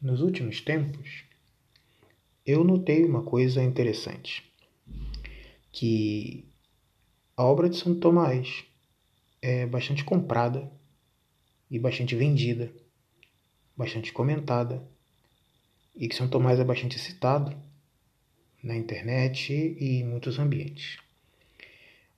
nos 0.00 0.22
últimos 0.22 0.60
tempos, 0.60 1.24
eu 2.46 2.64
notei 2.64 3.04
uma 3.04 3.22
coisa 3.22 3.62
interessante, 3.62 4.50
que 5.70 6.44
a 7.36 7.44
obra 7.44 7.68
de 7.68 7.76
Santo 7.76 8.00
Tomás 8.00 8.64
é 9.42 9.66
bastante 9.66 10.02
comprada 10.02 10.70
e 11.70 11.78
bastante 11.78 12.16
vendida, 12.16 12.72
bastante 13.76 14.12
comentada, 14.12 14.82
e 15.94 16.08
que 16.08 16.14
São 16.14 16.28
Tomás 16.28 16.58
é 16.58 16.64
bastante 16.64 16.98
citado 16.98 17.54
na 18.62 18.76
internet 18.76 19.52
e 19.52 20.00
em 20.00 20.04
muitos 20.04 20.38
ambientes. 20.38 20.98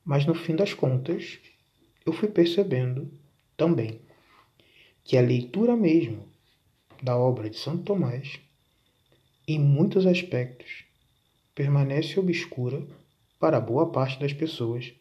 Mas 0.05 0.25
no 0.25 0.35
fim 0.35 0.55
das 0.55 0.73
contas, 0.73 1.39
eu 2.07 2.12
fui 2.12 2.29
percebendo 2.29 3.12
também 3.57 4.01
que 5.05 5.17
a 5.17 5.21
leitura 5.21 5.77
mesmo 5.77 6.32
da 7.03 7.16
obra 7.16 7.50
de 7.50 7.59
Santo 7.59 7.83
Tomás, 7.83 8.38
em 9.47 9.59
muitos 9.59 10.06
aspectos, 10.06 10.84
permanece 11.55 12.19
obscura 12.20 12.87
para 13.38 13.61
boa 13.61 13.91
parte 13.91 14.20
das 14.20 14.33
pessoas 14.33 14.95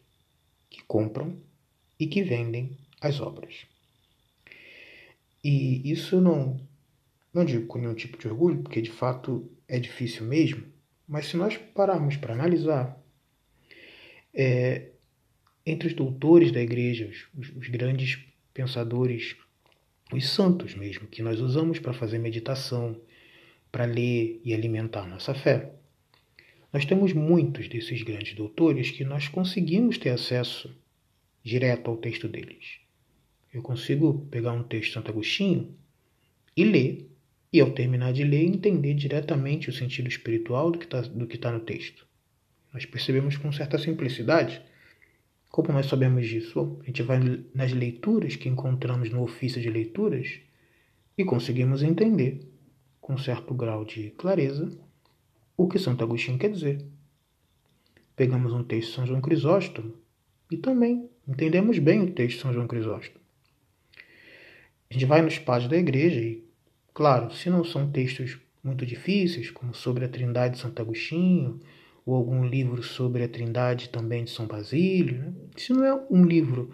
que 0.68 0.82
compram 0.82 1.38
e 1.98 2.06
que 2.06 2.22
vendem 2.22 2.76
as 3.00 3.20
obras. 3.20 3.66
E 5.44 5.90
isso 5.90 6.20
não, 6.20 6.60
não 7.32 7.44
digo 7.44 7.66
com 7.66 7.78
nenhum 7.78 7.94
tipo 7.94 8.18
de 8.18 8.26
orgulho, 8.28 8.62
porque 8.62 8.82
de 8.82 8.90
fato 8.90 9.50
é 9.68 9.78
difícil 9.78 10.26
mesmo, 10.26 10.64
mas 11.06 11.26
se 11.26 11.36
nós 11.36 11.56
pararmos 11.56 12.16
para 12.16 12.34
analisar, 12.34 13.00
é, 14.34 14.90
entre 15.64 15.88
os 15.88 15.94
doutores 15.94 16.50
da 16.50 16.60
igreja, 16.60 17.10
os, 17.34 17.50
os 17.56 17.68
grandes 17.68 18.18
pensadores, 18.52 19.36
os 20.16 20.28
santos 20.28 20.74
mesmo, 20.74 21.06
que 21.06 21.22
nós 21.22 21.40
usamos 21.40 21.78
para 21.78 21.92
fazer 21.92 22.18
meditação, 22.18 23.00
para 23.70 23.84
ler 23.84 24.40
e 24.44 24.52
alimentar 24.52 25.06
nossa 25.06 25.34
fé, 25.34 25.72
nós 26.72 26.84
temos 26.84 27.12
muitos 27.12 27.68
desses 27.68 28.02
grandes 28.02 28.34
doutores 28.34 28.90
que 28.90 29.04
nós 29.04 29.28
conseguimos 29.28 29.98
ter 29.98 30.10
acesso 30.10 30.74
direto 31.42 31.90
ao 31.90 31.96
texto 31.96 32.28
deles. 32.28 32.78
Eu 33.52 33.60
consigo 33.60 34.26
pegar 34.30 34.52
um 34.52 34.62
texto 34.62 34.88
de 34.88 34.94
Santo 34.94 35.10
Agostinho 35.10 35.74
e 36.56 36.64
ler, 36.64 37.10
e 37.52 37.60
ao 37.60 37.70
terminar 37.70 38.12
de 38.14 38.24
ler, 38.24 38.44
entender 38.44 38.94
diretamente 38.94 39.68
o 39.68 39.72
sentido 39.72 40.08
espiritual 40.08 40.70
do 40.70 40.78
que 40.78 40.86
está 40.86 41.02
tá 41.02 41.52
no 41.52 41.60
texto. 41.60 42.06
Nós 42.72 42.86
percebemos 42.86 43.36
com 43.36 43.52
certa 43.52 43.76
simplicidade. 43.76 44.62
Como 45.52 45.70
nós 45.70 45.84
sabemos 45.84 46.26
disso? 46.26 46.54
Bom, 46.54 46.80
a 46.80 46.86
gente 46.86 47.02
vai 47.02 47.20
nas 47.54 47.72
leituras 47.72 48.36
que 48.36 48.48
encontramos 48.48 49.10
no 49.10 49.22
ofício 49.22 49.60
de 49.60 49.68
leituras 49.68 50.40
e 51.16 51.26
conseguimos 51.26 51.82
entender, 51.82 52.40
com 53.02 53.18
certo 53.18 53.52
grau 53.52 53.84
de 53.84 54.12
clareza, 54.12 54.72
o 55.54 55.68
que 55.68 55.78
Santo 55.78 56.02
Agostinho 56.02 56.38
quer 56.38 56.50
dizer. 56.50 56.82
Pegamos 58.16 58.50
um 58.54 58.64
texto 58.64 58.88
de 58.88 58.94
São 58.94 59.06
João 59.06 59.20
Crisóstomo 59.20 59.92
e 60.50 60.56
também 60.56 61.10
entendemos 61.28 61.78
bem 61.78 62.00
o 62.00 62.12
texto 62.12 62.36
de 62.36 62.42
São 62.42 62.54
João 62.54 62.66
Crisóstomo. 62.66 63.20
A 64.90 64.94
gente 64.94 65.04
vai 65.04 65.20
nos 65.20 65.38
padres 65.38 65.68
da 65.68 65.76
igreja 65.76 66.18
e, 66.18 66.42
claro, 66.94 67.30
se 67.30 67.50
não 67.50 67.62
são 67.62 67.92
textos 67.92 68.38
muito 68.64 68.86
difíceis, 68.86 69.50
como 69.50 69.74
sobre 69.74 70.06
a 70.06 70.08
Trindade 70.08 70.54
de 70.54 70.62
Santo 70.62 70.80
Agostinho, 70.80 71.60
ou 72.04 72.14
algum 72.14 72.44
livro 72.44 72.82
sobre 72.82 73.22
a 73.22 73.28
Trindade 73.28 73.88
também 73.88 74.24
de 74.24 74.30
São 74.30 74.46
Basílio, 74.46 75.18
né? 75.18 75.32
se 75.56 75.72
não 75.72 75.84
é 75.84 75.94
um 76.10 76.24
livro 76.24 76.70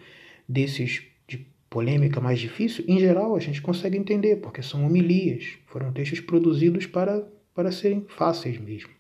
desses 0.49 1.03
de 1.27 1.47
polêmica 1.69 2.21
mais 2.21 2.39
difícil, 2.39 2.85
em 2.89 2.99
geral 2.99 3.37
a 3.37 3.41
gente 3.41 3.61
consegue 3.61 3.99
entender, 3.99 4.37
porque 4.37 4.63
são 4.63 4.87
homilias, 4.87 5.59
foram 5.67 5.93
textos 5.93 6.21
produzidos 6.21 6.87
para, 6.87 7.27
para 7.55 7.71
serem 7.71 8.07
fáceis 8.09 8.59
mesmo. 8.59 8.91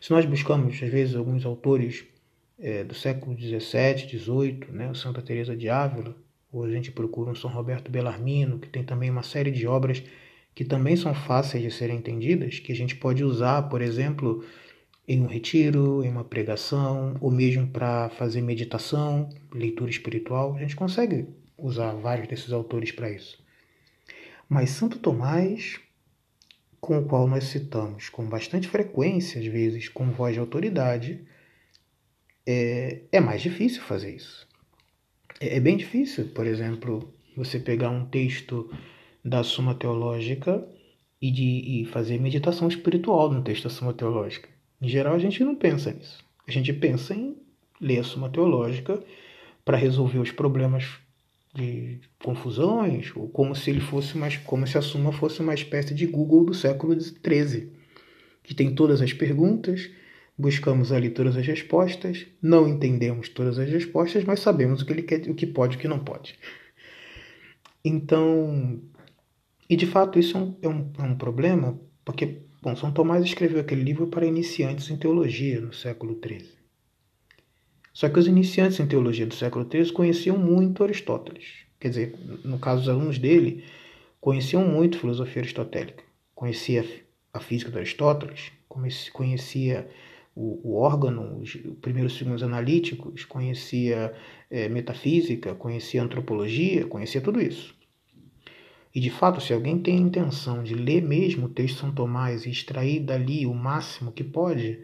Se 0.00 0.10
nós 0.10 0.24
buscamos, 0.24 0.80
às 0.82 0.90
vezes, 0.90 1.14
alguns 1.14 1.44
autores 1.44 2.04
é, 2.58 2.84
do 2.84 2.94
século 2.94 3.36
XVII, 3.36 4.08
XVIII, 4.08 4.60
né, 4.70 4.92
Santa 4.94 5.22
Teresa 5.22 5.56
de 5.56 5.68
Ávila, 5.68 6.16
ou 6.52 6.64
a 6.64 6.70
gente 6.70 6.90
procura 6.92 7.30
um 7.30 7.34
São 7.34 7.50
Roberto 7.50 7.90
Bellarmino, 7.90 8.58
que 8.58 8.68
tem 8.68 8.84
também 8.84 9.10
uma 9.10 9.22
série 9.22 9.50
de 9.50 9.66
obras 9.66 10.02
que 10.56 10.64
também 10.64 10.96
são 10.96 11.14
fáceis 11.14 11.62
de 11.62 11.70
serem 11.70 11.98
entendidas, 11.98 12.58
que 12.58 12.72
a 12.72 12.74
gente 12.74 12.96
pode 12.96 13.22
usar, 13.22 13.68
por 13.68 13.82
exemplo, 13.82 14.42
em 15.06 15.20
um 15.20 15.26
retiro, 15.26 16.02
em 16.02 16.08
uma 16.08 16.24
pregação, 16.24 17.14
ou 17.20 17.30
mesmo 17.30 17.66
para 17.68 18.08
fazer 18.08 18.40
meditação, 18.40 19.28
leitura 19.52 19.90
espiritual. 19.90 20.56
A 20.56 20.60
gente 20.60 20.74
consegue 20.74 21.28
usar 21.58 21.92
vários 21.92 22.26
desses 22.26 22.54
autores 22.54 22.90
para 22.90 23.10
isso. 23.10 23.38
Mas 24.48 24.70
Santo 24.70 24.98
Tomás, 24.98 25.78
com 26.80 27.00
o 27.00 27.04
qual 27.04 27.28
nós 27.28 27.44
citamos 27.44 28.08
com 28.08 28.26
bastante 28.26 28.66
frequência, 28.66 29.38
às 29.38 29.46
vezes 29.46 29.90
com 29.90 30.10
voz 30.10 30.32
de 30.32 30.40
autoridade, 30.40 31.22
é, 32.46 33.02
é 33.12 33.20
mais 33.20 33.42
difícil 33.42 33.82
fazer 33.82 34.16
isso. 34.16 34.48
É, 35.38 35.58
é 35.58 35.60
bem 35.60 35.76
difícil, 35.76 36.28
por 36.28 36.46
exemplo, 36.46 37.12
você 37.36 37.58
pegar 37.58 37.90
um 37.90 38.06
texto 38.06 38.70
da 39.26 39.42
Suma 39.42 39.74
Teológica 39.74 40.66
e, 41.20 41.30
de, 41.30 41.82
e 41.82 41.84
fazer 41.86 42.20
meditação 42.20 42.68
espiritual 42.68 43.30
no 43.32 43.42
texto 43.42 43.64
da 43.64 43.70
Suma 43.70 43.92
Teológica. 43.92 44.48
Em 44.80 44.88
geral, 44.88 45.14
a 45.14 45.18
gente 45.18 45.42
não 45.42 45.54
pensa 45.54 45.92
nisso. 45.92 46.24
A 46.46 46.50
gente 46.50 46.72
pensa 46.72 47.14
em 47.14 47.36
ler 47.80 47.98
a 47.98 48.04
Suma 48.04 48.30
Teológica 48.30 49.02
para 49.64 49.76
resolver 49.76 50.18
os 50.18 50.30
problemas 50.30 50.84
de 51.52 52.00
confusões, 52.22 53.12
ou 53.16 53.28
como 53.28 53.54
se 53.54 53.70
ele 53.70 53.80
fosse 53.80 54.16
mais, 54.16 54.36
como 54.36 54.66
se 54.66 54.78
a 54.78 54.82
Suma 54.82 55.10
fosse 55.12 55.40
uma 55.40 55.54
espécie 55.54 55.94
de 55.94 56.06
Google 56.06 56.44
do 56.44 56.54
século 56.54 56.98
XIII, 57.00 57.72
que 58.42 58.54
tem 58.54 58.74
todas 58.74 59.00
as 59.00 59.12
perguntas 59.12 59.90
Buscamos 60.38 60.92
ali 60.92 61.08
todas 61.08 61.34
as 61.34 61.46
respostas, 61.46 62.26
não 62.42 62.68
entendemos 62.68 63.30
todas 63.30 63.58
as 63.58 63.70
respostas, 63.70 64.22
mas 64.24 64.40
sabemos 64.40 64.82
o 64.82 64.86
que 64.86 64.92
ele 64.92 65.02
quer, 65.02 65.22
o 65.30 65.34
que 65.34 65.46
pode 65.46 65.74
e 65.74 65.78
o 65.78 65.80
que 65.80 65.88
não 65.88 65.98
pode. 65.98 66.38
Então, 67.82 68.78
e 69.68 69.76
de 69.76 69.86
fato 69.86 70.18
isso 70.18 70.36
é 70.36 70.40
um, 70.40 70.56
é 70.62 70.68
um, 70.68 70.92
é 70.98 71.02
um 71.02 71.16
problema, 71.16 71.80
porque 72.04 72.42
bom, 72.62 72.74
São 72.76 72.92
Tomás 72.92 73.24
escreveu 73.24 73.60
aquele 73.60 73.82
livro 73.82 74.06
para 74.06 74.26
iniciantes 74.26 74.90
em 74.90 74.96
teologia 74.96 75.60
no 75.60 75.72
século 75.72 76.18
XIII. 76.24 76.56
Só 77.92 78.08
que 78.08 78.18
os 78.18 78.26
iniciantes 78.26 78.78
em 78.78 78.86
teologia 78.86 79.26
do 79.26 79.34
século 79.34 79.66
XIII 79.70 79.92
conheciam 79.92 80.36
muito 80.36 80.84
Aristóteles. 80.84 81.64
Quer 81.80 81.88
dizer, 81.88 82.18
no 82.44 82.58
caso 82.58 82.82
dos 82.82 82.88
alunos 82.90 83.18
dele, 83.18 83.64
conheciam 84.20 84.66
muito 84.66 84.98
filosofia 84.98 85.42
aristotélica. 85.42 86.04
Conhecia 86.34 86.84
a 87.32 87.40
física 87.40 87.70
de 87.70 87.78
Aristóteles, 87.78 88.52
conhecia 89.12 89.88
o, 90.34 90.72
o 90.72 90.76
órgão, 90.76 91.40
os 91.40 91.56
primeiros 91.80 92.16
segundos 92.16 92.42
analíticos, 92.42 93.24
conhecia 93.24 94.12
é, 94.50 94.68
metafísica, 94.68 95.54
conhecia 95.54 96.02
antropologia, 96.02 96.86
conhecia 96.86 97.20
tudo 97.20 97.40
isso. 97.40 97.75
E 98.96 99.00
de 99.00 99.10
fato, 99.10 99.42
se 99.42 99.52
alguém 99.52 99.78
tem 99.78 99.98
a 99.98 100.00
intenção 100.00 100.62
de 100.62 100.74
ler 100.74 101.02
mesmo 101.02 101.44
o 101.44 101.50
texto 101.50 101.74
de 101.74 101.80
São 101.82 101.92
Tomás 101.92 102.46
e 102.46 102.50
extrair 102.50 103.00
dali 103.00 103.44
o 103.44 103.52
máximo 103.52 104.10
que 104.10 104.24
pode, 104.24 104.80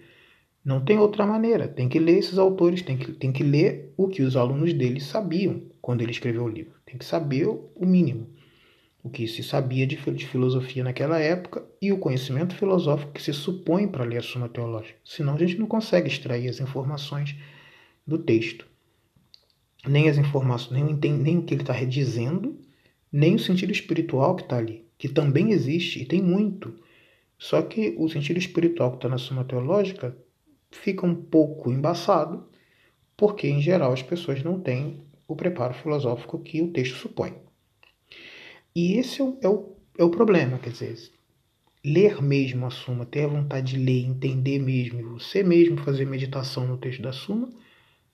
não 0.62 0.84
tem 0.84 0.98
outra 0.98 1.24
maneira. 1.24 1.66
Tem 1.66 1.88
que 1.88 1.98
ler 1.98 2.18
esses 2.18 2.36
autores, 2.36 2.82
tem 2.82 2.98
que, 2.98 3.10
tem 3.12 3.32
que 3.32 3.42
ler 3.42 3.94
o 3.96 4.08
que 4.08 4.20
os 4.20 4.36
alunos 4.36 4.74
dele 4.74 5.00
sabiam 5.00 5.62
quando 5.80 6.02
ele 6.02 6.10
escreveu 6.10 6.44
o 6.44 6.48
livro. 6.48 6.74
Tem 6.84 6.98
que 6.98 7.06
saber 7.06 7.46
o 7.46 7.86
mínimo 7.86 8.28
o 9.02 9.10
que 9.10 9.26
se 9.26 9.42
sabia 9.42 9.84
de, 9.86 9.96
filosofia 9.96 10.84
naquela 10.84 11.18
época 11.18 11.66
e 11.80 11.90
o 11.90 11.98
conhecimento 11.98 12.54
filosófico 12.54 13.12
que 13.12 13.22
se 13.22 13.32
supõe 13.32 13.88
para 13.88 14.04
ler 14.04 14.18
a 14.18 14.22
Suma 14.22 14.48
Teológica. 14.48 14.96
Senão 15.04 15.34
a 15.34 15.38
gente 15.38 15.58
não 15.58 15.66
consegue 15.66 16.06
extrair 16.06 16.48
as 16.48 16.60
informações 16.60 17.34
do 18.06 18.18
texto. 18.18 18.64
Nem 19.84 20.08
as 20.08 20.18
informações, 20.18 20.84
nem 20.84 21.12
nem 21.12 21.38
o 21.38 21.42
que 21.42 21.54
ele 21.54 21.62
está 21.62 21.72
redizendo, 21.72 22.56
nem 23.12 23.34
o 23.34 23.38
sentido 23.38 23.70
espiritual 23.70 24.34
que 24.34 24.42
está 24.42 24.56
ali, 24.56 24.86
que 24.96 25.08
também 25.08 25.50
existe 25.50 26.00
e 26.00 26.06
tem 26.06 26.22
muito. 26.22 26.74
Só 27.38 27.60
que 27.60 27.94
o 27.98 28.08
sentido 28.08 28.38
espiritual 28.38 28.92
que 28.92 28.96
está 28.96 29.08
na 29.08 29.18
Suma 29.18 29.44
Teológica 29.44 30.16
fica 30.70 31.04
um 31.04 31.14
pouco 31.14 31.70
embaçado, 31.70 32.48
porque 33.16 33.46
em 33.46 33.60
geral 33.60 33.92
as 33.92 34.02
pessoas 34.02 34.42
não 34.42 34.58
têm 34.58 35.02
o 35.28 35.36
preparo 35.36 35.74
filosófico 35.74 36.38
que 36.38 36.62
o 36.62 36.72
texto 36.72 36.96
supõe. 36.96 37.34
E 38.74 38.94
esse 38.94 39.20
é 39.20 39.24
o, 39.24 39.38
é 39.42 39.48
o, 39.48 39.76
é 39.98 40.04
o 40.04 40.10
problema, 40.10 40.58
quer 40.58 40.70
dizer, 40.70 40.96
ler 41.84 42.22
mesmo 42.22 42.64
a 42.64 42.70
Suma, 42.70 43.04
ter 43.04 43.24
a 43.24 43.28
vontade 43.28 43.72
de 43.72 43.84
ler, 43.84 44.06
entender 44.06 44.58
mesmo, 44.58 45.00
e 45.00 45.02
você 45.02 45.42
mesmo 45.42 45.76
fazer 45.78 46.06
meditação 46.06 46.66
no 46.66 46.78
texto 46.78 47.02
da 47.02 47.12
Suma, 47.12 47.50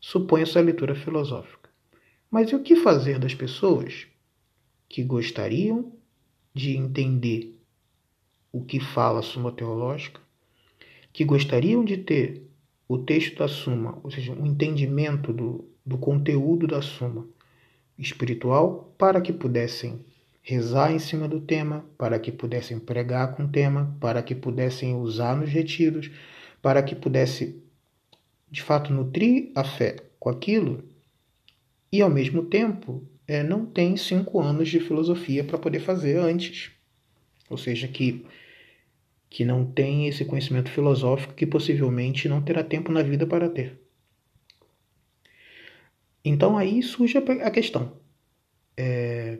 supõe 0.01 0.43
essa 0.43 0.61
leitura 0.61 0.95
filosófica. 0.95 1.71
Mas 2.31 2.51
e 2.51 2.57
o 2.57 2.63
que 2.63 2.77
fazer 2.77 3.19
das 3.19 3.35
pessoas 3.35 4.07
que 4.89 5.03
gostariam 5.03 5.93
de 6.55 6.77
entender 6.77 7.57
o 8.51 8.65
que 8.65 8.81
fala 8.81 9.21
a 9.21 9.23
Suma 9.23 9.53
Teológica, 9.53 10.21
que 11.13 11.25
gostariam 11.25 11.85
de 11.85 11.99
ter 11.99 12.49
o 12.89 12.99
texto 12.99 13.39
da 13.39 13.49
Suma, 13.49 13.99
ou 14.03 14.11
seja, 14.11 14.33
um 14.33 14.47
entendimento 14.47 15.33
do, 15.33 15.69
do 15.85 15.99
conteúdo 15.99 16.67
da 16.67 16.81
Suma 16.81 17.27
espiritual, 17.99 18.95
para 18.97 19.21
que 19.21 19.33
pudessem 19.33 20.05
rezar 20.41 20.93
em 20.93 20.99
cima 20.99 21.29
do 21.29 21.41
tema, 21.41 21.85
para 21.99 22.19
que 22.19 22.33
pudessem 22.33 22.79
pregar 22.79 23.37
com 23.37 23.45
o 23.45 23.49
tema, 23.49 23.95
para 24.01 24.23
que 24.23 24.35
pudessem 24.35 24.97
usar 24.97 25.37
nos 25.37 25.51
retiros, 25.51 26.11
para 26.63 26.83
que 26.83 26.95
pudesse 26.95 27.63
de 28.51 28.63
fato 28.63 28.93
nutrir 28.93 29.51
a 29.55 29.63
fé 29.63 29.97
com 30.19 30.31
aquilo 30.31 30.85
e 31.93 32.01
ao 32.01 32.09
mesmo 32.09 32.45
tempo 32.45 33.07
é, 33.29 33.43
não 33.43 33.67
tem 33.67 33.95
cinco 33.95 34.41
anos 34.41 34.71
de 34.71 34.81
filosofia 34.81 35.45
para 35.45 35.59
poder 35.59 35.81
fazer 35.81 36.17
antes. 36.17 36.73
Ou 37.51 37.59
seja, 37.59 37.87
que, 37.87 38.25
que 39.29 39.45
não 39.45 39.67
tem 39.71 40.09
esse 40.09 40.25
conhecimento 40.25 40.71
filosófico 40.71 41.35
que 41.35 41.47
possivelmente 41.47 42.27
não 42.27 42.41
terá 42.41 42.65
tempo 42.65 42.91
na 42.91 43.03
vida 43.03 43.27
para 43.27 43.51
ter. 43.51 43.79
Então 46.25 46.57
aí 46.57 46.83
surge 46.83 47.19
a 47.19 47.51
questão. 47.51 47.93
É, 48.75 49.39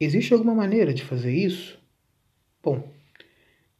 existe 0.00 0.32
alguma 0.32 0.54
maneira 0.54 0.94
de 0.94 1.02
fazer 1.02 1.34
isso? 1.34 1.78
Bom, 2.62 2.90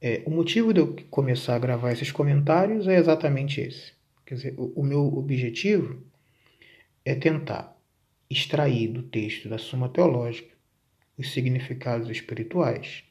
é, 0.01 0.23
o 0.27 0.31
motivo 0.31 0.75
de 0.75 0.81
eu 0.81 0.95
começar 1.11 1.57
a 1.57 1.59
gravar 1.59 1.93
esses 1.93 2.13
comentários 2.13 2.87
é 2.87 2.99
exatamente 2.99 3.61
esse. 3.61 3.93
Quer 4.27 4.35
dizer, 4.35 4.55
o, 4.59 4.81
o 4.81 4.85
meu 4.85 5.07
objetivo 5.17 6.03
é 7.05 7.15
tentar 7.15 7.73
extrair 8.33 8.89
do 8.89 9.03
texto 9.03 9.49
da 9.49 9.59
Suma 9.59 9.89
Teológica 9.89 10.53
os 11.17 11.33
significados 11.33 12.09
espirituais, 12.09 13.05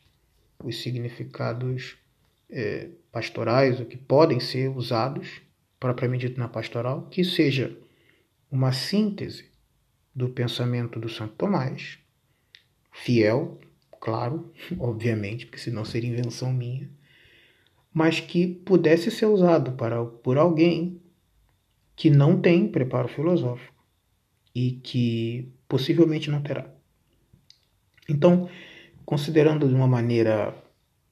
os 0.63 0.81
significados 0.81 1.97
é, 2.49 2.89
pastorais, 3.11 3.79
o 3.79 3.85
que 3.85 3.97
podem 3.97 4.39
ser 4.39 4.69
usados 4.69 5.41
propriamente 5.79 6.27
dito 6.27 6.39
na 6.39 6.47
pastoral, 6.47 7.07
que 7.09 7.23
seja 7.23 7.77
uma 8.51 8.71
síntese 8.71 9.49
do 10.13 10.29
pensamento 10.29 10.99
do 10.99 11.09
Santo 11.09 11.33
Tomás, 11.35 11.97
fiel, 12.91 13.59
claro, 13.99 14.51
obviamente, 14.79 15.45
porque 15.45 15.59
senão 15.59 15.85
seria 15.85 16.09
invenção 16.09 16.51
minha, 16.51 16.89
mas 17.93 18.19
que 18.19 18.47
pudesse 18.47 19.11
ser 19.11 19.25
usado 19.25 19.73
para, 19.73 20.03
por 20.03 20.37
alguém 20.37 21.01
que 21.95 22.09
não 22.09 22.39
tem 22.39 22.67
preparo 22.67 23.07
filosófico 23.07 23.80
e 24.53 24.71
que 24.83 25.51
possivelmente 25.67 26.29
não 26.29 26.41
terá. 26.41 26.69
Então, 28.09 28.49
considerando 29.05 29.67
de 29.67 29.73
uma 29.73 29.87
maneira 29.87 30.53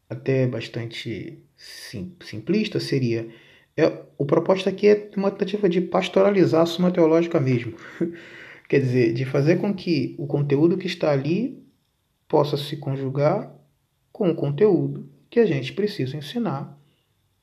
até 0.09 0.47
bastante 0.47 1.39
sim, 1.55 2.15
simplista, 2.21 2.79
seria 2.79 3.29
é, 3.77 4.03
o 4.17 4.25
propósito 4.25 4.67
aqui 4.67 4.87
é 4.87 5.09
uma 5.15 5.31
tentativa 5.31 5.69
de 5.69 5.79
pastoralizar 5.79 6.63
a 6.63 6.65
Suma 6.65 6.91
Teológica 6.91 7.39
mesmo. 7.39 7.75
Quer 8.67 8.81
dizer, 8.81 9.13
de 9.13 9.23
fazer 9.25 9.55
com 9.55 9.73
que 9.73 10.15
o 10.17 10.27
conteúdo 10.27 10.77
que 10.77 10.85
está 10.85 11.11
ali 11.11 11.63
possa 12.27 12.57
se 12.57 12.75
conjugar 12.77 13.55
com 14.11 14.29
o 14.29 14.35
conteúdo 14.35 15.09
que 15.29 15.39
a 15.39 15.45
gente 15.45 15.71
precisa 15.71 16.17
ensinar 16.17 16.77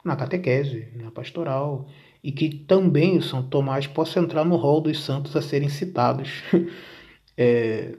na 0.05 0.15
catequese, 0.15 0.89
na 0.95 1.11
pastoral, 1.11 1.89
e 2.27 2.33
que 2.33 2.51
também 2.51 3.17
o 3.17 3.23
São 3.23 3.41
Tomás 3.41 3.87
possa 3.87 4.19
entrar 4.19 4.45
no 4.45 4.57
rol 4.57 4.81
dos 4.81 5.05
santos 5.05 5.37
a 5.37 5.41
serem 5.41 5.69
citados 5.69 6.43
é, 7.39 7.95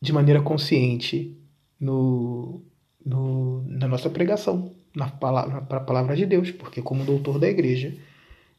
de 0.00 0.12
maneira 0.12 0.40
consciente 0.40 1.36
no, 1.80 2.62
no, 3.04 3.64
na 3.66 3.88
nossa 3.88 4.08
pregação, 4.08 4.72
na 4.94 5.08
palavra, 5.08 5.62
para 5.62 5.78
a 5.78 5.84
palavra 5.84 6.14
de 6.14 6.24
Deus, 6.24 6.52
porque 6.52 6.80
como 6.80 7.04
doutor 7.04 7.40
da 7.40 7.48
igreja, 7.48 7.92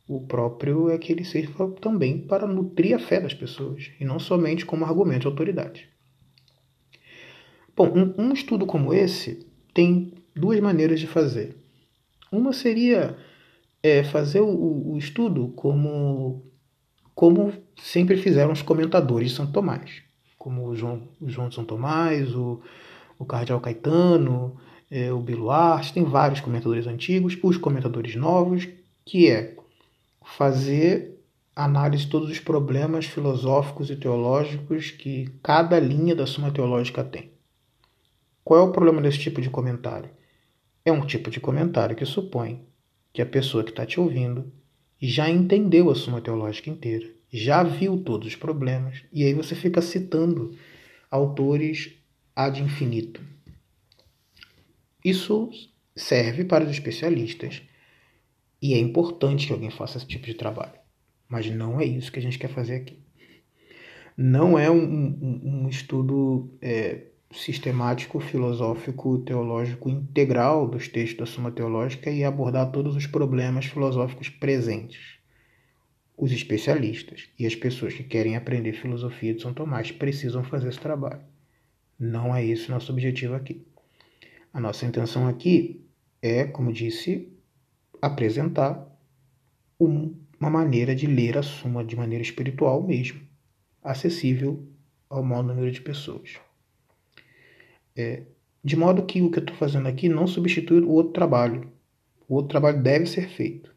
o 0.09 0.19
próprio 0.19 0.89
é 0.89 0.97
que 0.97 1.13
ele 1.13 1.23
sirva 1.23 1.71
também 1.79 2.17
para 2.17 2.45
nutrir 2.45 2.97
a 2.97 2.99
fé 2.99 3.21
das 3.21 3.33
pessoas, 3.33 3.91
e 3.97 4.03
não 4.03 4.19
somente 4.19 4.65
como 4.65 4.83
argumento 4.83 5.21
de 5.21 5.27
autoridade. 5.27 5.87
Bom, 7.73 7.93
um, 7.95 8.23
um 8.25 8.33
estudo 8.33 8.65
como 8.65 8.93
esse 8.93 9.47
tem 9.73 10.11
duas 10.35 10.59
maneiras 10.59 10.99
de 10.99 11.07
fazer. 11.07 11.55
Uma 12.29 12.51
seria 12.51 13.15
é, 13.85 14.03
fazer 14.03 14.41
o, 14.41 14.93
o 14.93 14.97
estudo 14.97 15.49
como, 15.49 16.43
como 17.13 17.53
sempre 17.77 18.17
fizeram 18.17 18.51
os 18.51 18.63
comentadores 18.63 19.29
de 19.29 19.35
São 19.35 19.45
Tomás, 19.45 20.01
como 20.39 20.69
o 20.69 20.75
João, 20.75 21.07
o 21.21 21.29
João 21.29 21.49
de 21.49 21.53
São 21.53 21.63
Tomás, 21.63 22.33
o, 22.33 22.59
o 23.19 23.25
Cardeal 23.25 23.61
Caetano, 23.61 24.57
é, 24.89 25.13
o 25.13 25.19
Biluarte, 25.19 25.93
tem 25.93 26.03
vários 26.03 26.41
comentadores 26.41 26.87
antigos, 26.87 27.37
os 27.43 27.57
comentadores 27.57 28.15
novos, 28.15 28.67
que 29.05 29.29
é 29.29 29.55
fazer 30.35 31.23
análise 31.55 32.05
de 32.05 32.09
todos 32.09 32.31
os 32.31 32.39
problemas 32.39 33.05
filosóficos 33.05 33.91
e 33.91 33.95
teológicos 33.95 34.89
que 34.89 35.29
cada 35.43 35.79
linha 35.79 36.15
da 36.15 36.25
Suma 36.25 36.49
Teológica 36.49 37.03
tem. 37.03 37.29
Qual 38.43 38.59
é 38.59 38.63
o 38.63 38.71
problema 38.71 38.99
desse 38.99 39.19
tipo 39.19 39.39
de 39.39 39.51
comentário? 39.51 40.09
É 40.83 40.91
um 40.91 41.05
tipo 41.05 41.29
de 41.29 41.39
comentário 41.39 41.95
que 41.95 42.03
supõe 42.03 42.65
que 43.15 43.21
a 43.21 43.25
pessoa 43.25 43.63
que 43.63 43.69
está 43.69 43.85
te 43.85 43.97
ouvindo 43.97 44.51
já 45.01 45.29
entendeu 45.29 45.89
a 45.89 45.95
Suma 45.95 46.19
Teológica 46.19 46.69
inteira, 46.69 47.09
já 47.31 47.63
viu 47.63 48.03
todos 48.03 48.27
os 48.27 48.35
problemas, 48.35 49.03
e 49.11 49.23
aí 49.23 49.33
você 49.33 49.55
fica 49.55 49.81
citando 49.81 50.53
autores 51.09 51.93
ad 52.35 52.61
infinito. 52.61 53.21
Isso 55.03 55.49
serve 55.95 56.43
para 56.43 56.65
os 56.65 56.69
especialistas 56.69 57.61
e 58.61 58.73
é 58.73 58.79
importante 58.79 59.47
que 59.47 59.53
alguém 59.53 59.69
faça 59.69 59.97
esse 59.97 60.07
tipo 60.07 60.25
de 60.25 60.33
trabalho, 60.33 60.77
mas 61.29 61.49
não 61.49 61.79
é 61.79 61.85
isso 61.85 62.11
que 62.11 62.19
a 62.19 62.21
gente 62.21 62.37
quer 62.37 62.49
fazer 62.49 62.75
aqui. 62.75 62.99
Não 64.17 64.59
é 64.59 64.69
um, 64.69 64.83
um, 64.83 65.63
um 65.63 65.69
estudo 65.69 66.53
é, 66.61 67.03
sistemático, 67.35 68.19
filosófico, 68.19 69.19
teológico 69.19 69.89
integral 69.89 70.67
dos 70.67 70.87
textos 70.87 71.17
da 71.17 71.25
Suma 71.25 71.51
Teológica 71.51 72.09
e 72.09 72.23
abordar 72.23 72.71
todos 72.71 72.95
os 72.95 73.05
problemas 73.05 73.65
filosóficos 73.65 74.29
presentes. 74.29 75.19
Os 76.17 76.31
especialistas 76.31 77.29
e 77.37 77.45
as 77.45 77.55
pessoas 77.55 77.93
que 77.93 78.03
querem 78.03 78.35
aprender 78.35 78.73
filosofia 78.73 79.33
de 79.33 79.41
São 79.41 79.53
Tomás 79.53 79.91
precisam 79.91 80.43
fazer 80.43 80.69
esse 80.69 80.79
trabalho. 80.79 81.21
Não 81.99 82.35
é 82.35 82.45
esse 82.45 82.69
o 82.69 82.71
nosso 82.71 82.91
objetivo 82.91 83.35
aqui. 83.35 83.65
A 84.53 84.59
nossa 84.59 84.85
intenção 84.85 85.27
aqui 85.27 85.85
é, 86.21 86.45
como 86.45 86.71
disse, 86.71 87.31
apresentar 88.01 88.87
um, 89.79 90.15
uma 90.39 90.49
maneira 90.49 90.95
de 90.95 91.05
ler 91.05 91.37
a 91.37 91.43
Suma 91.43 91.83
de 91.83 91.95
maneira 91.95 92.23
espiritual 92.23 92.81
mesmo, 92.81 93.21
acessível 93.83 94.65
ao 95.09 95.23
maior 95.23 95.43
número 95.43 95.71
de 95.71 95.81
pessoas. 95.81 96.44
É, 97.95 98.23
de 98.63 98.75
modo 98.75 99.05
que 99.05 99.21
o 99.21 99.29
que 99.29 99.39
eu 99.39 99.43
estou 99.43 99.55
fazendo 99.55 99.87
aqui 99.87 100.09
não 100.09 100.25
substitui 100.25 100.81
o 100.81 100.89
outro 100.89 101.13
trabalho. 101.13 101.71
O 102.27 102.35
outro 102.35 102.49
trabalho 102.49 102.81
deve 102.81 103.05
ser 103.05 103.29
feito. 103.29 103.73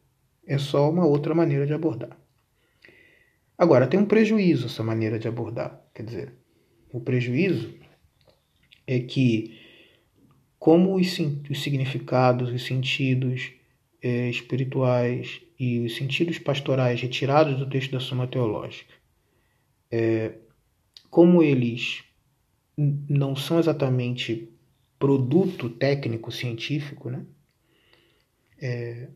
É 0.47 0.57
só 0.57 0.91
uma 0.91 1.07
outra 1.07 1.35
maneira 1.35 1.67
de 1.67 1.75
abordar. 1.75 2.19
Agora, 3.57 3.87
tem 3.87 4.01
um 4.01 4.07
prejuízo 4.07 4.67
essa 4.67 4.83
maneira 4.83 5.19
de 5.19 5.29
abordar. 5.29 5.83
Quer 5.95 6.05
dizer, 6.05 6.33
o 6.93 7.01
prejuízo 7.01 7.75
é 8.87 9.01
que, 9.01 9.59
como 10.59 10.95
os, 10.95 11.19
os 11.51 11.63
significados, 11.63 12.51
os 12.51 12.65
sentidos 12.65 13.53
é, 14.01 14.31
espirituais 14.31 15.43
e 15.59 15.81
os 15.81 15.97
sentidos 15.97 16.39
pastorais 16.39 17.01
retirados 17.01 17.59
do 17.59 17.69
texto 17.69 17.93
da 17.93 18.01
Suma 18.01 18.27
Teológica, 18.27 18.95
é, 19.91 20.35
como 21.11 21.43
eles 21.43 22.05
não 22.79 23.35
são 23.35 23.59
exatamente 23.59 24.49
produto 24.99 25.69
técnico 25.69 26.31
científico, 26.31 27.11
né? 27.11 27.25
É, 28.61 29.09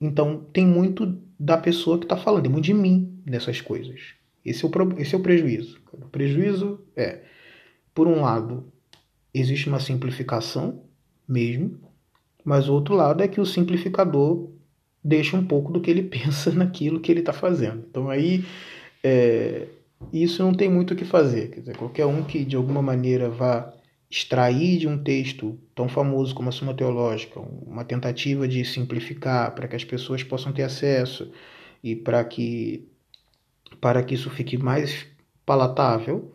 então 0.00 0.44
tem 0.52 0.66
muito 0.66 1.18
da 1.38 1.58
pessoa 1.58 1.98
que 1.98 2.04
está 2.04 2.16
falando, 2.16 2.44
tem 2.44 2.52
muito 2.52 2.64
de 2.64 2.74
mim 2.74 3.20
nessas 3.26 3.60
coisas. 3.60 4.14
Esse 4.44 4.64
é, 4.64 4.68
o, 4.68 4.72
esse 4.98 5.14
é 5.14 5.18
o 5.18 5.22
prejuízo. 5.22 5.80
O 5.92 6.08
prejuízo 6.08 6.80
é, 6.96 7.20
por 7.94 8.08
um 8.08 8.22
lado, 8.22 8.72
existe 9.32 9.68
uma 9.68 9.78
simplificação 9.78 10.82
mesmo, 11.28 11.78
mas 12.44 12.68
o 12.68 12.74
outro 12.74 12.94
lado 12.94 13.22
é 13.22 13.28
que 13.28 13.40
o 13.40 13.46
simplificador 13.46 14.50
deixa 15.04 15.36
um 15.36 15.44
pouco 15.44 15.72
do 15.72 15.80
que 15.80 15.90
ele 15.90 16.02
pensa 16.08 16.50
naquilo 16.50 17.00
que 17.00 17.12
ele 17.12 17.20
está 17.20 17.32
fazendo. 17.32 17.84
Então 17.88 18.08
aí 18.08 18.44
é, 19.04 19.68
isso 20.12 20.42
não 20.42 20.54
tem 20.54 20.68
muito 20.70 20.94
o 20.94 20.96
que 20.96 21.04
fazer. 21.04 21.50
Quer 21.50 21.60
dizer, 21.60 21.76
qualquer 21.76 22.06
um 22.06 22.22
que 22.22 22.44
de 22.44 22.56
alguma 22.56 22.82
maneira 22.82 23.28
vá 23.28 23.72
extrair 24.10 24.78
de 24.78 24.86
um 24.86 25.02
texto 25.02 25.58
tão 25.74 25.88
famoso 25.88 26.34
como 26.34 26.50
a 26.50 26.52
Suma 26.52 26.74
Teológica, 26.74 27.40
uma 27.40 27.84
tentativa 27.84 28.46
de 28.46 28.64
simplificar 28.64 29.54
para 29.54 29.66
que 29.66 29.74
as 29.74 29.84
pessoas 29.84 30.22
possam 30.22 30.52
ter 30.52 30.64
acesso 30.64 31.32
e 31.82 31.96
para 31.96 32.22
que 32.24 32.88
para 33.80 34.02
que 34.02 34.14
isso 34.14 34.30
fique 34.30 34.58
mais 34.58 35.06
palatável, 35.46 36.32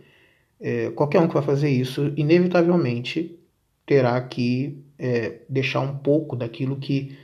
é, 0.60 0.90
qualquer 0.92 1.20
um 1.20 1.28
que 1.28 1.34
vai 1.36 1.44
fazer 1.44 1.70
isso, 1.70 2.12
inevitavelmente 2.18 3.40
terá 3.86 4.20
que 4.22 4.84
é, 4.98 5.42
deixar 5.48 5.80
um 5.82 5.98
pouco 5.98 6.36
daquilo 6.36 6.78
que, 6.78 7.18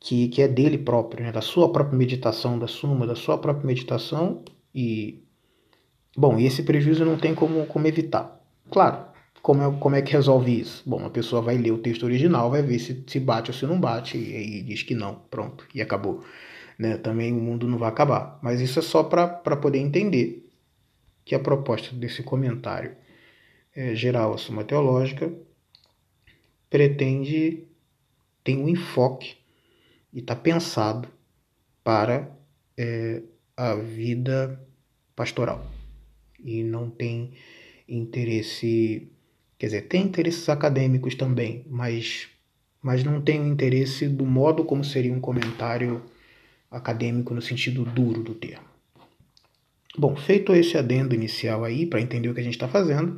que, 0.00 0.28
que 0.28 0.40
é 0.40 0.48
dele 0.48 0.78
próprio, 0.78 1.24
né? 1.24 1.32
da 1.32 1.42
sua 1.42 1.70
própria 1.72 1.98
meditação, 1.98 2.58
da 2.58 2.66
suma, 2.66 3.06
da 3.06 3.16
sua 3.16 3.36
própria 3.36 3.66
meditação 3.66 4.42
e 4.74 5.25
Bom, 6.16 6.38
e 6.38 6.46
esse 6.46 6.62
prejuízo 6.62 7.04
não 7.04 7.18
tem 7.18 7.34
como, 7.34 7.66
como 7.66 7.86
evitar. 7.86 8.40
Claro, 8.70 9.04
como 9.42 9.62
é, 9.62 9.78
como 9.78 9.96
é 9.96 10.02
que 10.02 10.12
resolve 10.12 10.60
isso? 10.60 10.82
Bom, 10.86 11.04
a 11.04 11.10
pessoa 11.10 11.42
vai 11.42 11.58
ler 11.58 11.72
o 11.72 11.78
texto 11.78 12.04
original, 12.04 12.50
vai 12.50 12.62
ver 12.62 12.78
se, 12.78 13.04
se 13.06 13.20
bate 13.20 13.50
ou 13.50 13.56
se 13.56 13.66
não 13.66 13.78
bate, 13.78 14.16
e 14.16 14.34
aí 14.34 14.62
diz 14.62 14.82
que 14.82 14.94
não, 14.94 15.16
pronto, 15.30 15.66
e 15.74 15.82
acabou. 15.82 16.24
Né? 16.78 16.96
Também 16.96 17.32
o 17.32 17.40
mundo 17.40 17.68
não 17.68 17.78
vai 17.78 17.88
acabar. 17.88 18.38
Mas 18.42 18.60
isso 18.60 18.78
é 18.78 18.82
só 18.82 19.04
para 19.04 19.56
poder 19.56 19.78
entender 19.78 20.48
que 21.24 21.34
a 21.34 21.38
proposta 21.38 21.94
desse 21.94 22.22
comentário 22.22 22.96
é, 23.74 23.94
geral 23.94 24.32
à 24.32 24.38
Suma 24.38 24.64
Teológica 24.64 25.30
pretende, 26.70 27.64
tem 28.42 28.58
um 28.58 28.68
enfoque 28.68 29.36
e 30.12 30.20
está 30.20 30.34
pensado 30.34 31.08
para 31.84 32.30
é, 32.76 33.22
a 33.56 33.74
vida 33.74 34.60
pastoral. 35.14 35.75
E 36.44 36.62
não 36.62 36.90
tem 36.90 37.32
interesse, 37.88 39.08
quer 39.58 39.66
dizer, 39.66 39.82
tem 39.82 40.02
interesses 40.04 40.48
acadêmicos 40.48 41.14
também, 41.14 41.64
mas, 41.68 42.28
mas 42.82 43.04
não 43.04 43.20
tem 43.20 43.40
o 43.40 43.46
interesse 43.46 44.08
do 44.08 44.26
modo 44.26 44.64
como 44.64 44.84
seria 44.84 45.12
um 45.12 45.20
comentário 45.20 46.02
acadêmico 46.70 47.32
no 47.34 47.42
sentido 47.42 47.84
duro 47.84 48.22
do 48.22 48.34
termo. 48.34 48.64
Bom, 49.98 50.14
feito 50.14 50.54
esse 50.54 50.76
adendo 50.76 51.14
inicial 51.14 51.64
aí, 51.64 51.86
para 51.86 52.00
entender 52.00 52.28
o 52.28 52.34
que 52.34 52.40
a 52.40 52.44
gente 52.44 52.54
está 52.54 52.68
fazendo, 52.68 53.16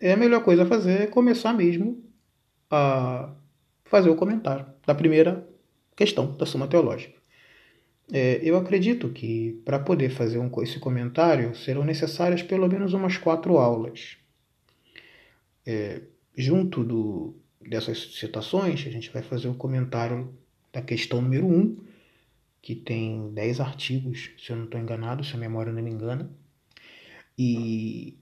é 0.00 0.12
a 0.12 0.16
melhor 0.16 0.42
coisa 0.44 0.62
a 0.62 0.66
fazer 0.66 1.02
é 1.02 1.06
começar 1.06 1.52
mesmo 1.52 2.04
a 2.70 3.34
fazer 3.84 4.10
o 4.10 4.16
comentário 4.16 4.66
da 4.86 4.94
primeira 4.94 5.48
questão 5.96 6.36
da 6.36 6.46
Suma 6.46 6.68
Teológica. 6.68 7.14
É, 8.12 8.38
eu 8.42 8.56
acredito 8.56 9.08
que 9.08 9.60
para 9.64 9.78
poder 9.80 10.10
fazer 10.10 10.38
um, 10.38 10.50
esse 10.62 10.78
comentário 10.78 11.56
serão 11.56 11.84
necessárias 11.84 12.42
pelo 12.42 12.68
menos 12.68 12.92
umas 12.92 13.16
quatro 13.16 13.58
aulas. 13.58 14.16
É, 15.66 16.02
junto 16.36 16.84
do, 16.84 17.34
dessas 17.60 18.14
citações, 18.14 18.86
a 18.86 18.90
gente 18.90 19.10
vai 19.10 19.22
fazer 19.22 19.48
o 19.48 19.54
comentário 19.54 20.32
da 20.72 20.80
questão 20.80 21.20
número 21.20 21.46
1, 21.46 21.52
um, 21.52 21.76
que 22.62 22.74
tem 22.74 23.32
10 23.32 23.60
artigos, 23.60 24.30
se 24.38 24.50
eu 24.50 24.56
não 24.56 24.64
estou 24.64 24.80
enganado, 24.80 25.24
se 25.24 25.34
a 25.34 25.38
memória 25.38 25.72
não 25.72 25.82
me 25.82 25.90
engana. 25.90 26.30
E, 27.36 28.16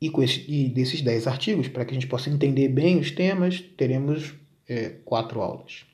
e, 0.00 0.10
esse, 0.22 0.44
e 0.50 0.68
desses 0.68 1.00
10 1.00 1.26
artigos, 1.26 1.68
para 1.68 1.84
que 1.84 1.92
a 1.92 1.94
gente 1.94 2.06
possa 2.06 2.28
entender 2.28 2.68
bem 2.68 2.98
os 2.98 3.10
temas, 3.10 3.60
teremos 3.76 4.34
é, 4.68 4.90
quatro 5.04 5.40
aulas. 5.40 5.84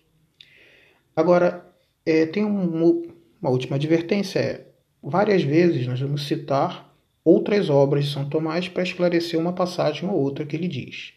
Agora, 1.15 1.75
é, 2.05 2.27
tem 2.27 2.45
um, 2.45 3.03
uma 3.45 3.51
última 3.51 3.77
advertência: 3.77 4.39
é, 4.39 4.67
várias 5.03 5.43
vezes 5.43 5.87
nós 5.87 6.01
vamos 6.01 6.27
citar 6.27 6.97
outras 7.23 7.69
obras 7.69 8.07
de 8.07 8.13
São 8.13 8.27
Tomás 8.27 8.69
para 8.69 8.83
esclarecer 8.83 9.39
uma 9.39 9.53
passagem 9.53 10.09
ou 10.09 10.17
outra 10.17 10.47
que 10.47 10.57
ele 10.57 10.67
diz. 10.67 11.13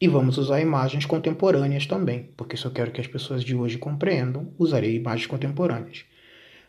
E 0.00 0.08
vamos 0.08 0.38
usar 0.38 0.60
imagens 0.60 1.04
contemporâneas 1.04 1.84
também, 1.84 2.30
porque 2.34 2.56
se 2.56 2.64
eu 2.64 2.70
quero 2.70 2.92
que 2.92 3.00
as 3.00 3.06
pessoas 3.06 3.44
de 3.44 3.54
hoje 3.54 3.76
compreendam, 3.76 4.54
usarei 4.58 4.94
imagens 4.94 5.26
contemporâneas. 5.26 6.04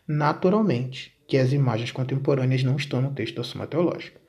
Naturalmente 0.06 1.16
que 1.26 1.38
as 1.38 1.52
imagens 1.52 1.92
contemporâneas 1.92 2.62
não 2.62 2.76
estão 2.76 3.00
no 3.00 3.14
texto 3.14 3.36
da 3.36 3.44
Suma 3.44 3.66
Teológica, 3.66 4.20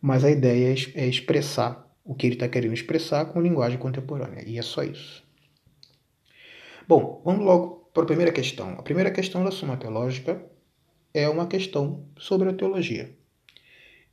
mas 0.00 0.24
a 0.24 0.30
ideia 0.30 0.74
é, 0.94 1.06
expressar 1.06 1.86
o 2.04 2.14
que 2.14 2.26
ele 2.26 2.34
está 2.34 2.48
querendo 2.48 2.72
expressar 2.72 3.26
com 3.26 3.40
linguagem 3.40 3.78
contemporânea, 3.78 4.42
e 4.46 4.58
é 4.58 4.62
só 4.62 4.82
isso. 4.82 5.22
Bom, 6.88 7.20
vamos 7.24 7.44
logo 7.44 7.85
para 7.96 8.04
a 8.04 8.06
primeira 8.06 8.30
questão. 8.30 8.72
A 8.72 8.82
primeira 8.82 9.10
questão 9.10 9.42
da 9.42 9.50
Suma 9.50 9.78
Teológica 9.78 10.44
é 11.14 11.26
uma 11.30 11.46
questão 11.46 12.06
sobre 12.18 12.50
a 12.50 12.52
teologia. 12.52 13.16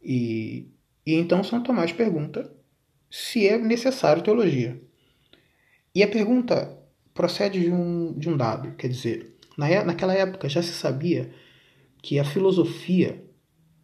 E, 0.01 0.69
e 1.05 1.15
então 1.15 1.43
São 1.43 1.61
Tomás 1.61 1.91
pergunta 1.91 2.49
se 3.11 3.45
é 3.45 3.57
necessário 3.57 4.23
teologia. 4.23 4.81
E 5.93 6.01
a 6.01 6.07
pergunta 6.07 6.79
procede 7.13 7.59
de 7.59 7.69
um, 7.69 8.17
de 8.17 8.29
um 8.29 8.37
dado, 8.37 8.71
quer 8.75 8.87
dizer, 8.87 9.35
na, 9.57 9.83
naquela 9.83 10.13
época 10.13 10.47
já 10.47 10.63
se 10.63 10.71
sabia 10.71 11.29
que 12.01 12.17
a 12.17 12.23
filosofia 12.23 13.21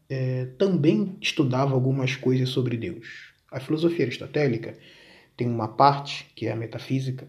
é, 0.10 0.46
também 0.58 1.18
estudava 1.20 1.74
algumas 1.74 2.16
coisas 2.16 2.48
sobre 2.48 2.78
Deus. 2.78 3.34
A 3.52 3.60
filosofia 3.60 4.06
aristotélica 4.06 4.78
tem 5.36 5.48
uma 5.48 5.68
parte, 5.68 6.26
que 6.36 6.48
é 6.48 6.54
a 6.54 6.56
metafísica, 6.56 7.28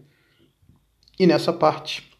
e 1.19 1.27
nessa 1.27 1.51
parte 1.51 2.10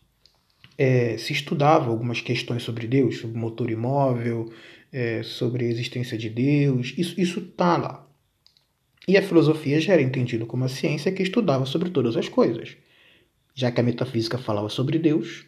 é, 0.81 1.15
se 1.15 1.31
estudava 1.31 1.91
algumas 1.91 2.21
questões 2.21 2.63
sobre 2.63 2.87
Deus, 2.87 3.19
sobre 3.19 3.37
motor 3.37 3.69
imóvel, 3.69 4.51
é, 4.91 5.21
sobre 5.21 5.65
a 5.65 5.67
existência 5.67 6.17
de 6.17 6.27
Deus, 6.27 6.95
isso 6.97 7.39
está 7.39 7.77
lá. 7.77 8.09
E 9.07 9.15
a 9.15 9.21
filosofia 9.21 9.79
já 9.79 9.93
era 9.93 10.01
entendida 10.01 10.43
como 10.43 10.63
a 10.63 10.67
ciência 10.67 11.11
que 11.11 11.21
estudava 11.21 11.67
sobre 11.67 11.91
todas 11.91 12.17
as 12.17 12.27
coisas. 12.27 12.77
Já 13.53 13.71
que 13.71 13.79
a 13.79 13.83
metafísica 13.83 14.39
falava 14.39 14.69
sobre 14.69 14.97
Deus, 14.97 15.45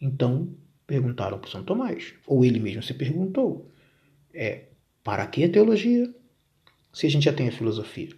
então 0.00 0.48
perguntaram 0.86 1.38
para 1.38 1.50
São 1.50 1.62
Tomás, 1.62 2.14
ou 2.26 2.42
ele 2.42 2.58
mesmo 2.58 2.82
se 2.82 2.94
perguntou: 2.94 3.70
é, 4.32 4.68
para 5.04 5.26
que 5.26 5.44
a 5.44 5.48
teologia 5.50 6.10
se 6.90 7.06
a 7.06 7.10
gente 7.10 7.24
já 7.24 7.34
tem 7.34 7.48
a 7.48 7.52
filosofia? 7.52 8.08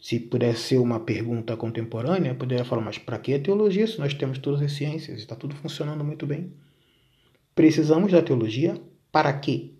Se 0.00 0.18
pudesse 0.18 0.60
ser 0.62 0.78
uma 0.78 1.00
pergunta 1.00 1.56
contemporânea, 1.56 2.34
poderia 2.34 2.64
falar, 2.64 2.82
mas 2.82 2.96
para 2.96 3.18
que 3.18 3.34
a 3.34 3.38
teologia 3.38 3.86
se 3.86 3.98
nós 3.98 4.14
temos 4.14 4.38
todas 4.38 4.62
as 4.62 4.72
ciências? 4.72 5.18
Está 5.18 5.36
tudo 5.36 5.54
funcionando 5.54 6.02
muito 6.02 6.26
bem. 6.26 6.52
Precisamos 7.54 8.10
da 8.10 8.22
teologia 8.22 8.80
para 9.12 9.32
quê? 9.38 9.72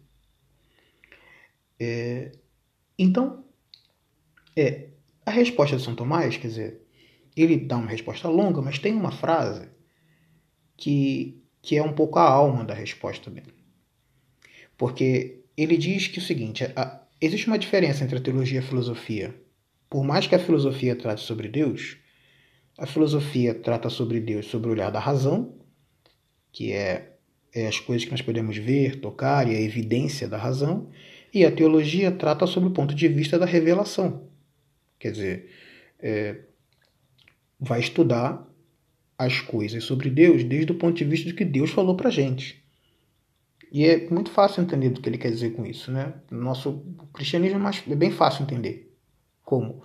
É, 1.79 2.33
então, 2.99 3.45
é, 4.55 4.89
a 5.25 5.31
resposta 5.31 5.77
de 5.77 5.83
São 5.83 5.95
Tomás, 5.95 6.37
quer 6.37 6.49
dizer, 6.49 6.83
ele 7.35 7.57
dá 7.57 7.79
uma 7.79 7.89
resposta 7.89 8.29
longa, 8.29 8.61
mas 8.61 8.79
tem 8.79 8.93
uma 8.93 9.11
frase 9.11 9.69
que, 10.77 11.43
que 11.62 11.79
é 11.79 11.83
um 11.83 11.95
pouco 11.95 12.19
a 12.19 12.29
alma 12.29 12.62
da 12.62 12.75
resposta 12.75 13.31
dele. 13.31 13.55
Porque 14.77 15.45
ele 15.57 15.79
diz 15.79 16.09
que 16.09 16.19
é 16.19 16.23
o 16.23 16.27
seguinte: 16.27 16.65
a, 16.77 17.03
existe 17.21 17.47
uma 17.47 17.59
diferença 17.59 18.05
entre 18.05 18.19
a 18.19 18.21
teologia 18.21 18.61
e 18.61 18.62
a 18.62 18.67
filosofia. 18.67 19.35
Por 19.91 20.05
mais 20.05 20.29
que 20.29 20.37
a 20.37 20.39
filosofia 20.39 20.95
trate 20.95 21.23
sobre 21.23 21.49
Deus, 21.49 21.97
a 22.79 22.87
filosofia 22.87 23.53
trata 23.53 23.91
sobre 23.91 24.21
Deus 24.21 24.47
sobre 24.47 24.69
o 24.69 24.73
olhar 24.73 24.91
da 24.91 25.01
razão, 25.01 25.59
que 26.53 26.73
é, 26.73 27.17
é 27.53 27.67
as 27.67 27.81
coisas 27.81 28.05
que 28.05 28.13
nós 28.13 28.23
podemos 28.23 28.57
ver, 28.57 29.01
tocar 29.01 29.51
e 29.51 29.57
a 29.57 29.61
evidência 29.61 30.29
da 30.29 30.39
razão, 30.39 30.89
e 31.35 31.45
a 31.45 31.51
teologia 31.51 32.13
trata 32.13 32.47
sobre 32.47 32.69
o 32.69 32.73
ponto 32.73 32.95
de 32.95 33.09
vista 33.09 33.39
da 33.39 33.47
revelação, 33.47 34.31
Quer 34.99 35.13
dizer, 35.13 35.51
é, 35.99 36.41
vai 37.59 37.81
estudar 37.81 38.47
as 39.19 39.41
coisas 39.41 39.83
sobre 39.83 40.11
Deus 40.11 40.45
desde 40.45 40.73
o 40.73 40.75
ponto 40.75 40.97
de 40.97 41.05
vista 41.05 41.27
de 41.27 41.35
que 41.35 41.45
Deus 41.45 41.71
falou 41.71 41.97
para 41.97 42.11
gente. 42.11 42.63
E 43.73 43.87
é 43.87 44.09
muito 44.11 44.31
fácil 44.31 44.63
entender 44.63 44.89
o 44.89 44.93
que 44.93 45.09
ele 45.09 45.17
quer 45.17 45.31
dizer 45.31 45.55
com 45.55 45.65
isso, 45.65 45.91
né? 45.91 46.13
Nosso 46.31 46.85
cristianismo 47.15 47.59
é, 47.59 47.63
mais, 47.63 47.83
é 47.89 47.95
bem 47.95 48.11
fácil 48.11 48.43
entender. 48.43 48.90
Como? 49.50 49.83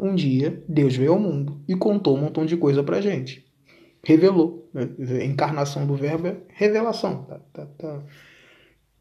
Um 0.00 0.16
dia 0.16 0.64
Deus 0.68 0.96
veio 0.96 1.12
ao 1.12 1.20
mundo 1.20 1.62
e 1.68 1.76
contou 1.76 2.16
um 2.16 2.22
montão 2.22 2.44
de 2.44 2.56
coisa 2.56 2.82
para 2.82 3.00
gente. 3.00 3.46
Revelou. 4.02 4.68
Né? 4.74 5.24
Encarnação 5.24 5.86
do 5.86 5.94
verbo 5.94 6.26
é 6.26 6.40
revelação. 6.48 7.22
Tá, 7.22 7.38
tá, 7.52 7.66
tá, 7.66 8.02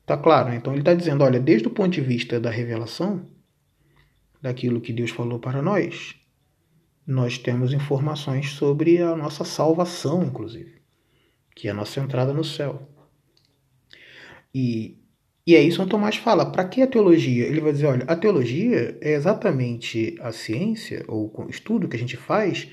tá 0.06 0.18
claro? 0.18 0.50
Né? 0.50 0.58
Então 0.58 0.74
ele 0.74 0.84
está 0.84 0.94
dizendo, 0.94 1.24
olha, 1.24 1.40
desde 1.40 1.68
o 1.68 1.72
ponto 1.72 1.90
de 1.90 2.02
vista 2.02 2.40
da 2.40 2.52
revelação, 2.52 3.26
daquilo 4.40 4.80
que 4.80 4.94
Deus 4.94 5.10
falou 5.10 5.40
para 5.40 5.60
nós, 5.60 6.16
nós 7.08 7.40
temos 7.40 7.74
informações 7.74 8.52
sobre 8.52 9.02
a 9.02 9.16
nossa 9.16 9.44
salvação, 9.44 10.24
inclusive, 10.24 10.84
que 11.56 11.68
é 11.68 11.72
a 11.72 11.74
nossa 11.74 12.00
entrada 12.00 12.32
no 12.32 12.44
céu. 12.44 12.88
E, 14.54 15.00
e 15.46 15.56
aí 15.56 15.72
São 15.72 15.88
Tomás 15.88 16.16
fala, 16.16 16.52
para 16.52 16.66
que 16.66 16.82
a 16.82 16.88
teologia? 16.88 17.46
Ele 17.46 17.62
vai 17.62 17.72
dizer, 17.72 17.86
olha, 17.86 18.06
a 18.06 18.16
teologia 18.16 18.98
é 19.00 19.14
exatamente 19.14 20.18
a 20.20 20.32
ciência, 20.32 21.06
ou 21.08 21.32
o 21.36 21.50
estudo 21.50 21.88
que 21.88 21.96
a 21.96 22.00
gente 22.00 22.18
faz, 22.18 22.68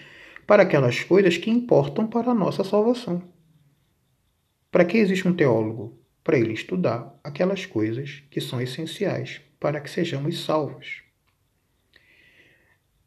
para 0.47 0.63
aquelas 0.63 1.05
coisas 1.05 1.37
que 1.37 1.51
importam 1.51 2.07
para 2.07 2.31
a 2.31 2.35
nossa 2.35 2.65
salvação. 2.65 3.23
Para 4.71 4.85
que 4.85 4.97
existe 4.97 5.29
um 5.29 5.35
teólogo? 5.35 5.99
Para 6.25 6.39
ele 6.39 6.53
estudar 6.53 7.19
aquelas 7.23 7.67
coisas 7.67 8.23
que 8.31 8.41
são 8.41 8.61
essenciais 8.61 9.41
para 9.63 9.81
que 9.81 9.89
sejamos 9.89 10.45
salvos. 10.45 11.03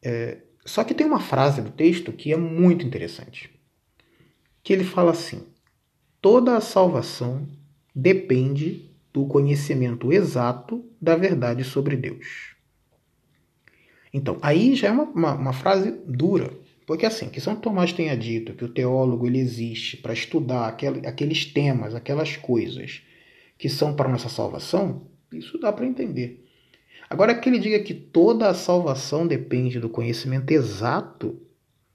É, 0.02 0.38
só 0.66 0.84
que 0.84 0.94
tem 0.94 1.06
uma 1.06 1.20
frase 1.20 1.62
do 1.62 1.70
texto 1.70 2.14
que 2.14 2.32
é 2.32 2.38
muito 2.38 2.86
interessante. 2.86 3.50
Que 4.64 4.72
ele 4.72 4.86
fala 4.86 5.12
assim: 5.12 5.46
toda 6.22 6.56
a 6.56 6.62
salvação 6.62 7.46
depende 7.94 8.95
do 9.16 9.26
conhecimento 9.26 10.12
exato 10.12 10.84
da 11.00 11.16
verdade 11.16 11.64
sobre 11.64 11.96
Deus. 11.96 12.54
Então, 14.14 14.38
aí 14.42 14.76
já 14.76 14.90
é 14.90 14.92
uma, 14.92 15.04
uma, 15.06 15.34
uma 15.36 15.54
frase 15.54 15.90
dura, 16.06 16.52
porque 16.86 17.06
assim, 17.06 17.30
que 17.30 17.40
São 17.40 17.56
Tomás 17.56 17.94
tenha 17.94 18.18
dito 18.18 18.54
que 18.54 18.66
o 18.66 18.74
teólogo 18.74 19.26
ele 19.26 19.40
existe 19.40 19.96
para 19.96 20.12
estudar 20.12 20.68
aquel, 20.68 20.96
aqueles 21.06 21.46
temas, 21.46 21.96
aquelas 21.96 22.36
coisas 22.36 23.04
que 23.58 23.70
são 23.70 23.96
para 23.96 24.10
nossa 24.10 24.28
salvação, 24.28 25.08
isso 25.32 25.58
dá 25.58 25.72
para 25.72 25.86
entender. 25.86 26.46
Agora, 27.10 27.34
que 27.36 27.48
ele 27.48 27.60
diga 27.60 27.80
que 27.80 27.94
toda 27.94 28.50
a 28.50 28.54
salvação 28.54 29.26
depende 29.26 29.80
do 29.80 29.88
conhecimento 29.88 30.52
exato 30.52 31.42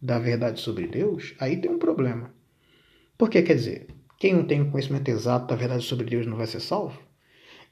da 0.00 0.18
verdade 0.18 0.58
sobre 0.58 0.86
Deus, 0.86 1.34
aí 1.38 1.58
tem 1.58 1.70
um 1.70 1.78
problema. 1.78 2.32
Porque 3.18 3.42
quer 3.42 3.56
dizer, 3.56 3.88
quem 4.18 4.32
não 4.32 4.46
tem 4.46 4.70
conhecimento 4.70 5.10
exato 5.10 5.48
da 5.48 5.54
verdade 5.54 5.84
sobre 5.84 6.06
Deus 6.06 6.24
não 6.24 6.38
vai 6.38 6.46
ser 6.46 6.60
salvo? 6.60 7.09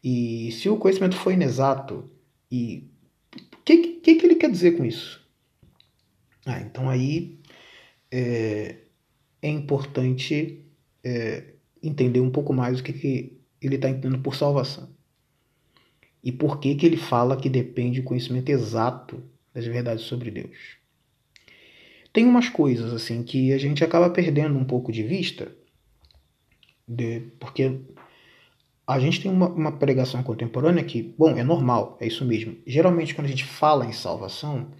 E 0.03 0.53
se 0.53 0.69
o 0.69 0.77
conhecimento 0.77 1.17
for 1.17 1.33
inexato, 1.33 2.11
e 2.51 2.89
o 3.35 3.63
que, 3.65 3.77
que, 4.01 4.15
que 4.15 4.27
ele 4.27 4.37
quer 4.37 4.51
dizer 4.51 4.77
com 4.77 4.85
isso? 4.85 5.27
Ah, 6.47 6.61
então 6.61 6.89
aí 6.89 7.39
é, 8.11 8.77
é 9.43 9.49
importante 9.49 10.65
é, 11.05 11.55
entender 11.83 12.21
um 12.21 12.31
pouco 12.31 12.53
mais 12.53 12.81
o 12.81 12.83
que, 12.83 12.93
que 12.93 13.39
ele 13.61 13.75
está 13.75 13.89
entendendo 13.89 14.21
por 14.21 14.35
salvação. 14.35 14.89
E 16.23 16.33
por 16.33 16.59
que, 16.61 16.75
que 16.75 16.87
ele 16.87 16.97
fala 16.97 17.37
que 17.37 17.49
depende 17.49 18.01
do 18.01 18.07
conhecimento 18.07 18.49
exato 18.49 19.23
das 19.59 19.67
verdades 19.67 20.05
sobre 20.05 20.31
Deus. 20.31 20.79
Tem 22.13 22.25
umas 22.25 22.49
coisas 22.49 22.93
assim 22.93 23.23
que 23.23 23.53
a 23.53 23.59
gente 23.59 23.83
acaba 23.83 24.09
perdendo 24.09 24.57
um 24.57 24.65
pouco 24.65 24.93
de 24.93 25.03
vista, 25.03 25.53
de, 26.87 27.21
porque 27.39 27.81
a 28.89 28.99
gente 28.99 29.21
tem 29.21 29.31
uma, 29.31 29.49
uma, 29.51 29.73
pregação 29.73 30.23
contemporânea 30.23 30.83
que, 30.83 31.03
bom, 31.03 31.37
é 31.37 31.45
normal, 31.45 31.99
é 32.01 32.07
isso 32.07 32.25
mesmo. 32.25 32.57
Geralmente, 32.67 33.15
quando 33.15 33.27
a 33.27 33.29
gente 33.29 33.45
fala 33.45 33.85
em 33.85 33.93
salvação, 33.93 34.71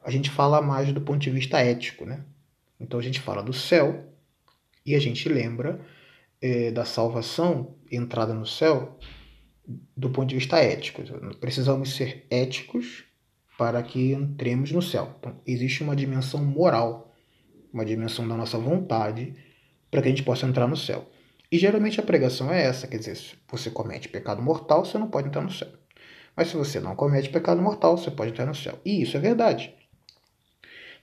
a 0.00 0.12
gente 0.12 0.30
fala 0.30 0.62
mais 0.62 0.92
do 0.92 1.00
ponto 1.00 1.18
de 1.18 1.28
vista 1.28 1.58
ético, 1.58 2.06
né? 2.06 2.24
Então 2.78 3.00
a 3.00 3.02
gente 3.02 3.18
fala 3.18 3.42
do 3.42 3.52
céu 3.52 4.12
e 4.86 4.94
a 4.94 5.00
gente 5.00 5.28
lembra 5.28 5.80
é, 6.40 6.70
da 6.70 6.84
salvação, 6.84 7.74
entrada 7.90 8.32
no 8.32 8.46
céu, 8.46 8.96
do 9.96 10.08
ponto 10.08 10.28
de 10.28 10.36
vista 10.36 10.58
ético. 10.58 11.02
Precisamos 11.40 11.96
ser 11.96 12.26
éticos 12.30 13.06
para 13.58 13.82
que 13.82 14.12
entremos 14.12 14.70
no 14.70 14.80
céu. 14.80 15.16
Então, 15.18 15.34
existe 15.44 15.82
uma 15.82 15.96
dimensão 15.96 16.44
moral, 16.44 17.12
uma 17.72 17.84
dimensão 17.84 18.26
da 18.28 18.36
nossa 18.36 18.56
vontade, 18.56 19.34
para 19.90 20.00
que 20.00 20.06
a 20.06 20.10
gente 20.12 20.22
possa 20.22 20.46
entrar 20.46 20.68
no 20.68 20.76
céu. 20.76 21.10
E 21.50 21.58
geralmente 21.58 21.98
a 21.98 22.02
pregação 22.02 22.52
é 22.52 22.62
essa, 22.62 22.86
quer 22.86 22.98
dizer, 22.98 23.16
se 23.16 23.34
você 23.50 23.70
comete 23.70 24.08
pecado 24.08 24.42
mortal, 24.42 24.84
você 24.84 24.98
não 24.98 25.08
pode 25.08 25.28
entrar 25.28 25.42
no 25.42 25.50
céu. 25.50 25.68
Mas 26.36 26.48
se 26.48 26.56
você 26.56 26.78
não 26.78 26.94
comete 26.94 27.30
pecado 27.30 27.60
mortal, 27.60 27.96
você 27.96 28.10
pode 28.10 28.32
entrar 28.32 28.46
no 28.46 28.54
céu. 28.54 28.78
E 28.84 29.02
isso 29.02 29.16
é 29.16 29.20
verdade. 29.20 29.74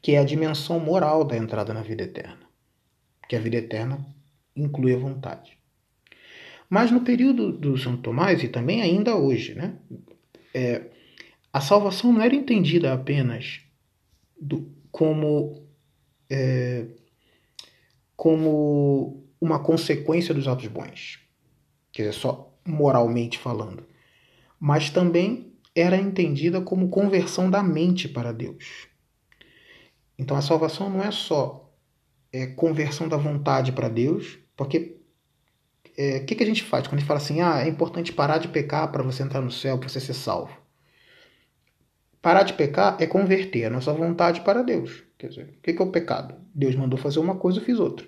Que 0.02 0.14
é 0.14 0.20
a 0.20 0.24
dimensão 0.24 0.80
moral 0.80 1.24
da 1.24 1.36
entrada 1.36 1.74
na 1.74 1.82
vida 1.82 2.04
eterna. 2.04 2.40
Que 3.28 3.36
a 3.36 3.40
vida 3.40 3.58
eterna 3.58 4.06
inclui 4.56 4.94
a 4.94 5.00
vontade. 5.00 5.58
Mas 6.70 6.92
no 6.92 7.02
período 7.02 7.52
do 7.52 7.78
São 7.78 7.98
Tomás, 7.98 8.44
e 8.44 8.48
também 8.48 8.82
ainda 8.82 9.16
hoje, 9.16 9.56
né, 9.56 9.75
é, 10.54 10.84
a 11.52 11.60
salvação 11.60 12.14
não 12.14 12.22
era 12.22 12.36
entendida 12.36 12.94
apenas 12.94 13.62
do, 14.40 14.72
como, 14.92 15.68
é, 16.30 16.86
como 18.16 19.25
uma 19.46 19.60
consequência 19.60 20.34
dos 20.34 20.48
atos 20.48 20.68
bons, 20.68 21.20
quer 21.92 22.08
dizer, 22.08 22.14
só 22.14 22.54
moralmente 22.66 23.38
falando, 23.38 23.86
mas 24.60 24.90
também 24.90 25.54
era 25.75 25.98
entendida 25.98 26.62
como 26.62 26.90
conversão 26.90 27.50
da 27.50 27.62
mente 27.62 28.08
para 28.08 28.32
Deus. 28.32 28.88
Então 30.18 30.36
a 30.36 30.42
salvação 30.42 30.90
não 30.90 31.04
é 31.04 31.12
só 31.12 31.74
é, 32.32 32.48
conversão 32.48 33.08
da 33.08 33.18
vontade 33.18 33.72
para 33.72 33.90
Deus, 33.90 34.40
porque 34.56 34.98
o 35.86 35.90
é, 35.98 36.20
que, 36.22 36.36
que 36.36 36.44
a 36.44 36.48
gente 36.48 36.64
faz 36.64 36.88
quando 36.88 36.96
a 36.96 37.00
gente 37.00 37.08
fala 37.08 37.20
assim, 37.20 37.42
ah, 37.42 37.62
é 37.62 37.70
importante 37.70 38.12
parar 38.12 38.38
de 38.38 38.48
pecar 38.48 38.92
para 38.92 39.04
você 39.04 39.24
entrar 39.24 39.42
no 39.42 39.52
céu, 39.52 39.78
para 39.78 39.88
você 39.88 40.00
ser 40.00 40.14
salvo? 40.14 40.58
Parar 42.22 42.44
de 42.44 42.54
pecar 42.54 42.98
é 43.00 43.06
converter 43.06 43.66
a 43.66 43.70
nossa 43.70 43.94
vontade 43.94 44.42
para 44.42 44.64
Deus. 44.64 45.04
Quer 45.18 45.30
dizer, 45.30 45.44
o 45.44 45.62
que, 45.62 45.74
que 45.74 45.82
é 45.82 45.86
o 45.86 45.92
pecado? 45.92 46.36
Deus 46.54 46.75
mandou 46.75 46.98
fazer 46.98 47.20
uma 47.20 47.36
coisa, 47.36 47.60
eu 47.60 47.64
fiz 47.64 47.79
outra. 47.79 48.05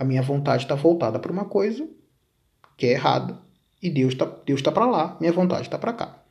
A 0.00 0.04
minha 0.04 0.22
vontade 0.22 0.62
está 0.62 0.74
voltada 0.74 1.18
para 1.18 1.30
uma 1.30 1.44
coisa 1.44 1.86
que 2.74 2.86
é 2.86 2.92
errada 2.92 3.38
e 3.82 3.90
Deus 3.90 4.14
está 4.14 4.24
Deus 4.24 4.62
tá 4.62 4.72
para 4.72 4.86
lá, 4.86 5.18
minha 5.20 5.30
vontade 5.30 5.60
está 5.64 5.78
para 5.78 5.92
cá. 5.92 6.24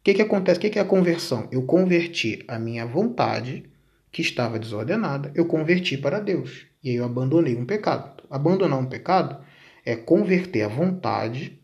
O 0.00 0.04
que, 0.04 0.12
que 0.12 0.20
acontece? 0.20 0.58
O 0.58 0.60
que, 0.60 0.68
que 0.68 0.78
é 0.78 0.82
a 0.82 0.84
conversão? 0.84 1.48
Eu 1.50 1.62
converti 1.62 2.44
a 2.46 2.58
minha 2.58 2.84
vontade, 2.84 3.64
que 4.12 4.20
estava 4.20 4.58
desordenada, 4.58 5.32
eu 5.34 5.46
converti 5.46 5.96
para 5.96 6.20
Deus. 6.20 6.66
E 6.84 6.90
aí 6.90 6.96
eu 6.96 7.06
abandonei 7.06 7.56
um 7.56 7.64
pecado. 7.64 8.22
Abandonar 8.30 8.78
um 8.78 8.86
pecado 8.86 9.42
é 9.82 9.96
converter 9.96 10.62
a 10.62 10.68
vontade 10.68 11.58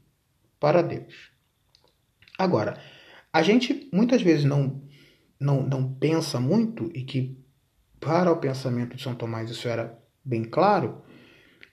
para 0.59 0.83
Deus. 0.83 1.31
Agora, 2.38 2.81
a 3.31 3.42
gente 3.42 3.87
muitas 3.92 4.22
vezes 4.22 4.44
não, 4.44 4.81
não, 5.38 5.62
não 5.62 5.92
pensa 5.92 6.40
muito, 6.40 6.90
e 6.94 7.03
que 7.03 7.38
para 8.01 8.33
o 8.33 8.38
pensamento 8.38 8.96
de 8.96 9.03
São 9.03 9.14
Tomás 9.14 9.51
isso 9.51 9.68
era 9.68 10.02
bem 10.25 10.45
claro, 10.45 11.03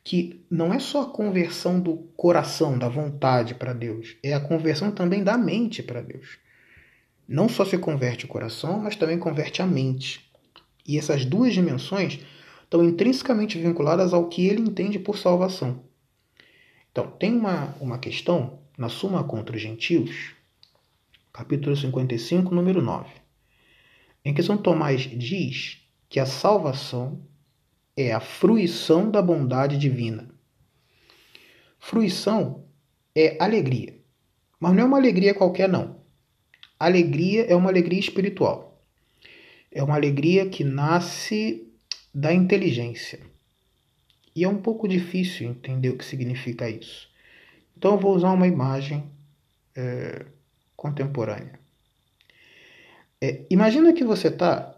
que 0.04 0.44
não 0.50 0.74
é 0.74 0.80
só 0.80 1.04
a 1.04 1.10
conversão 1.10 1.80
do 1.80 1.98
coração, 2.18 2.78
da 2.78 2.90
vontade 2.90 3.54
para 3.54 3.74
Deus, 3.74 4.16
é 4.24 4.34
a 4.34 4.40
conversão 4.40 4.92
também 4.92 5.24
da 5.24 5.38
mente 5.38 5.84
para 5.84 6.02
Deus. 6.02 6.38
Não 7.28 7.48
só 7.48 7.64
se 7.64 7.78
converte 7.78 8.26
o 8.26 8.28
coração, 8.28 8.80
mas 8.80 8.96
também 8.96 9.20
converte 9.20 9.62
a 9.62 9.68
mente. 9.68 10.28
E 10.88 10.98
essas 10.98 11.26
duas 11.26 11.54
dimensões 11.54 12.20
estão 12.64 12.84
intrinsecamente 12.84 13.60
vinculadas 13.60 14.14
ao 14.14 14.28
que 14.28 14.48
ele 14.48 14.62
entende 14.62 14.98
por 14.98 15.18
salvação. 15.18 15.84
Então, 16.92 17.12
tem 17.12 17.36
uma, 17.36 17.76
uma 17.80 18.00
questão 18.00 18.60
na 18.76 18.90
Suma 18.90 19.24
contra 19.24 19.56
os 19.56 19.62
Gentios, 19.62 20.34
capítulo 21.32 21.76
55, 21.76 22.54
número 22.54 22.82
9, 22.82 23.10
em 24.26 24.34
que 24.34 24.42
São 24.42 24.58
Tomás 24.58 25.02
diz 25.02 25.78
que 26.10 26.20
a 26.20 26.26
salvação 26.26 27.22
é 28.02 28.14
a 28.14 28.22
fruição 28.22 29.12
da 29.12 29.22
bondade 29.22 29.78
divina. 29.78 30.30
Fruição 31.78 32.64
é 33.14 33.36
alegria, 33.44 33.94
mas 34.58 34.74
não 34.74 34.84
é 34.84 34.86
uma 34.86 34.98
alegria 34.98 35.34
qualquer, 35.34 35.68
não. 35.68 36.00
Alegria 36.80 37.44
é 37.44 37.54
uma 37.54 37.70
alegria 37.70 38.00
espiritual. 38.00 38.82
É 39.70 39.84
uma 39.84 39.96
alegria 39.96 40.50
que 40.50 40.64
nasce 40.64 41.68
da 42.16 42.34
inteligência. 42.34 43.20
E 44.34 44.46
é 44.46 44.48
um 44.48 44.62
pouco 44.62 44.88
difícil 44.88 45.50
entender 45.50 45.90
o 45.90 45.98
que 45.98 46.06
significa 46.06 46.70
isso. 46.70 47.10
Então 47.78 47.92
eu 47.92 48.00
vou 48.00 48.16
usar 48.16 48.32
uma 48.32 48.48
imagem 48.48 49.04
é, 49.76 50.26
contemporânea. 50.74 51.60
É, 53.20 53.42
imagina 53.50 53.92
que 53.92 54.06
você 54.06 54.30
está 54.30 54.74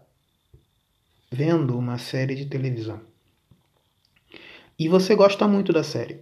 vendo 1.30 1.78
uma 1.78 1.98
série 1.98 2.34
de 2.34 2.46
televisão 2.46 3.11
e 4.78 4.88
você 4.88 5.14
gosta 5.14 5.46
muito 5.46 5.72
da 5.72 5.82
série. 5.82 6.20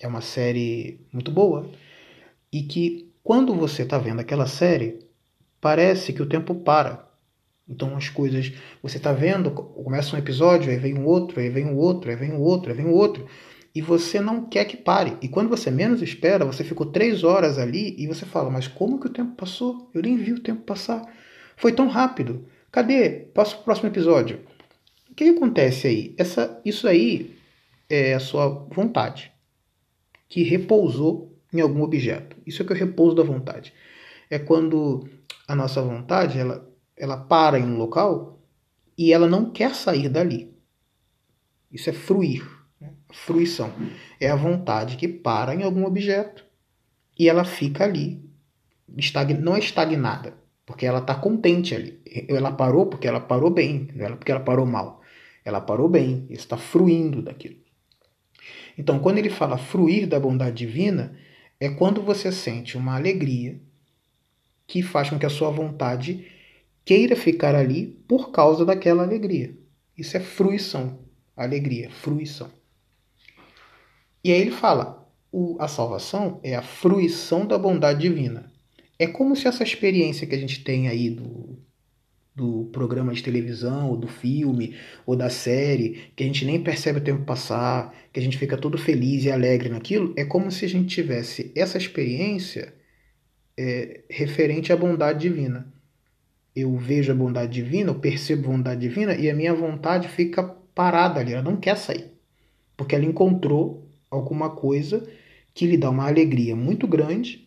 É 0.00 0.06
uma 0.06 0.20
série 0.20 1.00
muito 1.12 1.30
boa 1.30 1.68
e 2.52 2.62
que 2.62 3.12
quando 3.22 3.54
você 3.54 3.82
está 3.82 3.98
vendo 3.98 4.20
aquela 4.20 4.46
série 4.46 4.98
parece 5.60 6.12
que 6.12 6.22
o 6.22 6.26
tempo 6.26 6.54
para 6.54 7.10
então 7.70 7.96
as 7.96 8.08
coisas, 8.08 8.52
você 8.82 8.96
está 8.96 9.12
vendo, 9.12 9.52
começa 9.52 10.16
um 10.16 10.18
episódio, 10.18 10.72
aí 10.72 10.76
vem 10.76 10.98
um 10.98 11.06
outro, 11.06 11.38
aí 11.38 11.48
vem 11.48 11.66
um 11.66 11.76
outro, 11.76 12.10
aí 12.10 12.16
vem 12.16 12.32
um 12.32 12.40
outro, 12.40 12.70
aí 12.70 12.76
vem 12.76 12.86
um 12.86 12.92
outro, 12.92 13.24
e 13.72 13.80
você 13.80 14.20
não 14.20 14.46
quer 14.46 14.64
que 14.64 14.76
pare. 14.76 15.16
E 15.22 15.28
quando 15.28 15.48
você 15.48 15.70
menos 15.70 16.02
espera, 16.02 16.44
você 16.44 16.64
ficou 16.64 16.86
três 16.86 17.22
horas 17.22 17.58
ali 17.58 17.94
e 17.96 18.08
você 18.08 18.26
fala, 18.26 18.50
mas 18.50 18.66
como 18.66 18.98
que 18.98 19.06
o 19.06 19.10
tempo 19.10 19.36
passou? 19.36 19.88
Eu 19.94 20.02
nem 20.02 20.16
vi 20.16 20.32
o 20.32 20.40
tempo 20.40 20.62
passar. 20.62 21.00
Foi 21.56 21.70
tão 21.70 21.86
rápido. 21.86 22.44
Cadê? 22.72 23.10
Passa 23.32 23.54
o 23.54 23.62
próximo 23.62 23.88
episódio. 23.88 24.40
O 25.08 25.14
que 25.14 25.24
acontece 25.24 25.86
aí? 25.86 26.14
Essa, 26.18 26.60
isso 26.64 26.88
aí 26.88 27.36
é 27.90 28.14
a 28.14 28.20
sua 28.20 28.48
vontade, 28.70 29.32
que 30.28 30.44
repousou 30.44 31.36
em 31.52 31.60
algum 31.60 31.82
objeto. 31.82 32.36
Isso 32.46 32.62
é 32.62 32.64
que 32.64 32.72
é 32.72 32.76
o 32.76 32.78
repouso 32.78 33.16
da 33.16 33.24
vontade. 33.24 33.74
É 34.30 34.38
quando 34.38 35.08
a 35.46 35.56
nossa 35.56 35.82
vontade 35.82 36.38
ela 36.38 36.70
ela 36.96 37.16
para 37.16 37.58
em 37.58 37.64
um 37.64 37.78
local 37.78 38.38
e 38.96 39.12
ela 39.12 39.26
não 39.26 39.50
quer 39.50 39.74
sair 39.74 40.08
dali. 40.10 40.54
Isso 41.72 41.88
é 41.88 41.92
fruir, 41.92 42.46
né? 42.78 42.92
fruição. 43.10 43.72
É 44.20 44.30
a 44.30 44.36
vontade 44.36 44.96
que 44.96 45.08
para 45.08 45.54
em 45.54 45.62
algum 45.62 45.86
objeto 45.86 46.44
e 47.18 47.28
ela 47.28 47.44
fica 47.44 47.84
ali. 47.84 48.22
Não 49.40 49.56
é 49.56 49.58
estagnada, 49.58 50.34
porque 50.66 50.84
ela 50.84 50.98
está 50.98 51.14
contente 51.14 51.74
ali. 51.74 52.00
Ela 52.28 52.52
parou 52.52 52.86
porque 52.86 53.08
ela 53.08 53.20
parou 53.20 53.50
bem, 53.50 53.88
não 53.94 54.04
é 54.04 54.10
porque 54.10 54.30
ela 54.30 54.40
parou 54.40 54.66
mal. 54.66 55.00
Ela 55.42 55.60
parou 55.60 55.88
bem, 55.88 56.26
está 56.28 56.58
fruindo 56.58 57.22
daquilo. 57.22 57.56
Então, 58.76 58.98
quando 58.98 59.18
ele 59.18 59.30
fala 59.30 59.58
fruir 59.58 60.06
da 60.06 60.18
bondade 60.18 60.56
divina, 60.56 61.16
é 61.58 61.68
quando 61.68 62.02
você 62.02 62.32
sente 62.32 62.76
uma 62.76 62.96
alegria 62.96 63.60
que 64.66 64.82
faz 64.82 65.10
com 65.10 65.18
que 65.18 65.26
a 65.26 65.30
sua 65.30 65.50
vontade 65.50 66.26
queira 66.84 67.14
ficar 67.14 67.54
ali 67.54 67.86
por 68.08 68.30
causa 68.30 68.64
daquela 68.64 69.02
alegria. 69.02 69.54
Isso 69.96 70.16
é 70.16 70.20
fruição. 70.20 71.00
Alegria, 71.36 71.90
fruição. 71.90 72.50
E 74.22 74.32
aí 74.32 74.40
ele 74.40 74.50
fala: 74.50 75.08
a 75.58 75.68
salvação 75.68 76.40
é 76.42 76.54
a 76.54 76.62
fruição 76.62 77.46
da 77.46 77.58
bondade 77.58 78.00
divina. 78.00 78.52
É 78.98 79.06
como 79.06 79.34
se 79.34 79.48
essa 79.48 79.62
experiência 79.62 80.26
que 80.26 80.34
a 80.34 80.38
gente 80.38 80.62
tem 80.62 80.88
aí 80.88 81.10
do, 81.10 81.58
do 82.40 82.70
programa 82.72 83.12
de 83.12 83.22
televisão, 83.22 83.90
ou 83.90 83.96
do 83.98 84.08
filme, 84.08 84.74
ou 85.04 85.14
da 85.14 85.28
série, 85.28 86.10
que 86.16 86.24
a 86.24 86.26
gente 86.26 86.46
nem 86.46 86.62
percebe 86.62 86.98
o 86.98 87.04
tempo 87.04 87.22
passar, 87.24 87.94
que 88.10 88.18
a 88.18 88.22
gente 88.22 88.38
fica 88.38 88.56
todo 88.56 88.78
feliz 88.78 89.24
e 89.24 89.30
alegre 89.30 89.68
naquilo, 89.68 90.14
é 90.16 90.24
como 90.24 90.50
se 90.50 90.64
a 90.64 90.68
gente 90.68 90.88
tivesse 90.88 91.52
essa 91.54 91.76
experiência 91.76 92.72
é, 93.58 94.00
referente 94.08 94.72
à 94.72 94.76
bondade 94.76 95.20
divina. 95.20 95.70
Eu 96.56 96.74
vejo 96.78 97.12
a 97.12 97.14
bondade 97.14 97.52
divina, 97.52 97.90
eu 97.90 98.00
percebo 98.00 98.48
a 98.48 98.52
bondade 98.52 98.80
divina 98.80 99.14
e 99.14 99.28
a 99.28 99.34
minha 99.34 99.52
vontade 99.52 100.08
fica 100.08 100.42
parada 100.74 101.20
ali, 101.20 101.34
ela 101.34 101.42
não 101.42 101.56
quer 101.56 101.76
sair. 101.76 102.10
Porque 102.74 102.94
ela 102.94 103.04
encontrou 103.04 103.86
alguma 104.10 104.48
coisa 104.48 105.06
que 105.52 105.66
lhe 105.66 105.76
dá 105.76 105.90
uma 105.90 106.08
alegria 106.08 106.56
muito 106.56 106.86
grande 106.86 107.46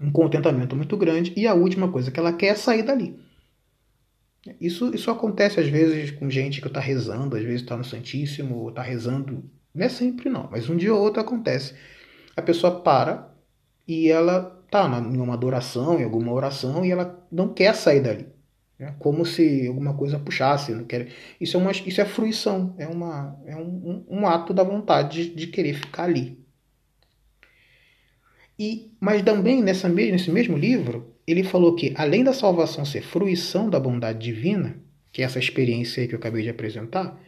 um 0.00 0.10
contentamento 0.10 0.74
muito 0.74 0.96
grande, 0.96 1.32
e 1.36 1.46
a 1.46 1.54
última 1.54 1.86
coisa 1.86 2.10
que 2.10 2.18
ela 2.18 2.32
quer 2.32 2.48
é 2.48 2.54
sair 2.56 2.82
dali. 2.82 3.16
Isso, 4.60 4.92
isso 4.94 5.10
acontece 5.10 5.60
às 5.60 5.68
vezes 5.68 6.10
com 6.10 6.28
gente 6.28 6.60
que 6.60 6.66
está 6.66 6.80
rezando, 6.80 7.36
às 7.36 7.42
vezes 7.42 7.62
está 7.62 7.76
no 7.76 7.84
Santíssimo, 7.84 8.68
está 8.68 8.82
rezando. 8.82 9.44
Não 9.74 9.86
é 9.86 9.88
sempre 9.88 10.28
não, 10.28 10.48
mas 10.50 10.68
um 10.68 10.76
dia 10.76 10.92
ou 10.92 11.00
outro 11.00 11.20
acontece. 11.20 11.74
A 12.36 12.42
pessoa 12.42 12.80
para 12.80 13.32
e 13.86 14.08
ela 14.08 14.60
está 14.64 14.86
em 14.86 15.18
uma 15.18 15.34
adoração, 15.34 16.00
em 16.00 16.04
alguma 16.04 16.32
oração, 16.32 16.84
e 16.84 16.90
ela 16.90 17.26
não 17.30 17.52
quer 17.52 17.74
sair 17.74 18.00
dali. 18.00 18.26
É 18.78 18.92
como 18.98 19.24
se 19.24 19.66
alguma 19.68 19.94
coisa 19.94 20.18
puxasse. 20.18 20.72
Não 20.72 20.84
quer... 20.84 21.08
isso, 21.40 21.56
é 21.56 21.60
uma, 21.60 21.70
isso 21.70 22.00
é 22.00 22.04
fruição, 22.04 22.74
é, 22.78 22.86
uma, 22.86 23.38
é 23.46 23.54
um, 23.56 24.04
um, 24.08 24.18
um 24.18 24.26
ato 24.26 24.52
da 24.52 24.64
vontade 24.64 25.28
de, 25.28 25.34
de 25.34 25.46
querer 25.46 25.74
ficar 25.74 26.04
ali. 26.04 26.42
E, 28.58 28.92
mas 29.00 29.22
também 29.22 29.62
nessa, 29.62 29.88
nesse 29.88 30.30
mesmo 30.30 30.56
livro, 30.56 31.11
ele 31.26 31.44
falou 31.44 31.74
que, 31.74 31.92
além 31.96 32.24
da 32.24 32.32
salvação 32.32 32.84
ser 32.84 33.02
fruição 33.02 33.70
da 33.70 33.78
bondade 33.78 34.18
divina, 34.18 34.76
que 35.12 35.22
é 35.22 35.24
essa 35.24 35.38
experiência 35.38 36.06
que 36.06 36.14
eu 36.14 36.18
acabei 36.18 36.42
de 36.42 36.48
apresentar, 36.48 37.20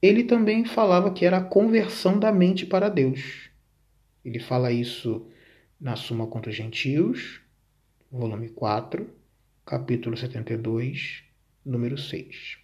ele 0.00 0.24
também 0.24 0.64
falava 0.64 1.10
que 1.12 1.24
era 1.24 1.38
a 1.38 1.44
conversão 1.44 2.18
da 2.18 2.32
mente 2.32 2.66
para 2.66 2.88
Deus. 2.88 3.50
Ele 4.24 4.38
fala 4.38 4.72
isso 4.72 5.26
na 5.80 5.96
Suma 5.96 6.26
contra 6.26 6.50
os 6.50 6.56
Gentios, 6.56 7.40
volume 8.10 8.48
4, 8.48 9.08
capítulo 9.66 10.16
72, 10.16 11.22
número 11.64 11.98
6, 11.98 12.58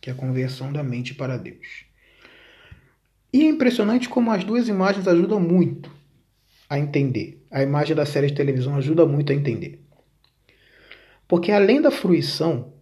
que 0.00 0.10
é 0.10 0.12
a 0.12 0.16
conversão 0.16 0.72
da 0.72 0.82
mente 0.82 1.14
para 1.14 1.36
Deus. 1.36 1.86
E 3.32 3.42
é 3.42 3.46
impressionante 3.46 4.08
como 4.08 4.30
as 4.30 4.44
duas 4.44 4.68
imagens 4.68 5.08
ajudam 5.08 5.40
muito 5.40 5.90
a 6.74 6.78
entender. 6.78 7.44
A 7.50 7.62
imagem 7.62 7.94
da 7.94 8.04
série 8.04 8.28
de 8.28 8.34
televisão 8.34 8.76
ajuda 8.76 9.06
muito 9.06 9.32
a 9.32 9.34
entender. 9.34 9.80
Porque 11.26 11.52
além 11.52 11.80
da 11.80 11.90
fruição, 11.90 12.74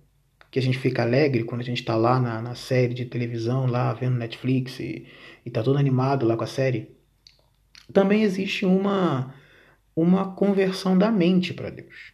que 0.51 0.59
a 0.59 0.63
gente 0.63 0.79
fica 0.79 1.03
alegre 1.03 1.45
quando 1.45 1.61
a 1.61 1.65
gente 1.65 1.81
está 1.81 1.97
lá 1.97 2.21
na, 2.21 2.43
na, 2.43 2.55
série 2.55 2.93
de 2.93 3.07
televisão, 3.07 3.67
lá 3.67 3.93
vendo 3.93 4.17
Netflix 4.17 4.79
e, 4.81 5.07
está 5.45 5.63
todo 5.63 5.79
animado 5.79 6.27
lá 6.27 6.37
com 6.37 6.45
a 6.45 6.47
série, 6.47 6.95
também 7.93 8.23
existe 8.23 8.65
uma, 8.65 9.35
uma 9.95 10.35
conversão 10.35 10.97
da 10.97 11.11
mente 11.11 11.55
para 11.55 11.71
Deus. 11.71 12.13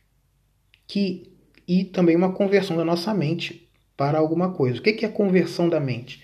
Que, 0.86 1.32
e 1.66 1.84
também 1.84 2.16
uma 2.16 2.32
conversão 2.32 2.76
da 2.76 2.84
nossa 2.84 3.12
mente 3.12 3.68
para 3.96 4.18
alguma 4.18 4.52
coisa. 4.52 4.78
O 4.78 4.82
que 4.82 5.04
é 5.04 5.08
conversão 5.08 5.68
da 5.68 5.80
mente? 5.80 6.22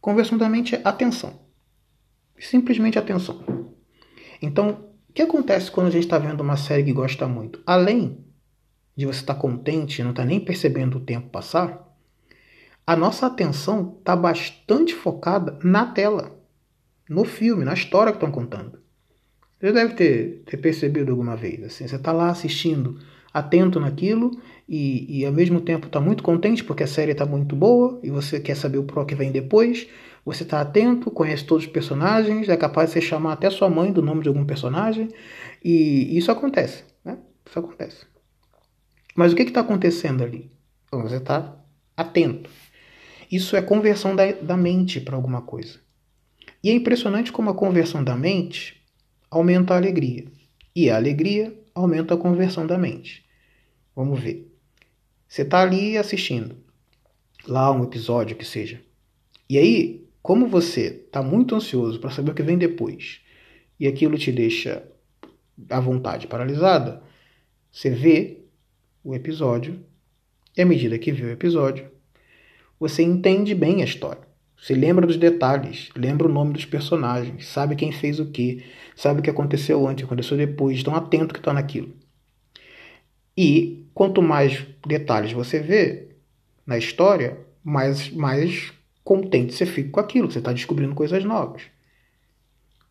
Conversão 0.00 0.36
da 0.36 0.48
mente 0.48 0.74
é 0.74 0.80
atenção. 0.84 1.40
Simplesmente 2.38 2.98
atenção. 2.98 3.72
Então, 4.42 4.83
o 5.14 5.16
que 5.16 5.22
acontece 5.22 5.70
quando 5.70 5.86
a 5.86 5.90
gente 5.90 6.02
está 6.02 6.18
vendo 6.18 6.40
uma 6.40 6.56
série 6.56 6.82
que 6.82 6.92
gosta 6.92 7.28
muito? 7.28 7.60
Além 7.64 8.18
de 8.96 9.06
você 9.06 9.20
estar 9.20 9.34
tá 9.34 9.40
contente 9.40 10.00
e 10.00 10.02
não 10.02 10.10
estar 10.10 10.24
tá 10.24 10.28
nem 10.28 10.40
percebendo 10.40 10.98
o 10.98 11.00
tempo 11.00 11.28
passar, 11.28 11.96
a 12.84 12.96
nossa 12.96 13.28
atenção 13.28 13.94
está 13.96 14.16
bastante 14.16 14.92
focada 14.92 15.56
na 15.62 15.86
tela, 15.86 16.36
no 17.08 17.24
filme, 17.24 17.64
na 17.64 17.74
história 17.74 18.10
que 18.10 18.16
estão 18.16 18.32
contando. 18.32 18.80
Você 19.60 19.70
deve 19.70 19.94
ter, 19.94 20.42
ter 20.46 20.56
percebido 20.56 21.12
alguma 21.12 21.36
vez. 21.36 21.62
Assim, 21.62 21.86
você 21.86 21.94
está 21.94 22.10
lá 22.10 22.30
assistindo, 22.30 22.98
atento 23.32 23.78
naquilo 23.78 24.32
e, 24.68 25.20
e 25.20 25.24
ao 25.24 25.32
mesmo 25.32 25.60
tempo 25.60 25.86
está 25.86 26.00
muito 26.00 26.24
contente 26.24 26.64
porque 26.64 26.82
a 26.82 26.88
série 26.88 27.12
está 27.12 27.24
muito 27.24 27.54
boa 27.54 28.00
e 28.02 28.10
você 28.10 28.40
quer 28.40 28.56
saber 28.56 28.78
o 28.78 28.82
pro 28.84 29.06
que 29.06 29.14
vem 29.14 29.30
depois 29.30 29.86
você 30.24 30.42
está 30.42 30.60
atento, 30.60 31.10
conhece 31.10 31.44
todos 31.44 31.66
os 31.66 31.70
personagens, 31.70 32.48
é 32.48 32.56
capaz 32.56 32.88
de 32.88 32.94
você 32.94 33.00
chamar 33.00 33.34
até 33.34 33.50
sua 33.50 33.68
mãe 33.68 33.92
do 33.92 34.00
nome 34.00 34.22
de 34.22 34.28
algum 34.28 34.44
personagem. 34.44 35.08
E 35.62 36.16
isso 36.16 36.30
acontece, 36.30 36.84
né? 37.04 37.18
Isso 37.46 37.58
acontece. 37.58 38.06
Mas 39.14 39.32
o 39.32 39.36
que 39.36 39.42
está 39.42 39.60
acontecendo 39.60 40.24
ali? 40.24 40.50
Você 40.90 41.16
está 41.16 41.54
atento. 41.96 42.48
Isso 43.30 43.54
é 43.54 43.62
conversão 43.62 44.16
da, 44.16 44.32
da 44.32 44.56
mente 44.56 45.00
para 45.00 45.14
alguma 45.14 45.42
coisa. 45.42 45.78
E 46.62 46.70
é 46.70 46.72
impressionante 46.72 47.30
como 47.30 47.50
a 47.50 47.54
conversão 47.54 48.02
da 48.02 48.16
mente 48.16 48.82
aumenta 49.30 49.74
a 49.74 49.76
alegria. 49.76 50.24
E 50.74 50.88
a 50.88 50.96
alegria 50.96 51.54
aumenta 51.74 52.14
a 52.14 52.18
conversão 52.18 52.66
da 52.66 52.78
mente. 52.78 53.24
Vamos 53.94 54.20
ver. 54.20 54.50
Você 55.28 55.42
está 55.42 55.60
ali 55.60 55.98
assistindo 55.98 56.56
lá 57.46 57.70
um 57.70 57.84
episódio 57.84 58.36
que 58.36 58.44
seja. 58.44 58.80
E 59.48 59.58
aí 59.58 60.03
como 60.24 60.48
você 60.48 61.02
está 61.04 61.22
muito 61.22 61.54
ansioso 61.54 62.00
para 62.00 62.08
saber 62.08 62.30
o 62.30 62.34
que 62.34 62.42
vem 62.42 62.56
depois 62.56 63.20
e 63.78 63.86
aquilo 63.86 64.16
te 64.16 64.32
deixa 64.32 64.82
à 65.68 65.78
vontade 65.78 66.26
paralisada, 66.26 67.02
você 67.70 67.90
vê 67.90 68.38
o 69.04 69.14
episódio 69.14 69.84
e 70.56 70.62
à 70.62 70.64
medida 70.64 70.98
que 70.98 71.12
vê 71.12 71.24
o 71.26 71.30
episódio, 71.30 71.90
você 72.80 73.02
entende 73.02 73.54
bem 73.54 73.82
a 73.82 73.84
história. 73.84 74.22
Você 74.56 74.74
lembra 74.74 75.06
dos 75.06 75.18
detalhes, 75.18 75.90
lembra 75.94 76.26
o 76.26 76.32
nome 76.32 76.54
dos 76.54 76.64
personagens, 76.64 77.46
sabe 77.46 77.76
quem 77.76 77.92
fez 77.92 78.18
o 78.18 78.24
que, 78.24 78.64
sabe 78.96 79.20
o 79.20 79.22
que 79.22 79.28
aconteceu 79.28 79.86
antes, 79.86 80.04
o 80.04 80.06
que 80.06 80.14
aconteceu 80.14 80.38
depois, 80.38 80.78
estão 80.78 80.96
atento 80.96 81.34
que 81.34 81.40
está 81.40 81.52
naquilo. 81.52 81.92
E 83.36 83.84
quanto 83.92 84.22
mais 84.22 84.64
detalhes 84.86 85.32
você 85.32 85.60
vê 85.60 86.16
na 86.66 86.78
história, 86.78 87.36
mais, 87.62 88.08
mais 88.08 88.72
contente 89.04 89.52
você 89.52 89.66
fica 89.66 89.90
com 89.90 90.00
aquilo, 90.00 90.30
você 90.30 90.38
está 90.38 90.52
descobrindo 90.52 90.94
coisas 90.94 91.22
novas. 91.24 91.62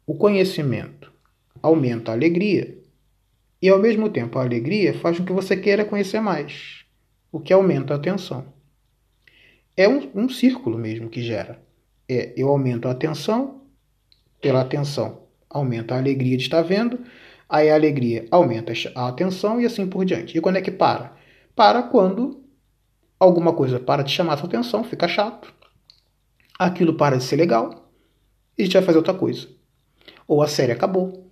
O 0.05 0.15
conhecimento 0.15 1.11
aumenta 1.61 2.11
a 2.11 2.13
alegria 2.13 2.77
e, 3.61 3.67
ao 3.67 3.79
mesmo 3.79 4.09
tempo, 4.09 4.37
a 4.37 4.43
alegria 4.43 4.93
faz 4.93 5.17
com 5.17 5.25
que 5.25 5.33
você 5.33 5.57
queira 5.57 5.83
conhecer 5.83 6.19
mais, 6.21 6.85
o 7.31 7.39
que 7.39 7.51
aumenta 7.51 7.93
a 7.93 7.97
atenção. 7.97 8.45
É 9.75 9.89
um, 9.89 10.09
um 10.13 10.29
círculo 10.29 10.77
mesmo 10.77 11.09
que 11.09 11.21
gera. 11.21 11.61
É, 12.07 12.33
eu 12.37 12.49
aumento 12.49 12.87
a 12.87 12.91
atenção, 12.91 13.61
pela 14.39 14.61
atenção 14.61 15.23
aumenta 15.49 15.95
a 15.95 15.99
alegria 15.99 16.35
de 16.35 16.43
estar 16.43 16.61
vendo, 16.63 16.99
aí 17.47 17.69
a 17.69 17.75
alegria 17.75 18.25
aumenta 18.31 18.73
a 18.95 19.07
atenção 19.07 19.61
e 19.61 19.65
assim 19.65 19.87
por 19.87 20.03
diante. 20.03 20.37
E 20.37 20.41
quando 20.41 20.57
é 20.57 20.61
que 20.61 20.71
para? 20.71 21.15
Para 21.55 21.83
quando 21.83 22.43
alguma 23.19 23.53
coisa 23.53 23.79
para 23.79 24.03
de 24.03 24.11
chamar 24.11 24.37
sua 24.37 24.47
atenção, 24.47 24.83
fica 24.83 25.07
chato, 25.07 25.53
aquilo 26.57 26.93
para 26.93 27.17
de 27.17 27.23
ser 27.23 27.35
legal 27.35 27.91
e 28.57 28.61
a 28.61 28.65
gente 28.65 28.73
vai 28.73 28.83
fazer 28.83 28.97
outra 28.97 29.13
coisa. 29.13 29.47
Ou 30.27 30.41
a 30.41 30.47
série 30.47 30.71
acabou, 30.71 31.31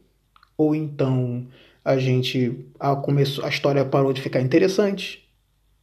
ou 0.58 0.76
então 0.76 1.48
a 1.84 1.98
gente 1.98 2.66
a, 2.80 2.96
começou, 2.96 3.46
a 3.46 3.50
história 3.50 3.84
parou 3.86 4.14
de 4.14 4.22
ficar 4.22 4.42
interessante, 4.42 5.30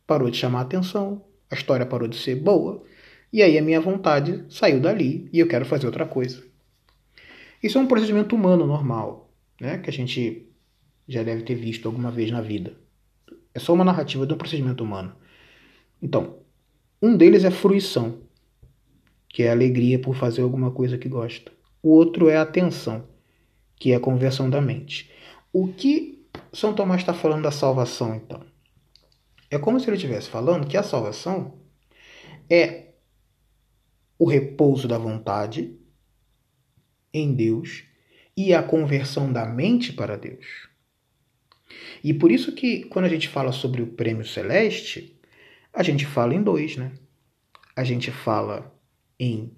parou 0.07 0.31
de 0.31 0.37
chamar 0.37 0.62
atenção, 0.62 1.24
a 1.51 1.55
história 1.55 1.87
parou 1.87 2.09
de 2.09 2.16
ser 2.16 2.37
boa, 2.37 2.83
e 3.33 3.42
aí 3.42 3.59
a 3.59 3.62
minha 3.62 3.81
vontade 3.81 4.44
saiu 4.48 4.81
dali 4.81 5.29
e 5.33 5.38
eu 5.38 5.48
quero 5.48 5.64
fazer 5.64 5.87
outra 5.87 6.07
coisa. 6.07 6.42
Isso 7.62 7.79
é 7.79 7.81
um 7.81 7.87
procedimento 7.87 8.37
humano 8.37 8.66
normal, 8.66 9.31
né, 9.61 9.79
que 9.79 9.90
a 9.90 9.92
gente 9.92 10.46
já 11.07 11.22
deve 11.22 11.42
ter 11.42 11.55
visto 11.55 11.87
alguma 11.87 12.11
vez 12.11 12.31
na 12.31 12.40
vida. 12.40 12.74
É 13.55 13.59
só 13.59 13.72
uma 13.72 13.85
narrativa 13.85 14.27
de 14.27 14.33
um 14.33 14.37
procedimento 14.38 14.85
humano. 14.85 15.14
Então, 16.01 16.37
um 17.03 17.16
deles 17.16 17.44
é 17.44 17.51
fruição 17.51 18.28
que 19.38 19.44
é 19.44 19.53
alegria 19.53 20.01
por 20.01 20.16
fazer 20.16 20.42
alguma 20.42 20.72
coisa 20.72 20.98
que 20.98 21.09
gosta. 21.09 21.53
O 21.81 21.90
outro 21.90 22.29
é 22.29 22.37
atenção, 22.37 23.07
que 23.77 23.92
é 23.92 23.94
a 23.94 24.01
conversão 24.01 24.51
da 24.51 24.61
mente. 24.61 25.12
O 25.53 25.68
que 25.68 26.27
São 26.53 26.74
Tomás 26.74 27.03
está 27.03 27.14
falando 27.14 27.44
da 27.44 27.53
salvação, 27.53 28.16
então? 28.16 28.44
É 29.48 29.57
como 29.57 29.79
se 29.79 29.88
ele 29.88 29.94
estivesse 29.94 30.29
falando 30.29 30.66
que 30.66 30.77
a 30.77 30.83
salvação 30.83 31.57
é 32.51 32.94
o 34.18 34.29
repouso 34.29 34.88
da 34.88 34.98
vontade 34.98 35.79
em 37.14 37.33
Deus 37.33 37.85
e 38.37 38.53
a 38.53 38.61
conversão 38.61 39.33
da 39.33 39.46
mente 39.46 39.92
para 39.92 40.18
Deus. 40.18 40.68
E 42.03 42.12
por 42.12 42.33
isso 42.33 42.57
que 42.57 42.87
quando 42.87 43.05
a 43.05 43.09
gente 43.09 43.29
fala 43.29 43.53
sobre 43.53 43.83
o 43.83 43.87
prêmio 43.87 44.27
celeste, 44.27 45.16
a 45.72 45.85
gente 45.85 46.05
fala 46.05 46.35
em 46.35 46.42
dois, 46.42 46.77
né? 46.77 46.90
A 47.77 47.85
gente 47.85 48.11
fala 48.11 48.77
em 49.18 49.52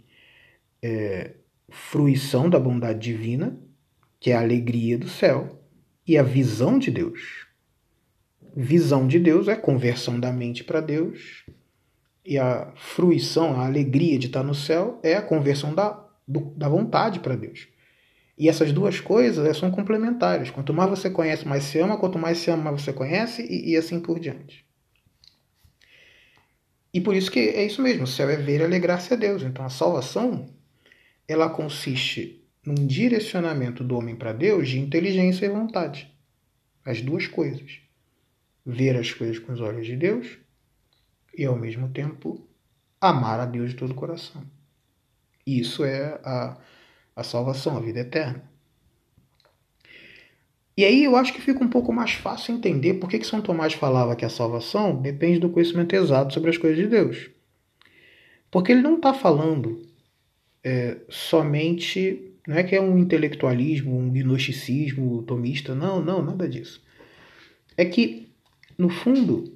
é, 0.83 1.35
fruição 1.68 2.49
da 2.49 2.59
bondade 2.59 3.01
divina, 3.01 3.59
que 4.18 4.31
é 4.31 4.35
a 4.35 4.40
alegria 4.40 4.99
do 4.99 5.09
céu, 5.09 5.62
e 6.07 6.16
a 6.18 6.23
visão 6.23 6.79
de 6.79 6.90
Deus. 6.90 7.46
Visão 8.57 9.07
de 9.07 9.18
Deus 9.18 9.49
é 9.49 9.57
conversão 9.57 10.18
da 10.18 10.33
mente 10.33 10.64
para 10.64 10.81
Deus, 10.81 11.44
e 12.25 12.38
a 12.38 12.73
fruição, 12.77 13.61
a 13.61 13.66
alegria 13.66 14.18
de 14.18 14.27
estar 14.27 14.42
no 14.42 14.55
céu 14.55 15.01
é 15.03 15.14
a 15.14 15.23
conversão 15.23 15.75
da, 15.75 16.07
do, 16.27 16.53
da 16.57 16.68
vontade 16.68 17.20
para 17.20 17.37
Deus. 17.37 17.68
E 18.40 18.49
essas 18.49 18.73
duas 18.73 19.01
coisas 19.01 19.57
são 19.59 19.70
complementares. 19.70 20.51
Quanto 20.51 20.73
mais 20.73 20.88
você 20.88 21.11
conhece, 21.11 21.46
mais 21.46 21.64
se 21.64 21.79
ama. 21.79 21.99
Quanto 21.99 22.18
mais 22.18 22.38
se 22.38 22.51
ama, 22.51 22.70
mais 22.70 22.81
você 22.81 22.90
conhece. 22.90 23.42
E, 23.42 23.73
e 23.73 23.77
assim 23.77 24.01
por 24.01 24.18
diante. 24.18 24.64
E 26.92 27.00
por 27.00 27.14
isso 27.14 27.31
que 27.31 27.38
é 27.38 27.64
isso 27.64 27.81
mesmo. 27.81 28.05
O 28.05 28.07
céu 28.07 28.29
é 28.29 28.37
ver 28.37 28.61
e 28.61 28.64
alegrar-se 28.64 29.12
a 29.12 29.16
Deus. 29.16 29.42
Então 29.42 29.64
a 29.64 29.70
salvação, 29.70 30.48
ela 31.26 31.48
consiste 31.48 32.44
num 32.64 32.74
direcionamento 32.87 33.83
do 33.85 33.96
homem 33.96 34.16
para 34.16 34.33
Deus 34.33 34.68
de 34.68 34.79
inteligência 34.79 35.46
e 35.46 35.48
vontade. 35.48 36.12
As 36.85 37.00
duas 37.00 37.26
coisas. 37.26 37.81
Ver 38.66 38.96
as 38.96 39.12
coisas 39.12 39.38
com 39.38 39.53
os 39.53 39.61
olhos 39.61 39.87
de 39.87 39.96
Deus 39.96 40.38
e, 41.37 41.44
ao 41.44 41.57
mesmo 41.57 41.88
tempo, 41.88 42.46
amar 43.00 43.40
a 43.40 43.46
Deus 43.46 43.70
de 43.70 43.76
todo 43.76 43.92
o 43.92 43.94
coração. 43.94 44.42
Isso 45.46 45.85
é 45.85 46.20
a, 46.22 46.59
a 47.16 47.22
salvação, 47.22 47.76
a 47.76 47.81
vida 47.81 48.00
eterna. 48.00 48.50
E 50.81 50.85
aí 50.87 51.05
eu 51.05 51.14
acho 51.14 51.35
que 51.35 51.43
fica 51.43 51.62
um 51.62 51.69
pouco 51.69 51.93
mais 51.93 52.12
fácil 52.12 52.55
entender 52.55 52.95
por 52.95 53.11
que, 53.11 53.19
que 53.19 53.27
São 53.27 53.43
Tomás 53.43 53.75
falava 53.75 54.16
que 54.16 54.25
a 54.25 54.31
salvação 54.31 54.97
depende 54.97 55.38
do 55.38 55.51
conhecimento 55.51 55.95
exato 55.95 56.33
sobre 56.33 56.49
as 56.49 56.57
coisas 56.57 56.79
de 56.79 56.87
Deus. 56.87 57.29
Porque 58.51 58.73
ele 58.73 58.81
não 58.81 58.97
está 58.97 59.12
falando 59.12 59.83
é, 60.64 60.97
somente. 61.11 62.33
Não 62.49 62.57
é 62.57 62.62
que 62.62 62.75
é 62.75 62.81
um 62.81 62.97
intelectualismo, 62.97 63.95
um 63.95 64.09
gnosticismo 64.09 65.23
tomista, 65.25 65.75
não, 65.75 66.03
não, 66.03 66.23
nada 66.23 66.49
disso. 66.49 66.83
É 67.77 67.85
que, 67.85 68.33
no 68.79 68.88
fundo, 68.88 69.53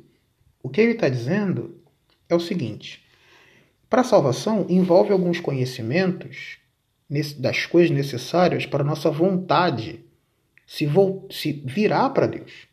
o 0.62 0.68
que 0.68 0.82
ele 0.82 0.92
está 0.92 1.08
dizendo 1.08 1.80
é 2.28 2.34
o 2.34 2.40
seguinte: 2.40 3.02
para 3.88 4.02
a 4.02 4.04
salvação 4.04 4.66
envolve 4.68 5.10
alguns 5.10 5.40
conhecimentos 5.40 6.58
das 7.38 7.64
coisas 7.64 7.90
necessárias 7.90 8.66
para 8.66 8.82
a 8.82 8.86
nossa 8.86 9.10
vontade 9.10 10.03
se, 10.66 10.88
se 11.30 11.52
virar 11.64 12.10
para 12.10 12.26
Deus. 12.26 12.68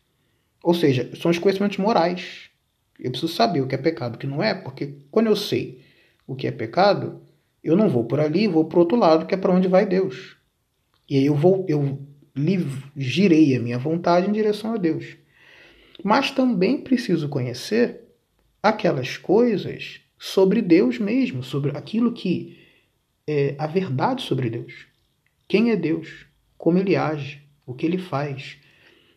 Ou 0.62 0.74
seja, 0.74 1.10
são 1.16 1.30
os 1.30 1.38
conhecimentos 1.38 1.78
morais. 1.78 2.50
Eu 2.98 3.10
preciso 3.10 3.32
saber 3.32 3.60
o 3.60 3.66
que 3.66 3.74
é 3.74 3.78
pecado 3.78 4.14
o 4.14 4.18
que 4.18 4.26
não 4.26 4.42
é, 4.42 4.54
porque 4.54 4.94
quando 5.10 5.26
eu 5.26 5.36
sei 5.36 5.80
o 6.26 6.36
que 6.36 6.46
é 6.46 6.52
pecado, 6.52 7.20
eu 7.62 7.76
não 7.76 7.88
vou 7.88 8.04
por 8.04 8.20
ali, 8.20 8.46
vou 8.46 8.64
para 8.64 8.78
outro 8.78 8.96
lado, 8.96 9.26
que 9.26 9.34
é 9.34 9.38
para 9.38 9.52
onde 9.52 9.68
vai 9.68 9.86
Deus. 9.86 10.36
E 11.08 11.16
aí 11.16 11.26
eu 11.26 11.34
vou, 11.34 11.66
eu 11.68 11.98
girei 12.96 13.56
a 13.56 13.60
minha 13.60 13.78
vontade 13.78 14.28
em 14.28 14.32
direção 14.32 14.74
a 14.74 14.76
Deus 14.76 15.16
mas 16.02 16.30
também 16.30 16.80
preciso 16.80 17.28
conhecer 17.28 18.00
aquelas 18.62 19.16
coisas 19.16 20.00
sobre 20.18 20.60
Deus 20.60 20.98
mesmo, 20.98 21.42
sobre 21.42 21.76
aquilo 21.76 22.12
que 22.12 22.58
é 23.26 23.54
a 23.58 23.66
verdade 23.66 24.22
sobre 24.22 24.50
Deus. 24.50 24.86
Quem 25.48 25.70
é 25.70 25.76
Deus? 25.76 26.26
Como 26.58 26.78
ele 26.78 26.96
age? 26.96 27.41
O 27.72 27.74
que 27.74 27.86
ele 27.86 27.96
faz? 27.96 28.58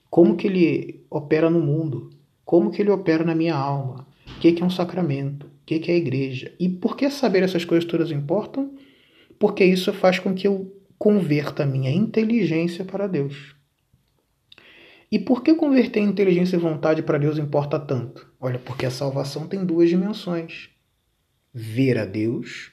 Como 0.10 0.38
que 0.38 0.48
ele 0.48 1.06
opera 1.10 1.50
no 1.50 1.60
mundo? 1.60 2.10
Como 2.46 2.72
que 2.72 2.82
ele 2.82 2.90
opera 2.90 3.26
na 3.26 3.36
minha 3.36 3.54
alma? 3.54 4.08
O 4.38 4.40
que 4.40 4.62
é 4.62 4.66
um 4.66 4.70
sacramento? 4.70 5.46
O 5.46 5.66
que 5.66 5.92
é 5.92 5.94
a 5.94 5.98
igreja? 5.98 6.54
E 6.58 6.70
por 6.70 6.96
que 6.96 7.10
saber 7.10 7.44
essas 7.44 7.66
coisas 7.66 7.84
todas 7.84 8.12
importam? 8.12 8.74
Porque 9.38 9.66
isso 9.66 9.92
faz 9.92 10.20
com 10.20 10.34
que 10.34 10.48
eu 10.48 10.74
converta 10.98 11.64
a 11.64 11.66
minha 11.66 11.92
inteligência 11.92 12.86
para 12.86 13.08
Deus. 13.08 13.54
E 15.12 15.20
por 15.20 15.44
que 15.44 15.54
converter 15.54 16.00
inteligência 16.00 16.56
e 16.56 16.60
vontade 16.60 17.04
para 17.04 17.18
Deus 17.18 17.38
importa 17.38 17.78
tanto? 17.78 18.26
Olha, 18.40 18.58
porque 18.58 18.86
a 18.86 18.92
salvação 18.92 19.48
tem 19.48 19.66
duas 19.66 19.90
dimensões: 19.90 20.70
ver 21.54 21.98
a 21.98 22.06
Deus 22.06 22.72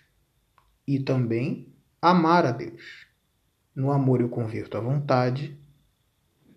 e 0.87 1.01
também 1.01 1.67
amar 2.01 2.47
a 2.47 2.53
Deus. 2.53 3.07
No 3.75 3.91
amor 3.91 4.21
eu 4.21 4.29
converto 4.29 4.77
a 4.77 4.81
vontade, 4.81 5.59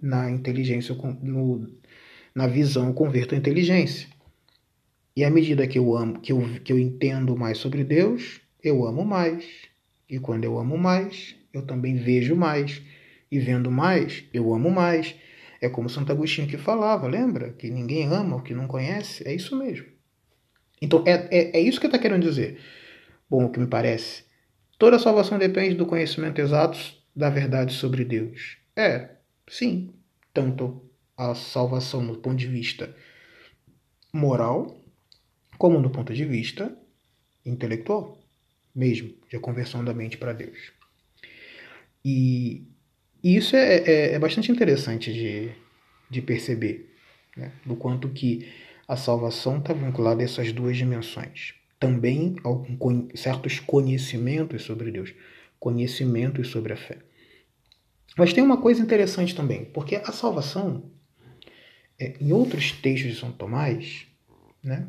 na 0.06 0.30
inteligência, 0.30 0.96
no, 1.22 1.68
na 2.34 2.46
visão 2.46 2.94
converto 2.94 3.34
a 3.34 3.38
inteligência. 3.38 4.08
E 5.16 5.24
à 5.24 5.30
medida 5.32 5.68
que 5.68 5.80
eu 5.80 5.96
amo, 5.96 6.20
que 6.20 6.32
eu, 6.32 6.42
que 6.64 6.72
eu 6.72 6.78
entendo 6.78 7.36
mais 7.36 7.58
sobre 7.58 7.84
Deus, 7.84 8.42
eu 8.64 8.86
amo 8.86 9.04
mais. 9.04 9.46
E 10.08 10.20
quando 10.20 10.44
eu 10.44 10.60
amo 10.60 10.78
mais, 10.78 11.36
eu 11.52 11.64
também 11.64 11.96
vejo 11.96 12.36
mais. 12.36 12.82
E 13.32 13.40
vendo 13.40 13.72
mais, 13.72 14.26
eu 14.32 14.54
amo 14.54 14.70
mais. 14.70 15.16
É 15.60 15.68
como 15.68 15.90
Santo 15.90 16.12
Agostinho 16.12 16.48
que 16.48 16.58
falava, 16.58 17.08
lembra? 17.08 17.54
Que 17.54 17.70
ninguém 17.72 18.06
ama 18.06 18.36
o 18.36 18.42
que 18.44 18.54
não 18.54 18.68
conhece. 18.68 19.28
É 19.28 19.34
isso 19.34 19.58
mesmo. 19.58 19.88
Então, 20.80 21.04
é, 21.08 21.28
é, 21.32 21.58
é 21.58 21.60
isso 21.60 21.80
que 21.80 21.88
está 21.88 21.98
querendo 21.98 22.22
dizer. 22.22 22.60
Bom, 23.28 23.46
o 23.46 23.50
que 23.50 23.60
me 23.60 23.68
parece. 23.68 24.24
Toda 24.78 25.00
salvação 25.00 25.40
depende 25.40 25.74
do 25.74 25.86
conhecimento 25.86 26.40
exato 26.40 26.78
da 27.16 27.30
verdade 27.30 27.74
sobre 27.74 28.06
Deus. 28.06 28.58
É, 28.76 29.10
sim. 29.48 29.95
Tanto 30.36 30.88
a 31.18 31.34
salvação 31.34 32.04
no 32.04 32.18
ponto 32.18 32.36
de 32.36 32.48
vista 32.48 32.96
moral, 34.14 34.80
como 35.58 35.80
no 35.80 35.90
ponto 35.90 36.14
de 36.14 36.26
vista 36.26 36.78
intelectual, 37.44 38.20
mesmo, 38.76 39.16
de 39.32 39.40
conversão 39.40 39.84
da 39.84 39.96
mente 39.96 40.18
para 40.18 40.34
Deus. 40.34 40.72
E 42.04 42.68
e 43.26 43.38
isso 43.38 43.56
é, 43.56 43.78
é, 43.78 44.14
é 44.14 44.20
bastante 44.20 44.52
interessante 44.52 45.12
de, 45.12 45.50
de 46.08 46.22
perceber, 46.22 46.94
né? 47.36 47.52
do 47.66 47.76
quanto 47.76 48.08
que 48.10 48.48
a 48.88 48.96
salvação 48.96 49.58
está 49.58 49.74
vinculada 49.74 50.22
a 50.22 50.26
essas 50.26 50.52
duas 50.52 50.78
dimensões. 50.78 51.56
Também 51.80 52.36
a 52.44 53.18
certos 53.18 53.60
conhecimentos 53.60 54.62
sobre 54.62 54.92
Deus, 54.92 55.12
conhecimentos 55.60 56.50
sobre 56.50 56.74
a 56.74 56.78
fé. 56.78 57.00
Mas 58.18 58.34
tem 58.34 58.44
uma 58.44 58.58
coisa 58.58 58.82
interessante 58.82 59.36
também, 59.36 59.66
porque 59.66 59.96
a 59.98 60.12
salvação, 60.12 60.92
é, 62.00 62.16
em 62.20 62.32
outros 62.32 62.72
textos 62.72 63.14
de 63.14 63.20
São 63.20 63.32
Tomás, 63.32 64.08
né, 64.64 64.88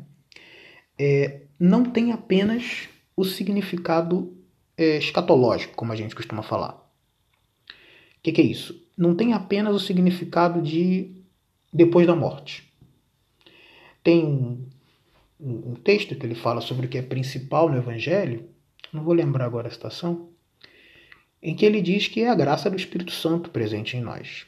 é, 0.97 1.41
não 1.59 1.83
tem 1.83 2.11
apenas 2.11 2.87
o 3.15 3.25
significado 3.25 4.37
é, 4.77 4.97
escatológico, 4.97 5.75
como 5.75 5.91
a 5.91 5.95
gente 5.95 6.15
costuma 6.15 6.41
falar 6.41 6.87
que, 8.27 8.31
que 8.31 8.41
é 8.41 8.45
isso? 8.45 8.85
Não 8.97 9.15
tem 9.15 9.33
apenas 9.33 9.73
o 9.75 9.79
significado 9.79 10.61
de 10.61 11.15
depois 11.71 12.05
da 12.05 12.15
morte. 12.15 12.71
Tem 14.03 14.25
um, 14.25 14.67
um, 15.39 15.75
texto 15.75 16.15
que 16.15 16.25
ele 16.25 16.35
fala 16.35 16.61
sobre 16.61 16.87
o 16.87 16.89
que 16.89 16.97
é 16.97 17.01
principal 17.01 17.69
no 17.69 17.77
Evangelho, 17.77 18.49
não 18.91 19.03
vou 19.03 19.13
lembrar 19.13 19.45
agora 19.45 19.67
a 19.67 19.71
citação, 19.71 20.29
em 21.41 21.55
que 21.55 21.65
ele 21.65 21.81
diz 21.81 22.07
que 22.07 22.21
é 22.21 22.29
a 22.29 22.35
graça 22.35 22.69
do 22.69 22.75
Espírito 22.75 23.11
Santo 23.11 23.49
presente 23.49 23.95
em 23.95 24.01
nós. 24.01 24.45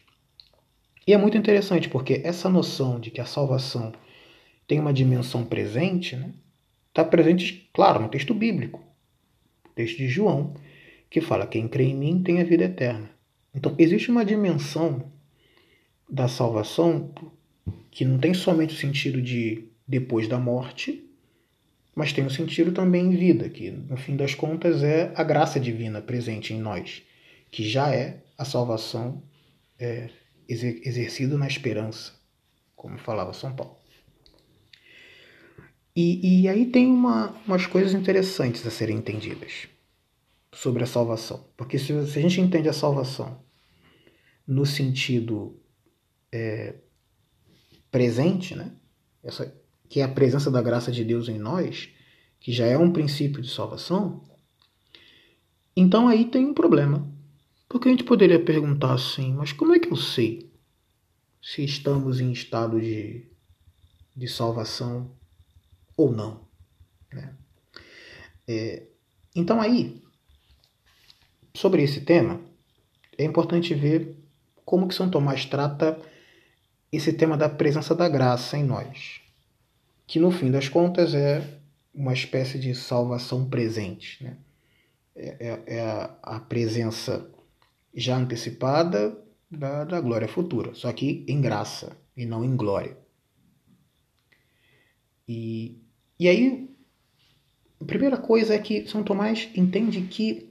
E 1.06 1.14
é 1.14 1.18
muito 1.18 1.38
interessante 1.38 1.90
porque 1.90 2.22
essa 2.24 2.50
noção 2.50 3.00
de 3.00 3.10
que 3.12 3.22
a 3.22 3.26
salvação 3.26 3.92
tem 4.68 4.80
uma 4.80 4.94
dimensão 4.94 5.44
presente, 5.44 6.16
está 6.16 6.28
né, 6.28 6.34
tá 6.94 7.04
presente, 7.04 7.70
claro, 7.74 8.02
no 8.02 8.10
texto 8.10 8.34
bíblico, 8.34 8.84
texto 9.74 9.98
de 9.98 10.08
João, 10.08 10.54
que 11.10 11.22
fala: 11.22 11.48
Quem 11.48 11.68
crê 11.68 11.86
em 11.86 11.96
mim 11.96 12.22
tem 12.22 12.40
a 12.40 12.44
vida 12.44 12.66
eterna. 12.66 13.10
Então, 13.56 13.74
existe 13.80 14.12
uma 14.12 14.24
dimensão 14.24 15.12
da 16.08 16.28
salvação 16.28 17.12
que 17.90 18.06
não 18.06 18.20
tem 18.20 18.34
somente 18.34 18.76
o 18.76 18.78
sentido 18.78 19.22
de 19.22 19.66
depois 19.88 20.28
da 20.28 20.38
morte, 20.38 21.09
mas 22.00 22.14
tem 22.14 22.26
o 22.26 22.30
sentido 22.30 22.72
também 22.72 23.08
em 23.08 23.16
vida, 23.18 23.50
que 23.50 23.72
no 23.72 23.98
fim 23.98 24.16
das 24.16 24.34
contas 24.34 24.84
é 24.84 25.12
a 25.16 25.22
graça 25.22 25.60
divina 25.60 26.02
presente 26.02 26.54
em 26.54 26.58
nós, 26.58 27.04
que 27.52 27.68
já 27.68 27.94
é 27.94 28.24
a 28.38 28.46
salvação 28.46 29.22
é, 29.78 30.10
exercida 30.48 31.38
na 31.38 31.46
esperança, 31.46 32.14
como 32.74 32.98
falava 32.98 33.34
São 33.34 33.54
Paulo. 33.54 33.76
E, 35.94 36.44
e 36.44 36.48
aí 36.48 36.68
tem 36.68 36.88
uma, 36.88 37.36
umas 37.46 37.66
coisas 37.66 37.94
interessantes 37.94 38.66
a 38.66 38.72
serem 38.72 38.96
entendidas 38.96 39.68
sobre 40.54 40.86
a 40.86 40.88
salvação. 40.88 41.50
Porque 41.58 41.78
se, 41.78 41.88
se 42.08 42.18
a 42.18 42.22
gente 42.22 42.40
entende 42.40 42.70
a 42.70 42.74
salvação 42.74 43.44
no 44.48 44.66
sentido 44.66 45.60
é, 46.32 46.76
presente, 47.92 48.56
né? 48.56 48.72
Essa, 49.22 49.54
que 49.90 50.00
é 50.00 50.04
a 50.04 50.08
presença 50.08 50.50
da 50.50 50.62
graça 50.62 50.92
de 50.92 51.04
Deus 51.04 51.28
em 51.28 51.38
nós, 51.38 51.90
que 52.40 52.52
já 52.54 52.66
é 52.66 52.78
um 52.78 52.94
princípio 52.94 53.42
de 53.42 53.50
salvação, 53.50 54.24
então 55.76 56.08
aí 56.08 56.26
tem 56.26 56.46
um 56.46 56.54
problema. 56.54 57.06
Porque 57.68 57.88
a 57.88 57.92
gente 57.92 58.04
poderia 58.04 58.40
perguntar 58.40 58.94
assim, 58.94 59.34
mas 59.34 59.52
como 59.52 59.74
é 59.74 59.80
que 59.80 59.92
eu 59.92 59.98
sei 59.98 60.50
se 61.42 61.64
estamos 61.64 62.20
em 62.20 62.32
estado 62.32 62.80
de, 62.80 63.26
de 64.16 64.28
salvação 64.28 65.12
ou 65.98 66.12
não? 66.12 66.48
Né? 67.12 67.36
É, 68.48 68.88
então 69.36 69.62
aí 69.62 70.02
Sobre 71.54 71.84
esse 71.84 72.02
tema, 72.02 72.40
é 73.18 73.26
importante 73.26 73.74
ver 73.74 74.16
como 74.64 74.88
que 74.88 74.96
São 74.96 75.10
Tomás 75.10 75.46
trata 75.46 76.00
esse 76.90 77.12
tema 77.12 77.36
da 77.36 77.50
presença 77.50 77.94
da 77.94 78.08
graça 78.08 78.58
em 78.58 78.64
nós, 78.64 79.20
que 80.10 80.18
no 80.18 80.32
fim 80.32 80.50
das 80.50 80.68
contas 80.68 81.14
é 81.14 81.48
uma 81.94 82.14
espécie 82.14 82.58
de 82.58 82.74
salvação 82.74 83.48
presente, 83.48 84.24
né? 84.24 84.38
é, 85.16 85.38
é, 85.40 85.76
é 85.76 85.82
a, 86.24 86.40
presença 86.40 87.30
já 87.94 88.18
antecipada 88.18 89.16
da, 89.52 89.84
da 89.84 90.02
glória 90.02 90.28
futura, 90.28 90.74
só 90.74 90.92
que 90.92 91.24
em 91.28 91.40
graça 91.40 91.96
e 92.18 92.26
não 92.26 92.44
em 92.44 92.56
glória. 92.56 92.98
E, 95.28 95.78
e 96.20 96.28
aí, 96.28 96.76
a 97.80 97.86
primeira 97.86 98.18
coisa 98.18 98.56
é 98.56 98.58
que 98.58 98.88
São 98.88 99.04
Tomás 99.04 99.48
entende 99.56 100.02
que 100.02 100.50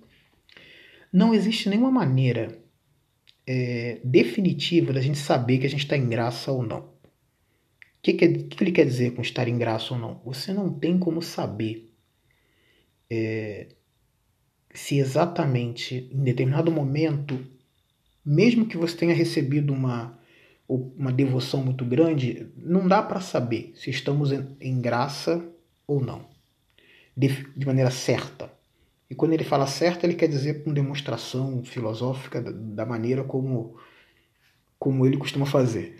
não 1.12 1.34
existe 1.34 1.68
nenhuma 1.68 1.90
maneira 1.90 2.62
é, 3.44 4.00
definitiva 4.04 4.92
da 4.92 5.00
gente 5.00 5.18
saber 5.18 5.58
que 5.58 5.66
a 5.66 5.70
gente 5.70 5.82
está 5.82 5.96
em 5.96 6.08
graça 6.08 6.52
ou 6.52 6.62
não. 6.62 6.96
Que, 8.08 8.28
que, 8.28 8.44
que, 8.44 8.64
ele 8.64 8.72
quer 8.72 8.86
dizer 8.86 9.14
com 9.14 9.20
estar 9.20 9.46
em 9.48 9.58
graça 9.58 9.92
ou 9.92 10.00
não? 10.00 10.22
Você 10.24 10.50
não 10.50 10.72
tem 10.72 10.98
como 10.98 11.20
saber 11.20 11.92
é, 13.10 13.66
se 14.72 14.98
exatamente 14.98 16.08
em 16.10 16.22
determinado 16.22 16.72
momento, 16.72 17.38
mesmo 18.24 18.66
que 18.66 18.78
você 18.78 18.96
tenha 18.96 19.14
recebido 19.14 19.74
uma, 19.74 20.18
uma 20.66 21.12
devoção 21.12 21.62
muito 21.62 21.84
grande, 21.84 22.48
não 22.56 22.88
dá 22.88 23.02
para 23.02 23.20
saber 23.20 23.72
se 23.74 23.90
estamos 23.90 24.32
em, 24.32 24.56
em 24.58 24.80
graça 24.80 25.46
ou 25.86 26.00
não, 26.00 26.24
de, 27.14 27.28
de, 27.54 27.66
maneira 27.66 27.90
certa. 27.90 28.50
E 29.10 29.14
quando 29.14 29.34
ele 29.34 29.44
fala 29.44 29.66
certa, 29.66 30.06
ele 30.06 30.14
quer 30.14 30.28
dizer 30.28 30.64
com 30.64 30.72
demonstração 30.72 31.62
filosófica 31.62 32.40
da, 32.40 32.52
da 32.52 32.86
maneira 32.86 33.22
como, 33.22 33.76
como 34.78 35.04
ele 35.04 35.18
costuma 35.18 35.44
fazer. 35.44 35.98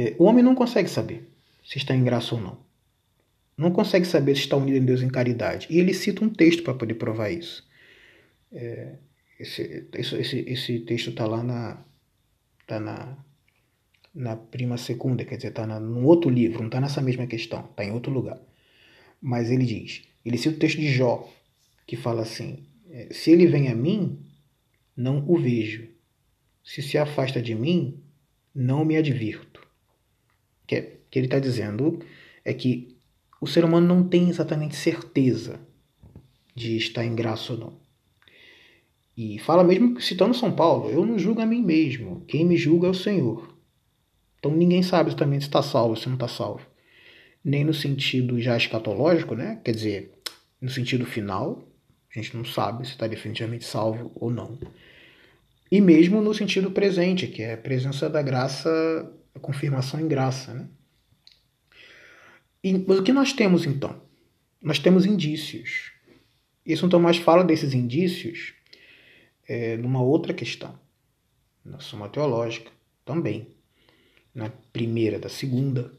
É, 0.00 0.14
o 0.18 0.24
homem 0.24 0.42
não 0.42 0.54
consegue 0.54 0.88
saber 0.88 1.28
se 1.64 1.78
está 1.78 1.94
em 1.94 2.04
graça 2.04 2.34
ou 2.34 2.40
não 2.40 2.70
não 3.60 3.70
consegue 3.70 4.06
saber 4.06 4.34
se 4.36 4.40
está 4.40 4.56
unido 4.56 4.78
em 4.78 4.84
Deus 4.84 5.02
em 5.02 5.08
caridade. 5.08 5.66
E 5.68 5.78
ele 5.78 5.92
cita 5.92 6.24
um 6.24 6.30
texto 6.30 6.62
para 6.62 6.72
poder 6.72 6.94
provar 6.94 7.30
isso. 7.30 7.68
É, 8.50 8.94
esse, 9.38 9.86
esse, 9.92 10.44
esse 10.48 10.78
texto 10.80 11.10
está 11.10 11.26
lá 11.26 11.42
na, 11.42 11.84
tá 12.66 12.80
na, 12.80 13.18
na 14.14 14.34
prima 14.34 14.78
segunda, 14.78 15.26
quer 15.26 15.36
dizer, 15.36 15.48
está 15.48 15.66
num 15.78 16.06
outro 16.06 16.30
livro, 16.30 16.60
não 16.60 16.68
está 16.68 16.80
nessa 16.80 17.02
mesma 17.02 17.26
questão, 17.26 17.66
está 17.70 17.84
em 17.84 17.92
outro 17.92 18.10
lugar. 18.10 18.40
Mas 19.20 19.50
ele 19.50 19.66
diz, 19.66 20.04
ele 20.24 20.38
cita 20.38 20.56
o 20.56 20.58
texto 20.58 20.78
de 20.78 20.90
Jó, 20.90 21.30
que 21.86 21.96
fala 21.96 22.22
assim, 22.22 22.64
é, 22.90 23.08
se 23.12 23.30
ele 23.30 23.46
vem 23.46 23.68
a 23.68 23.74
mim, 23.74 24.18
não 24.96 25.22
o 25.28 25.36
vejo. 25.38 25.86
Se 26.64 26.80
se 26.80 26.96
afasta 26.96 27.42
de 27.42 27.54
mim, 27.54 28.02
não 28.54 28.86
me 28.86 28.96
advirto. 28.96 29.49
Que, 30.70 30.76
é, 30.76 30.92
que 31.10 31.18
ele 31.18 31.26
está 31.26 31.40
dizendo 31.40 31.98
é 32.44 32.54
que 32.54 32.96
o 33.40 33.46
ser 33.48 33.64
humano 33.64 33.88
não 33.88 34.06
tem 34.06 34.28
exatamente 34.28 34.76
certeza 34.76 35.58
de 36.54 36.76
estar 36.76 37.04
em 37.04 37.12
graça 37.12 37.54
ou 37.54 37.58
não. 37.58 37.80
E 39.16 39.36
fala 39.40 39.64
mesmo 39.64 40.00
citando 40.00 40.32
São 40.32 40.52
Paulo: 40.52 40.88
Eu 40.88 41.04
não 41.04 41.18
julgo 41.18 41.40
a 41.40 41.46
mim 41.46 41.60
mesmo, 41.60 42.24
quem 42.28 42.44
me 42.44 42.56
julga 42.56 42.86
é 42.86 42.90
o 42.90 42.94
Senhor. 42.94 43.52
Então 44.38 44.52
ninguém 44.52 44.80
sabe 44.80 45.08
exatamente 45.10 45.42
se 45.42 45.48
está 45.48 45.60
salvo 45.60 45.90
ou 45.90 45.96
se 45.96 46.06
não 46.06 46.14
está 46.14 46.28
salvo. 46.28 46.64
Nem 47.44 47.64
no 47.64 47.74
sentido 47.74 48.40
já 48.40 48.56
escatológico, 48.56 49.34
né? 49.34 49.60
quer 49.64 49.72
dizer, 49.72 50.12
no 50.60 50.70
sentido 50.70 51.04
final, 51.04 51.66
a 52.14 52.20
gente 52.20 52.36
não 52.36 52.44
sabe 52.44 52.86
se 52.86 52.92
está 52.92 53.08
definitivamente 53.08 53.64
salvo 53.64 54.12
ou 54.14 54.30
não. 54.30 54.56
E 55.68 55.80
mesmo 55.80 56.22
no 56.22 56.32
sentido 56.32 56.70
presente, 56.70 57.26
que 57.26 57.42
é 57.42 57.54
a 57.54 57.58
presença 57.58 58.08
da 58.08 58.22
graça, 58.22 58.70
a 59.34 59.38
confirmação 59.38 60.00
em 60.00 60.08
graça. 60.08 60.54
Né? 60.54 60.68
E, 62.62 62.72
mas 62.78 62.98
o 62.98 63.02
que 63.02 63.12
nós 63.12 63.32
temos 63.32 63.64
então? 63.64 64.02
Nós 64.60 64.78
temos 64.78 65.06
indícios. 65.06 65.92
E 66.64 66.76
São 66.76 66.88
Tomás 66.88 67.16
fala 67.16 67.42
desses 67.42 67.72
indícios 67.72 68.54
é, 69.48 69.76
numa 69.76 70.02
outra 70.02 70.34
questão, 70.34 70.78
na 71.64 71.80
Suma 71.80 72.08
Teológica 72.08 72.70
também, 73.04 73.48
na 74.34 74.50
primeira 74.72 75.18
da 75.18 75.28
segunda, 75.28 75.92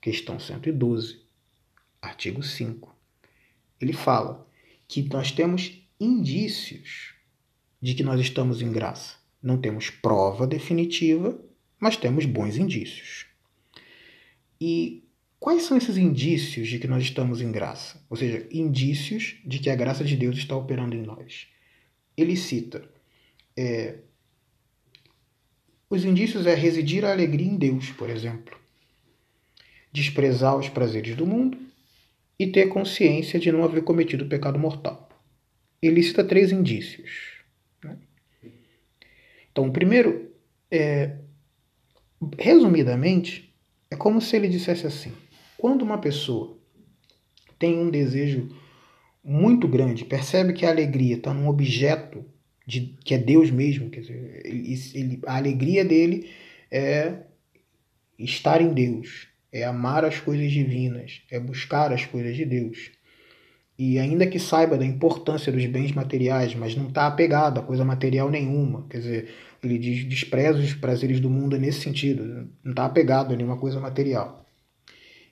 questão 0.00 0.38
112, 0.38 1.20
artigo 2.00 2.42
5. 2.42 2.94
Ele 3.80 3.92
fala 3.92 4.46
que 4.86 5.02
nós 5.08 5.32
temos 5.32 5.82
indícios 5.98 7.14
de 7.80 7.94
que 7.94 8.04
nós 8.04 8.20
estamos 8.20 8.62
em 8.62 8.70
graça. 8.70 9.16
Não 9.42 9.58
temos 9.58 9.90
prova 9.90 10.46
definitiva, 10.46 11.40
mas 11.78 11.96
temos 11.96 12.24
bons 12.24 12.56
indícios. 12.56 13.26
E 14.60 15.06
Quais 15.38 15.64
são 15.64 15.76
esses 15.76 15.96
indícios 15.96 16.66
de 16.66 16.78
que 16.78 16.88
nós 16.88 17.02
estamos 17.02 17.40
em 17.40 17.52
graça? 17.52 18.02
Ou 18.08 18.16
seja, 18.16 18.46
indícios 18.50 19.36
de 19.44 19.58
que 19.58 19.68
a 19.68 19.76
graça 19.76 20.02
de 20.02 20.16
Deus 20.16 20.36
está 20.36 20.56
operando 20.56 20.96
em 20.96 21.02
nós. 21.02 21.48
Ele 22.16 22.36
cita: 22.36 22.82
é, 23.56 23.98
os 25.90 26.04
indícios 26.04 26.46
é 26.46 26.54
residir 26.54 27.04
a 27.04 27.12
alegria 27.12 27.46
em 27.46 27.56
Deus, 27.56 27.90
por 27.90 28.08
exemplo, 28.08 28.58
desprezar 29.92 30.56
os 30.56 30.68
prazeres 30.68 31.14
do 31.14 31.26
mundo 31.26 31.58
e 32.38 32.46
ter 32.46 32.68
consciência 32.68 33.38
de 33.38 33.52
não 33.52 33.62
haver 33.62 33.84
cometido 33.84 34.24
o 34.24 34.28
pecado 34.28 34.58
mortal. 34.58 35.08
Ele 35.80 36.02
cita 36.02 36.24
três 36.24 36.50
indícios. 36.50 37.42
Né? 37.84 37.96
Então, 39.52 39.68
o 39.68 39.72
primeiro 39.72 40.34
é, 40.70 41.18
resumidamente, 42.38 43.54
é 43.90 43.96
como 43.96 44.20
se 44.20 44.36
ele 44.36 44.48
dissesse 44.48 44.86
assim: 44.86 45.12
quando 45.56 45.82
uma 45.82 45.98
pessoa 45.98 46.58
tem 47.58 47.78
um 47.78 47.90
desejo 47.90 48.48
muito 49.22 49.66
grande, 49.66 50.04
percebe 50.04 50.52
que 50.52 50.64
a 50.64 50.70
alegria 50.70 51.16
está 51.16 51.34
num 51.34 51.48
objeto 51.48 52.24
de, 52.66 52.96
que 53.04 53.14
é 53.14 53.18
Deus 53.18 53.50
mesmo, 53.50 53.90
quer 53.90 54.00
dizer, 54.00 54.42
ele, 54.44 54.74
ele, 54.94 55.20
a 55.26 55.36
alegria 55.36 55.84
dele 55.84 56.30
é 56.70 57.22
estar 58.18 58.60
em 58.60 58.72
Deus, 58.72 59.28
é 59.52 59.64
amar 59.64 60.04
as 60.04 60.18
coisas 60.18 60.50
divinas, 60.50 61.22
é 61.30 61.38
buscar 61.38 61.92
as 61.92 62.04
coisas 62.04 62.36
de 62.36 62.44
Deus. 62.44 62.90
E 63.78 63.98
ainda 63.98 64.26
que 64.26 64.38
saiba 64.38 64.78
da 64.78 64.86
importância 64.86 65.52
dos 65.52 65.66
bens 65.66 65.92
materiais, 65.92 66.54
mas 66.54 66.74
não 66.74 66.88
está 66.88 67.06
apegado 67.06 67.60
a 67.60 67.62
coisa 67.62 67.84
material 67.84 68.30
nenhuma, 68.30 68.86
quer 68.88 68.98
dizer, 68.98 69.28
ele 69.62 69.78
diz 69.78 70.04
despreza 70.08 70.58
os 70.58 70.72
prazeres 70.74 71.20
do 71.20 71.28
mundo 71.28 71.58
nesse 71.58 71.80
sentido, 71.80 72.48
não 72.64 72.72
está 72.72 72.86
apegado 72.86 73.34
a 73.34 73.36
nenhuma 73.36 73.58
coisa 73.58 73.78
material 73.78 74.46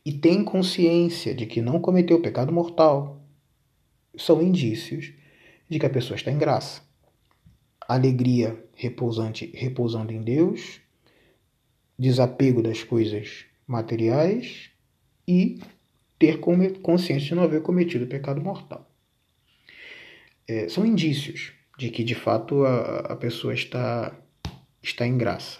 e 0.05 0.13
tem 0.13 0.45
consciência 0.45 1.35
de 1.35 1.47
que 1.47 1.63
não 1.63 1.81
cometeu 1.81 2.21
pecado 2.21 2.53
mortal, 2.53 3.25
são 4.17 4.43
indícios 4.43 5.13
de 5.69 5.79
que 5.79 5.87
a 5.87 5.91
pessoa 5.91 6.17
está 6.17 6.31
em 6.31 6.39
graça. 6.39 6.83
Alegria 7.89 8.63
repousante, 8.75 9.51
repousando 9.55 10.13
em 10.13 10.21
Deus, 10.21 10.81
desapego 11.99 12.63
das 12.63 12.83
coisas 12.83 13.47
materiais 13.67 14.71
e 15.27 15.61
ter 16.25 16.41
consciência 16.81 17.29
de 17.29 17.35
não 17.35 17.43
haver 17.43 17.61
cometido 17.61 18.07
pecado 18.07 18.41
mortal. 18.41 18.91
É, 20.49 20.69
são 20.69 20.87
indícios 20.87 21.53
de 21.77 21.91
que 21.91 22.03
de 22.03 22.15
fato 22.15 22.65
a, 22.65 23.13
a 23.13 23.17
pessoa 23.17 23.53
está, 23.53 24.17
está 24.83 25.07
em 25.07 25.19
graça. 25.19 25.59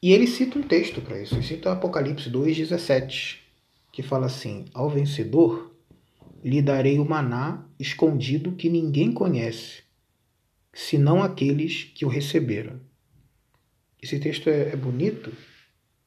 E 0.00 0.12
ele 0.12 0.28
cita 0.28 0.58
um 0.58 0.62
texto 0.62 1.00
para 1.00 1.20
isso, 1.20 1.34
ele 1.34 1.42
cita 1.42 1.72
Apocalipse 1.72 2.30
2,17, 2.30 3.38
que 3.92 4.02
fala 4.02 4.26
assim: 4.26 4.66
Ao 4.72 4.88
vencedor 4.88 5.74
lhe 6.44 6.62
darei 6.62 6.98
o 6.98 7.04
maná 7.04 7.64
escondido 7.78 8.52
que 8.52 8.68
ninguém 8.68 9.12
conhece, 9.12 9.82
senão 10.72 11.22
aqueles 11.22 11.84
que 11.84 12.04
o 12.04 12.08
receberam. 12.08 12.80
Esse 14.00 14.18
texto 14.18 14.48
é, 14.48 14.70
é 14.70 14.76
bonito 14.76 15.32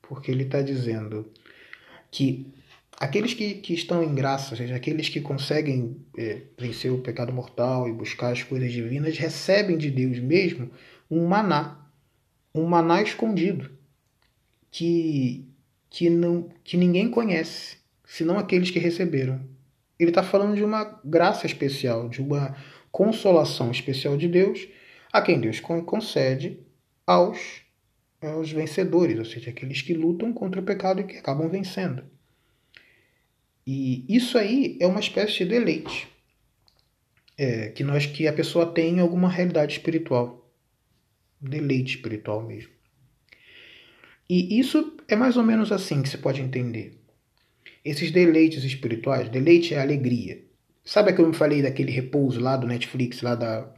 porque 0.02 0.30
ele 0.30 0.44
está 0.44 0.62
dizendo 0.62 1.32
que 2.16 2.48
aqueles 2.98 3.34
que, 3.34 3.56
que 3.56 3.74
estão 3.74 4.02
em 4.02 4.16
graça, 4.16 4.52
ou 4.52 4.58
seja, 4.58 4.74
aqueles 4.74 5.10
que 5.10 5.20
conseguem 5.20 5.98
é, 6.18 6.44
vencer 6.58 6.90
o 6.90 7.02
pecado 7.02 7.34
mortal 7.34 7.90
e 7.90 7.92
buscar 7.92 8.32
as 8.32 8.42
coisas 8.42 8.72
divinas, 8.72 9.18
recebem 9.18 9.78
de 9.78 9.92
Deus 9.92 10.18
mesmo 10.20 10.72
um 11.12 11.28
maná, 11.28 11.90
um 12.54 12.66
maná 12.66 13.02
escondido 13.02 13.70
que, 14.72 15.46
que, 15.90 16.10
não, 16.10 16.48
que 16.64 16.78
ninguém 16.78 17.10
conhece, 17.10 17.80
senão 18.06 18.40
aqueles 18.40 18.72
que 18.72 18.80
receberam. 18.80 19.42
Ele 20.00 20.12
está 20.12 20.24
falando 20.24 20.56
de 20.56 20.64
uma 20.64 21.02
graça 21.04 21.46
especial, 21.46 22.08
de 22.08 22.22
uma 22.22 22.56
consolação 22.94 23.72
especial 23.72 24.16
de 24.16 24.30
Deus, 24.30 24.70
a 25.12 25.22
quem 25.22 25.38
Deus 25.38 25.60
concede 25.60 26.62
aos, 27.06 27.65
aos 28.26 28.52
vencedores, 28.52 29.18
ou 29.20 29.26
seja, 29.26 29.50
aqueles 29.52 29.82
que 29.82 29.94
lutam 29.94 30.34
contra 30.34 30.62
o 30.62 30.66
pecado 30.66 31.02
e 31.02 31.04
que 31.06 31.18
acabam 31.18 31.50
vencendo. 31.50 32.04
E 33.66 34.06
isso 34.08 34.38
aí 34.38 34.78
é 34.80 34.88
uma 34.88 35.00
espécie 35.00 35.40
de 35.40 35.46
deleite. 35.46 36.08
é, 37.38 37.70
que 37.70 37.84
nós 37.84 38.06
que 38.06 38.28
a 38.28 38.34
pessoa 38.34 38.66
tem 38.66 39.00
alguma 39.00 39.30
realidade 39.30 39.74
espiritual, 39.74 40.50
deleite 41.40 41.96
espiritual 41.96 42.42
mesmo. 42.42 42.72
E 44.30 44.60
isso 44.60 44.98
é 45.08 45.16
mais 45.16 45.38
ou 45.38 45.44
menos 45.44 45.72
assim 45.72 46.02
que 46.02 46.10
se 46.10 46.18
pode 46.18 46.42
entender. 46.42 47.00
Esses 47.84 48.12
deleites 48.12 48.64
espirituais, 48.64 49.30
deleite 49.30 49.74
é 49.74 49.82
alegria. 49.82 50.44
Sabe 50.84 51.14
que 51.14 51.22
eu 51.22 51.32
falei 51.34 51.62
daquele 51.62 51.92
repouso 51.92 52.40
lá 52.40 52.58
do 52.58 52.68
Netflix, 52.68 53.22
lá 53.22 53.36
da 53.36 53.72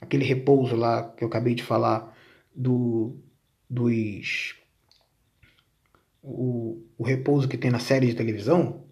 aquele 0.00 0.24
repouso 0.24 0.74
lá 0.74 1.10
que 1.16 1.22
eu 1.22 1.28
acabei 1.28 1.54
de 1.54 1.62
falar 1.62 2.16
do 2.54 3.16
dos 3.72 4.54
o, 6.22 6.84
o 6.98 7.02
repouso 7.02 7.48
que 7.48 7.56
tem 7.56 7.70
na 7.70 7.78
série 7.78 8.06
de 8.06 8.14
televisão? 8.14 8.84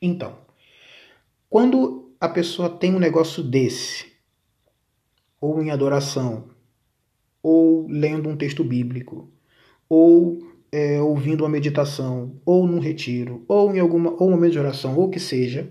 Então, 0.00 0.38
quando 1.50 2.14
a 2.18 2.28
pessoa 2.28 2.70
tem 2.70 2.94
um 2.94 2.98
negócio 2.98 3.42
desse, 3.42 4.06
ou 5.40 5.62
em 5.62 5.70
adoração, 5.70 6.48
ou 7.42 7.86
lendo 7.88 8.28
um 8.28 8.36
texto 8.36 8.64
bíblico, 8.64 9.30
ou 9.88 10.38
é, 10.72 11.00
ouvindo 11.00 11.42
uma 11.42 11.50
meditação, 11.50 12.40
ou 12.44 12.66
num 12.66 12.80
retiro, 12.80 13.44
ou 13.46 13.74
em 13.74 13.78
alguma 13.78 14.10
ou 14.12 14.28
um 14.28 14.30
momento 14.30 14.52
de 14.52 14.58
oração, 14.58 14.96
ou 14.96 15.04
o 15.04 15.10
que 15.10 15.20
seja, 15.20 15.70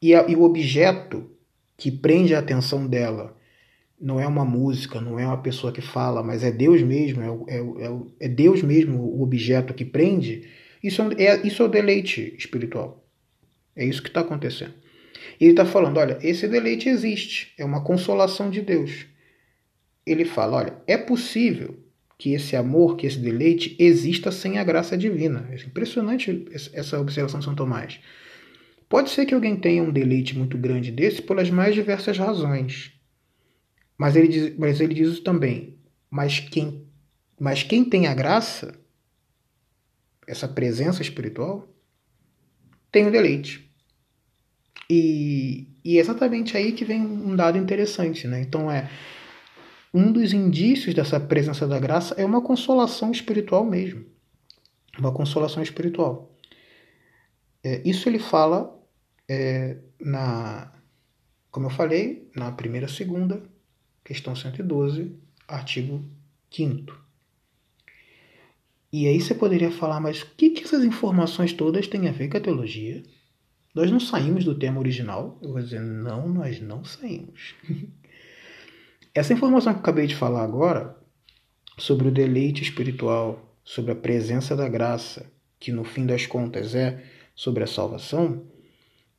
e, 0.00 0.14
a, 0.14 0.26
e 0.28 0.34
o 0.34 0.42
objeto 0.42 1.30
que 1.76 1.92
prende 1.92 2.34
a 2.34 2.38
atenção 2.38 2.86
dela 2.86 3.37
não 4.00 4.20
é 4.20 4.26
uma 4.26 4.44
música, 4.44 5.00
não 5.00 5.18
é 5.18 5.26
uma 5.26 5.42
pessoa 5.42 5.72
que 5.72 5.80
fala, 5.80 6.22
mas 6.22 6.44
é 6.44 6.50
Deus 6.50 6.82
mesmo, 6.82 7.22
é, 7.22 7.54
é, 7.54 7.58
é, 7.58 8.26
é 8.26 8.28
Deus 8.28 8.62
mesmo 8.62 8.98
o 8.98 9.22
objeto 9.22 9.74
que 9.74 9.84
prende, 9.84 10.48
isso 10.82 11.02
é, 11.16 11.46
isso 11.46 11.62
é 11.62 11.66
o 11.66 11.68
deleite 11.68 12.34
espiritual. 12.38 13.04
É 13.74 13.84
isso 13.84 14.02
que 14.02 14.08
está 14.08 14.20
acontecendo. 14.20 14.74
Ele 15.40 15.50
está 15.50 15.64
falando: 15.64 15.98
olha, 15.98 16.18
esse 16.22 16.46
deleite 16.48 16.88
existe, 16.88 17.52
é 17.58 17.64
uma 17.64 17.82
consolação 17.82 18.50
de 18.50 18.60
Deus. 18.60 19.06
Ele 20.06 20.24
fala: 20.24 20.56
olha, 20.56 20.74
é 20.86 20.96
possível 20.96 21.78
que 22.18 22.34
esse 22.34 22.56
amor, 22.56 22.96
que 22.96 23.06
esse 23.06 23.18
deleite 23.18 23.76
exista 23.78 24.32
sem 24.32 24.58
a 24.58 24.64
graça 24.64 24.96
divina. 24.98 25.48
É 25.52 25.54
impressionante 25.54 26.46
essa 26.72 27.00
observação 27.00 27.38
de 27.38 27.44
São 27.44 27.54
Tomás. 27.54 28.00
Pode 28.88 29.10
ser 29.10 29.26
que 29.26 29.34
alguém 29.34 29.54
tenha 29.54 29.82
um 29.82 29.92
deleite 29.92 30.36
muito 30.36 30.58
grande 30.58 30.90
desse 30.90 31.22
pelas 31.22 31.50
mais 31.50 31.74
diversas 31.74 32.18
razões. 32.18 32.97
Mas 33.98 34.14
ele 34.14 34.28
diz, 34.28 34.56
mas 34.56 34.80
ele 34.80 34.94
diz 34.94 35.18
também, 35.18 35.76
mas 36.08 36.38
quem, 36.38 36.86
mas 37.38 37.64
quem 37.64 37.84
tem 37.84 38.06
a 38.06 38.14
graça, 38.14 38.78
essa 40.26 40.46
presença 40.46 41.02
espiritual, 41.02 41.68
tem 42.92 43.08
o 43.08 43.10
deleite. 43.10 43.68
E, 44.88 45.66
e 45.84 45.98
é 45.98 46.00
exatamente 46.00 46.56
aí 46.56 46.72
que 46.72 46.84
vem 46.84 47.00
um 47.02 47.34
dado 47.34 47.58
interessante, 47.58 48.28
né? 48.28 48.40
Então 48.40 48.70
é 48.70 48.88
um 49.92 50.12
dos 50.12 50.32
indícios 50.32 50.94
dessa 50.94 51.18
presença 51.18 51.66
da 51.66 51.78
graça 51.80 52.14
é 52.16 52.24
uma 52.24 52.40
consolação 52.40 53.10
espiritual 53.10 53.64
mesmo, 53.64 54.06
uma 54.96 55.12
consolação 55.12 55.62
espiritual. 55.62 56.32
É, 57.64 57.82
isso 57.84 58.08
ele 58.08 58.20
fala 58.20 58.80
é, 59.28 59.76
na, 60.00 60.72
como 61.50 61.66
eu 61.66 61.70
falei, 61.70 62.30
na 62.34 62.52
primeira, 62.52 62.86
segunda 62.86 63.42
questão 64.08 64.34
112, 64.34 65.14
artigo 65.46 66.02
5 66.50 66.98
E 68.90 69.06
aí 69.06 69.20
você 69.20 69.34
poderia 69.34 69.70
falar, 69.70 70.00
mas 70.00 70.22
o 70.22 70.26
que, 70.34 70.48
que 70.48 70.64
essas 70.64 70.82
informações 70.82 71.52
todas 71.52 71.86
têm 71.86 72.08
a 72.08 72.12
ver 72.12 72.30
com 72.30 72.38
a 72.38 72.40
teologia? 72.40 73.02
Nós 73.74 73.90
não 73.90 74.00
saímos 74.00 74.46
do 74.46 74.54
tema 74.54 74.80
original? 74.80 75.38
Eu 75.42 75.52
vou 75.52 75.60
dizer, 75.60 75.82
não, 75.82 76.26
nós 76.26 76.58
não 76.58 76.82
saímos. 76.84 77.54
Essa 79.14 79.34
informação 79.34 79.74
que 79.74 79.78
eu 79.78 79.82
acabei 79.82 80.06
de 80.06 80.16
falar 80.16 80.42
agora, 80.42 80.96
sobre 81.76 82.08
o 82.08 82.10
deleite 82.10 82.62
espiritual, 82.62 83.54
sobre 83.62 83.92
a 83.92 83.96
presença 83.96 84.56
da 84.56 84.70
graça, 84.70 85.30
que 85.60 85.70
no 85.70 85.84
fim 85.84 86.06
das 86.06 86.24
contas 86.24 86.74
é 86.74 87.04
sobre 87.34 87.62
a 87.62 87.66
salvação, 87.66 88.42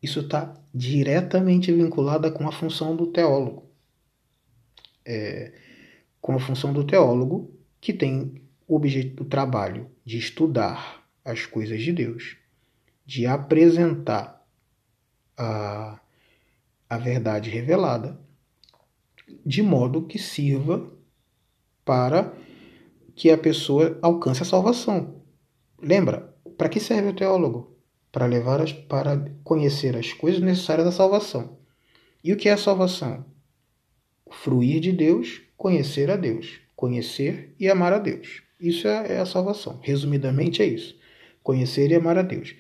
isso 0.02 0.22
está 0.22 0.52
diretamente 0.74 1.72
vinculado 1.72 2.32
com 2.32 2.48
a 2.48 2.52
função 2.52 2.96
do 2.96 3.06
teólogo 3.08 3.69
é, 5.10 5.51
com 6.22 6.36
a 6.36 6.39
função 6.39 6.72
do 6.72 6.84
teólogo, 6.84 7.51
que 7.82 7.91
tem 7.91 8.43
o, 8.68 8.76
objeto, 8.76 9.24
o 9.24 9.26
trabalho 9.26 9.89
de 10.05 10.20
estudar 10.20 11.03
as 11.26 11.47
coisas 11.47 11.82
de 11.82 11.91
Deus, 11.91 12.38
de 13.05 13.26
apresentar 13.26 14.45
a, 15.36 15.99
a 16.88 16.97
verdade 16.97 17.49
revelada, 17.49 18.20
de 19.43 19.64
modo 19.64 20.05
que 20.05 20.20
sirva 20.20 20.88
para 21.84 22.32
que 23.16 23.32
a 23.32 23.38
pessoa 23.38 23.97
alcance 24.01 24.43
a 24.43 24.45
salvação. 24.45 25.24
Lembra? 25.82 26.36
Para 26.55 26.70
que 26.70 26.80
serve 26.80 27.10
o 27.10 27.16
teólogo? 27.16 27.76
Para 28.12 28.28
levar 28.28 28.62
as, 28.62 28.74
para 28.74 29.18
conhecer 29.43 29.97
as 29.97 30.14
coisas 30.14 30.41
necessárias 30.41 30.86
da 30.86 30.91
salvação. 30.91 31.57
E 32.24 32.32
o 32.32 32.38
que 32.38 32.49
é 32.49 32.53
a 32.53 32.57
salvação? 32.57 33.26
Fruir 34.32 34.80
de 34.80 34.92
Deus, 34.92 35.42
conhecer 35.58 36.10
a 36.10 36.16
Deus, 36.16 36.60
conhecer 36.76 37.54
e 37.60 37.70
amar 37.70 37.94
a 37.94 38.00
Deus. 38.00 38.42
Isso 38.60 38.88
é, 38.88 39.14
é 39.14 39.20
a 39.20 39.26
salvação. 39.26 39.80
Resumidamente 39.82 40.62
é 40.62 40.66
isso. 40.66 40.98
Conhecer 41.42 41.92
e 41.92 41.96
amar 41.96 42.18
a 42.18 42.22
Deus. 42.22 42.56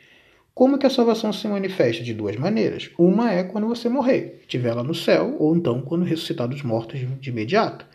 Como 0.53 0.77
que 0.77 0.85
a 0.85 0.89
salvação 0.89 1.31
se 1.31 1.47
manifesta? 1.47 2.03
De 2.03 2.13
duas 2.13 2.35
maneiras. 2.35 2.89
Uma 2.97 3.31
é 3.31 3.43
quando 3.43 3.67
você 3.67 3.87
morrer, 3.87 4.39
estiver 4.41 4.73
lá 4.73 4.83
no 4.83 4.93
céu, 4.93 5.35
ou 5.39 5.55
então 5.55 5.81
quando 5.81 6.03
ressuscitar 6.03 6.47
dos 6.47 6.63
mortos 6.63 6.99
de 7.19 7.29
imediato. 7.29 7.85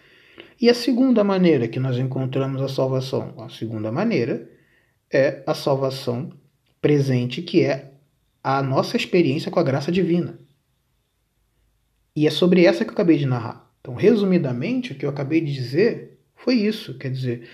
E 0.60 0.70
a 0.70 0.74
segunda 0.74 1.22
maneira 1.22 1.68
que 1.68 1.80
nós 1.80 1.98
encontramos 1.98 2.62
a 2.62 2.68
salvação, 2.68 3.34
a 3.38 3.48
segunda 3.48 3.92
maneira, 3.92 4.48
é 5.12 5.42
a 5.46 5.54
salvação 5.54 6.30
presente, 6.80 7.42
que 7.42 7.62
é 7.64 7.92
a 8.42 8.62
nossa 8.62 8.96
experiência 8.96 9.50
com 9.50 9.60
a 9.60 9.62
graça 9.62 9.90
divina. 9.90 10.38
E 12.16 12.26
é 12.26 12.30
sobre 12.30 12.64
essa 12.64 12.84
que 12.84 12.90
eu 12.90 12.94
acabei 12.94 13.18
de 13.18 13.26
narrar. 13.26 13.63
Então, 13.84 13.94
resumidamente, 13.94 14.92
o 14.92 14.94
que 14.94 15.04
eu 15.04 15.10
acabei 15.10 15.42
de 15.42 15.52
dizer 15.52 16.18
foi 16.34 16.54
isso. 16.54 16.96
Quer 16.96 17.10
dizer, 17.10 17.46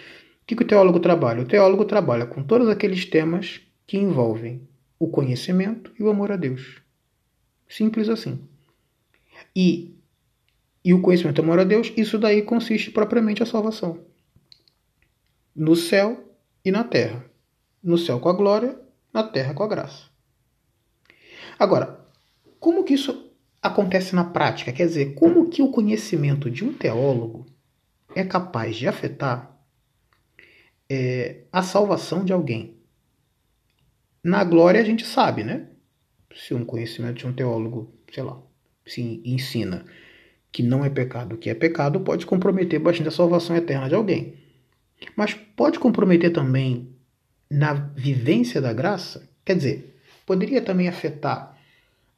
o 0.43 0.47
que, 0.47 0.55
o 0.55 0.65
teólogo 0.65 1.01
trabalha? 1.01 1.43
O 1.43 1.45
teólogo 1.45 1.85
trabalha 1.85 2.25
com 2.25 2.41
todos 2.41 2.69
aqueles 2.69 3.05
temas 3.05 3.61
que 3.85 3.99
envolvem 3.99 4.69
o 4.97 5.09
conhecimento 5.09 5.93
e 5.99 6.05
o 6.05 6.09
amor 6.09 6.31
a 6.31 6.37
Deus. 6.37 6.81
Simples 7.69 8.09
assim. 8.09 8.49
E, 9.57 9.93
e 10.85 10.95
o 10.95 11.03
conhecimento 11.03 11.39
e 11.39 11.41
o 11.41 11.45
amor 11.45 11.59
a 11.59 11.65
Deus, 11.65 11.93
isso 11.97 12.17
daí 12.17 12.43
consiste 12.43 12.93
propriamente 12.93 13.43
a 13.43 13.47
salvação. 13.47 13.99
No 15.53 15.75
céu 15.75 16.33
e 16.65 16.71
na 16.71 16.85
terra. 16.85 17.25
No 17.83 17.99
céu 17.99 18.21
com 18.21 18.29
a 18.29 18.33
glória, 18.33 18.81
na 19.13 19.25
terra 19.25 19.53
com 19.53 19.65
a 19.65 19.69
graça. 19.69 20.05
Agora, 21.59 22.07
como 22.61 22.85
que 22.85 22.95
isso 22.95 23.30
acontece 23.63 24.15
na 24.15 24.25
prática? 24.25 24.73
Quer 24.73 24.87
dizer, 24.87 25.15
como 25.15 25.49
que 25.49 25.63
o 25.63 25.71
conhecimento 25.71 26.51
de 26.51 26.65
um 26.65 26.73
teólogo 26.73 27.47
é 28.15 28.25
capaz 28.25 28.77
de 28.77 28.89
afetar 28.89 29.59
é, 30.89 31.43
a 31.53 31.63
salvação 31.63 32.25
de 32.25 32.33
alguém? 32.33 32.77
Na 34.23 34.45
glória 34.45 34.81
a 34.81 34.85
gente 34.85 35.07
sabe, 35.07 35.45
né? 35.45 35.67
Se 36.35 36.55
um 36.55 36.65
conhecimento 36.65 37.19
de 37.19 37.27
um 37.27 37.33
teólogo, 37.33 37.93
sei 38.13 38.23
lá, 38.23 38.41
se 38.87 39.21
ensina 39.25 39.85
que 40.53 40.63
não 40.63 40.85
é 40.85 40.91
pecado, 40.91 41.37
que 41.37 41.49
é 41.49 41.55
pecado, 41.55 42.01
pode 42.01 42.27
comprometer 42.27 42.79
bastante 42.81 43.09
a 43.09 43.13
salvação 43.13 43.57
eterna 43.57 43.89
de 43.89 43.95
alguém. 43.95 44.35
Mas 45.17 45.35
pode 45.35 45.79
comprometer 45.79 46.33
também 46.33 46.95
na 47.51 47.73
vivência 47.73 48.61
da 48.61 48.73
graça? 48.73 49.29
Quer 49.45 49.57
dizer, 49.57 50.01
poderia 50.27 50.61
também 50.61 50.89
afetar 50.89 51.59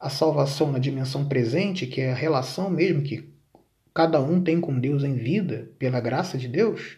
a 0.03 0.09
salvação 0.09 0.69
na 0.69 0.79
dimensão 0.79 1.29
presente, 1.29 1.87
que 1.87 2.01
é 2.01 2.11
a 2.11 2.15
relação 2.15 2.69
mesmo 2.69 3.03
que 3.03 3.33
cada 3.93 4.19
um 4.21 4.43
tem 4.43 4.59
com 4.59 4.77
Deus 4.77 5.01
em 5.01 5.15
vida, 5.15 5.71
pela 5.79 6.01
graça 6.01 6.37
de 6.37 6.45
Deus, 6.45 6.97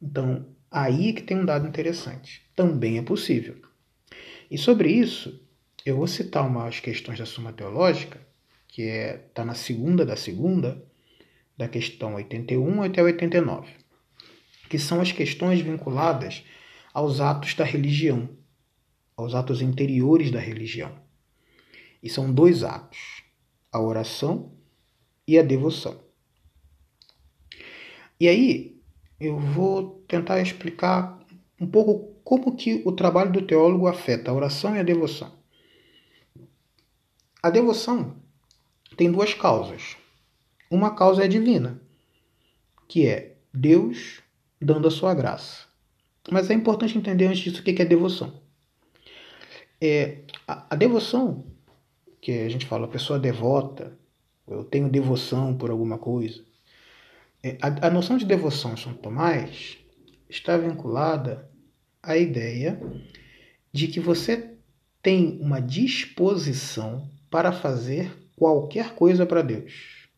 então 0.00 0.46
aí 0.70 1.12
que 1.12 1.22
tem 1.22 1.38
um 1.38 1.44
dado 1.44 1.68
interessante. 1.68 2.40
Também 2.56 2.96
é 2.96 3.02
possível. 3.02 3.56
E 4.50 4.56
sobre 4.56 4.90
isso, 4.90 5.46
eu 5.84 5.98
vou 5.98 6.06
citar 6.06 6.46
umas 6.46 6.80
questões 6.80 7.18
da 7.18 7.26
Suma 7.26 7.52
Teológica, 7.52 8.18
que 8.66 8.80
está 8.80 8.94
é, 8.96 9.16
tá 9.34 9.44
na 9.44 9.54
segunda 9.54 10.06
da 10.06 10.16
segunda, 10.16 10.82
da 11.54 11.68
questão 11.68 12.14
81 12.14 12.82
até 12.82 13.02
89, 13.02 13.68
que 14.70 14.78
são 14.78 15.02
as 15.02 15.12
questões 15.12 15.60
vinculadas 15.60 16.42
aos 16.94 17.20
atos 17.20 17.52
da 17.52 17.64
religião, 17.64 18.26
aos 19.14 19.34
atos 19.34 19.60
interiores 19.60 20.30
da 20.30 20.40
religião. 20.40 21.04
E 22.02 22.08
são 22.08 22.32
dois 22.32 22.62
atos: 22.62 23.22
a 23.72 23.80
oração 23.80 24.52
e 25.26 25.38
a 25.38 25.42
devoção. 25.42 26.00
E 28.18 28.28
aí 28.28 28.80
eu 29.20 29.38
vou 29.38 30.04
tentar 30.08 30.40
explicar 30.40 31.18
um 31.60 31.66
pouco 31.66 32.14
como 32.22 32.56
que 32.56 32.82
o 32.84 32.92
trabalho 32.92 33.32
do 33.32 33.42
teólogo 33.42 33.86
afeta 33.86 34.30
a 34.30 34.34
oração 34.34 34.74
e 34.74 34.78
a 34.78 34.82
devoção. 34.82 35.32
A 37.42 37.50
devoção 37.50 38.16
tem 38.96 39.10
duas 39.10 39.34
causas. 39.34 39.96
Uma 40.70 40.94
causa 40.94 41.24
é 41.24 41.28
divina, 41.28 41.80
que 42.88 43.06
é 43.06 43.36
Deus 43.52 44.20
dando 44.60 44.88
a 44.88 44.90
sua 44.90 45.14
graça. 45.14 45.66
Mas 46.30 46.50
é 46.50 46.54
importante 46.54 46.98
entender 46.98 47.26
antes 47.26 47.40
disso 47.40 47.60
o 47.60 47.64
que 47.64 47.80
é 47.80 47.84
devoção. 47.84 48.42
É, 49.80 50.22
a, 50.48 50.66
a 50.70 50.76
devoção, 50.76 51.46
que 52.20 52.32
a 52.32 52.48
gente 52.48 52.66
fala, 52.66 52.88
pessoa 52.88 53.18
devota, 53.18 53.96
eu 54.48 54.64
tenho 54.64 54.88
devoção 54.88 55.56
por 55.56 55.70
alguma 55.70 55.98
coisa. 55.98 56.44
É, 57.42 57.58
a, 57.60 57.88
a 57.88 57.90
noção 57.90 58.16
de 58.16 58.24
devoção 58.24 58.72
em 58.72 58.76
São 58.76 58.94
Tomás 58.94 59.78
está 60.28 60.56
vinculada 60.56 61.50
à 62.02 62.16
ideia 62.16 62.80
de 63.72 63.88
que 63.88 64.00
você 64.00 64.56
tem 65.02 65.38
uma 65.40 65.60
disposição 65.60 67.10
para 67.30 67.52
fazer 67.52 68.10
qualquer 68.36 68.94
coisa 68.94 69.26
para 69.26 69.42
Deus. 69.42 70.08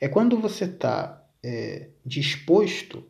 É 0.00 0.08
quando 0.08 0.38
você 0.38 0.64
está 0.64 1.24
é, 1.42 1.88
disposto 2.04 3.04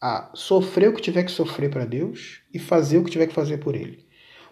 a 0.00 0.30
sofrer 0.34 0.88
o 0.88 0.94
que 0.94 1.02
tiver 1.02 1.24
que 1.24 1.30
sofrer 1.30 1.70
para 1.70 1.84
Deus 1.84 2.40
e 2.52 2.58
fazer 2.58 2.98
o 2.98 3.04
que 3.04 3.10
tiver 3.10 3.26
que 3.26 3.34
fazer 3.34 3.58
por 3.58 3.74
Ele. 3.74 4.06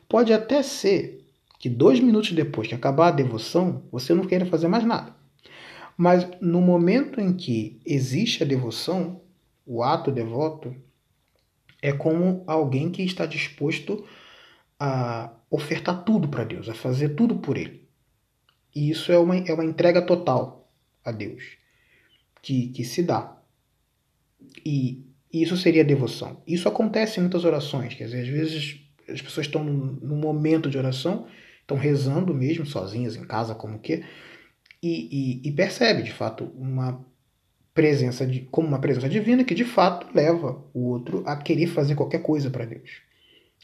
Pode 0.09 0.32
até 0.32 0.62
ser 0.62 1.24
que 1.59 1.68
dois 1.68 1.98
minutos 2.00 2.32
depois 2.32 2.68
que 2.68 2.74
acabar 2.74 3.09
a 3.09 3.12
devoção, 3.12 3.82
você 3.90 4.14
não 4.14 4.24
queira 4.24 4.46
fazer 4.46 4.68
mais 4.68 4.84
nada. 4.84 5.14
Mas 5.96 6.28
no 6.40 6.61
momento 6.61 7.20
em 7.20 7.32
que 7.32 7.80
existe 7.84 8.42
a 8.42 8.46
devoção, 8.46 9.20
o 9.66 9.82
ato 9.82 10.12
devoto, 10.12 10.74
é 11.82 11.92
como 11.92 12.44
alguém 12.46 12.90
que 12.90 13.02
está 13.02 13.26
disposto 13.26 14.06
a 14.78 15.32
ofertar 15.50 16.04
tudo 16.04 16.28
para 16.28 16.44
Deus, 16.44 16.68
a 16.68 16.74
fazer 16.74 17.11
tudo 17.11 17.38
por 17.38 17.56
Ele. 17.56 17.88
E 18.74 18.90
isso 18.90 19.11
é 19.11 19.18
uma, 19.18 19.36
é 19.36 19.52
uma 19.52 19.64
entrega 19.64 20.00
total 20.00 20.70
a 21.04 21.11
Deus 21.11 21.56
que, 22.40 22.68
que 22.68 22.84
se 22.84 23.02
dá. 23.02 23.36
E 24.64 25.04
isso 25.32 25.56
seria 25.56 25.84
devoção. 25.84 26.42
Isso 26.46 26.68
acontece 26.68 27.18
em 27.18 27.22
muitas 27.22 27.44
orações, 27.44 27.94
quer 27.94 28.04
dizer, 28.04 28.22
às 28.22 28.28
vezes 28.28 28.80
as 29.09 29.20
pessoas 29.22 29.46
estão 29.46 29.64
num 29.64 30.16
momento 30.16 30.70
de 30.70 30.78
oração, 30.78 31.26
estão 31.68 31.76
rezando 31.76 32.32
mesmo, 32.32 32.64
sozinhas 32.64 33.14
em 33.14 33.24
casa, 33.24 33.54
como 33.54 33.78
que, 33.78 34.02
e, 34.82 35.42
e, 35.44 35.48
e 35.48 35.52
percebe 35.52 36.02
de 36.02 36.12
fato 36.12 36.44
uma 36.56 37.04
presença 37.74 38.26
de, 38.26 38.40
como 38.50 38.66
uma 38.66 38.80
presença 38.80 39.08
divina 39.08 39.44
que 39.44 39.54
de 39.54 39.64
fato 39.64 40.06
leva 40.14 40.64
o 40.72 40.88
outro 40.88 41.22
a 41.26 41.36
querer 41.36 41.66
fazer 41.66 41.94
qualquer 41.94 42.22
coisa 42.22 42.50
para 42.50 42.64
Deus. 42.64 43.02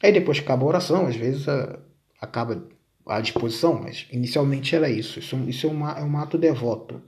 Aí 0.02 0.12
depois 0.12 0.38
que 0.38 0.44
acaba 0.44 0.64
a 0.64 0.68
oração, 0.68 1.06
às 1.06 1.16
vezes 1.16 1.48
a, 1.48 1.78
acaba 2.20 2.68
à 3.06 3.20
disposição, 3.20 3.80
mas 3.82 4.06
inicialmente 4.12 4.76
era 4.76 4.90
isso. 4.90 5.18
Isso, 5.18 5.36
isso 5.48 5.66
é, 5.66 5.70
uma, 5.70 5.92
é 5.98 6.02
um 6.02 6.18
ato 6.18 6.36
devoto. 6.36 7.00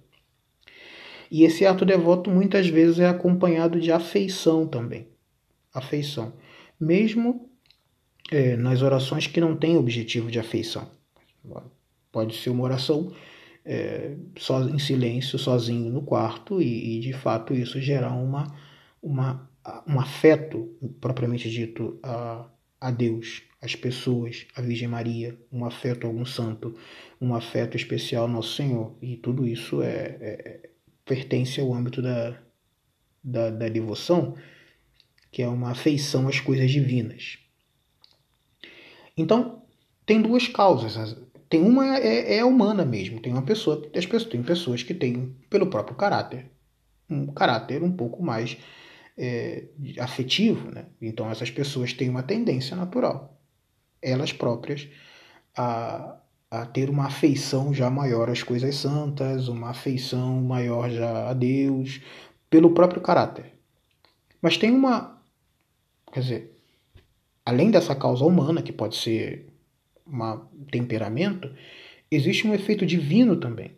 E 1.31 1.45
esse 1.45 1.67
ato 1.67 1.85
devoto 1.85 2.31
muitas 2.31 2.69
vezes 2.69 3.01
é 3.01 3.07
acompanhado 3.07 3.79
de 3.79 3.93
afeição 3.93 4.67
também. 4.67 5.09
Afeição. 5.75 6.33
Mesmo 6.81 7.51
é, 8.31 8.57
nas 8.57 8.83
orações 8.83 9.27
que 9.27 9.41
não 9.41 9.57
têm 9.57 9.77
objetivo 9.77 10.31
de 10.31 10.39
afeição. 10.39 10.91
Pode 12.11 12.37
ser 12.37 12.51
uma 12.51 12.65
oração 12.65 13.13
é, 13.65 14.17
só 14.39 14.63
em 14.63 14.79
silêncio, 14.79 15.39
sozinho 15.39 15.93
no 15.93 16.03
quarto, 16.03 16.63
e, 16.63 16.97
e, 16.97 17.01
de 17.01 17.13
fato 17.13 17.53
isso 17.53 17.81
gerar 17.81 18.13
uma, 18.13 18.57
uma, 19.03 19.51
um 19.87 20.01
afeto, 20.01 20.77
propriamente 21.01 21.51
dito, 21.51 21.99
a, 22.03 22.49
a 22.81 22.91
Deus, 22.91 23.43
às 23.61 23.75
pessoas, 23.75 24.47
à 24.55 24.63
Virgem 24.63 24.89
Maria, 24.89 25.37
um 25.51 25.65
afeto 25.65 26.05
a 26.05 26.09
algum 26.09 26.25
santo, 26.25 26.75
um 27.21 27.35
afeto 27.35 27.77
especial 27.77 28.25
ao 28.25 28.29
Nosso 28.29 28.55
Senhor. 28.55 28.97
E 29.03 29.17
tudo 29.17 29.47
isso 29.47 29.83
é, 29.83 30.17
é 30.21 30.71
pertence 31.05 31.61
ao 31.61 31.75
âmbito 31.75 32.01
da, 32.01 32.39
da, 33.23 33.51
da 33.51 33.69
devoção, 33.69 34.37
que 35.33 35.43
é 35.43 35.49
uma 35.49 35.73
afeição 35.73 36.29
às 36.29 36.41
coisas 36.41 36.71
divinas. 36.71 37.39
Então, 39.17 39.63
tem 40.05 40.21
duas 40.21 40.47
causas. 40.47 41.17
Tem 41.49 41.63
uma 41.63 41.97
é, 41.99 42.39
é 42.39 42.45
humana 42.45 42.85
mesmo, 42.85 43.21
tem 43.21 43.33
uma 43.33 43.43
pessoa, 43.43 43.83
as 43.95 44.05
pessoas, 44.05 44.25
tem 44.25 44.43
pessoas 44.43 44.83
que 44.83 44.93
têm, 44.93 45.35
pelo 45.49 45.69
próprio 45.69 45.97
caráter, 45.97 46.51
um 47.09 47.27
caráter 47.29 47.83
um 47.83 47.93
pouco 47.93 48.23
mais 48.23 48.57
é, 49.17 49.65
afetivo, 50.01 50.71
né? 50.71 50.87
Então 51.01 51.31
essas 51.31 51.51
pessoas 51.51 51.93
têm 51.93 52.09
uma 52.09 52.23
tendência 52.23 52.77
natural, 52.77 53.41
elas 54.03 54.33
próprias, 54.33 54.89
a, 55.57 56.19
a 56.51 56.67
ter 56.67 56.91
uma 56.91 57.07
afeição 57.07 57.73
já 57.73 57.89
maior 57.89 58.29
às 58.29 58.43
coisas 58.43 58.75
santas, 58.75 59.49
uma 59.49 59.71
afeição 59.71 60.43
maior 60.43 60.91
já 60.91 61.31
a 61.31 61.33
Deus, 61.33 62.01
pelo 62.51 62.73
próprio 62.75 63.01
caráter. 63.01 63.53
Mas 64.43 64.57
tem 64.57 64.73
uma, 64.73 65.23
quer 66.13 66.21
dizer, 66.21 66.56
além 67.47 67.71
dessa 67.71 67.95
causa 67.95 68.25
humana, 68.25 68.61
que 68.61 68.73
pode 68.73 68.97
ser 68.97 69.47
um 70.05 70.67
temperamento, 70.71 71.49
existe 72.11 72.47
um 72.47 72.53
efeito 72.53 72.85
divino 72.85 73.37
também. 73.37 73.71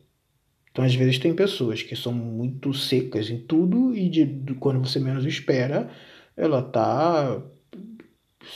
Então, 0.70 0.84
às 0.84 0.94
vezes, 0.94 1.18
tem 1.18 1.34
pessoas 1.34 1.82
que 1.82 1.94
são 1.94 2.12
muito 2.12 2.72
secas 2.72 3.28
em 3.28 3.38
tudo 3.38 3.94
e 3.94 4.08
de, 4.08 4.24
de 4.24 4.54
quando 4.54 4.80
você 4.80 4.98
menos 4.98 5.26
espera, 5.26 5.90
ela 6.34 6.62
tá, 6.62 7.42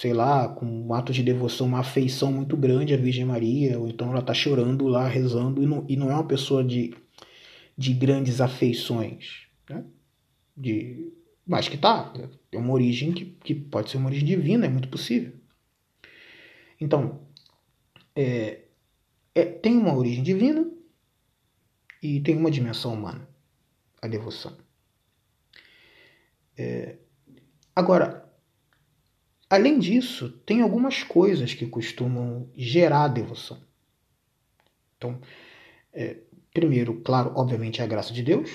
sei 0.00 0.14
lá, 0.14 0.48
com 0.48 0.64
um 0.64 0.94
ato 0.94 1.12
de 1.12 1.22
devoção, 1.22 1.66
uma 1.66 1.80
afeição 1.80 2.32
muito 2.32 2.56
grande 2.56 2.94
à 2.94 2.96
Virgem 2.96 3.24
Maria, 3.24 3.78
ou 3.78 3.88
então 3.88 4.10
ela 4.10 4.22
tá 4.22 4.32
chorando 4.32 4.86
lá, 4.86 5.06
rezando, 5.06 5.62
e 5.62 5.66
não, 5.66 5.84
e 5.88 5.96
não 5.96 6.10
é 6.10 6.14
uma 6.14 6.26
pessoa 6.26 6.64
de, 6.64 6.94
de 7.76 7.92
grandes 7.92 8.40
afeições, 8.40 9.46
né? 9.68 9.84
De, 10.56 11.12
mas 11.46 11.68
que 11.68 11.76
tá, 11.76 12.12
é 12.50 12.58
uma 12.58 12.72
origem 12.72 13.12
que, 13.12 13.24
que 13.24 13.54
pode 13.54 13.90
ser 13.90 13.96
uma 13.96 14.08
origem 14.08 14.26
divina, 14.26 14.66
é 14.66 14.68
muito 14.68 14.88
possível. 14.88 15.32
Então, 16.80 17.20
é, 18.14 18.62
é, 19.34 19.44
tem 19.44 19.76
uma 19.76 19.94
origem 19.94 20.22
divina 20.22 20.70
e 22.02 22.20
tem 22.20 22.36
uma 22.36 22.50
dimensão 22.50 22.94
humana, 22.94 23.28
a 24.00 24.08
devoção. 24.08 24.56
É, 26.56 26.96
agora, 27.74 28.30
além 29.48 29.78
disso, 29.78 30.30
tem 30.44 30.60
algumas 30.60 31.02
coisas 31.02 31.54
que 31.54 31.66
costumam 31.66 32.50
gerar 32.54 33.08
devoção. 33.08 33.62
Então, 34.96 35.20
é, 35.92 36.18
primeiro, 36.52 37.00
claro, 37.00 37.32
obviamente, 37.34 37.82
a 37.82 37.86
graça 37.86 38.12
de 38.12 38.22
Deus, 38.22 38.50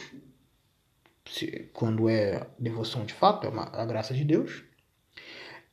quando 1.74 2.10
é 2.10 2.48
devoção 2.60 3.06
de 3.06 3.14
fato, 3.14 3.46
é 3.46 3.50
uma, 3.50 3.64
a 3.64 3.86
graça 3.86 4.14
de 4.14 4.24
Deus. 4.24 4.64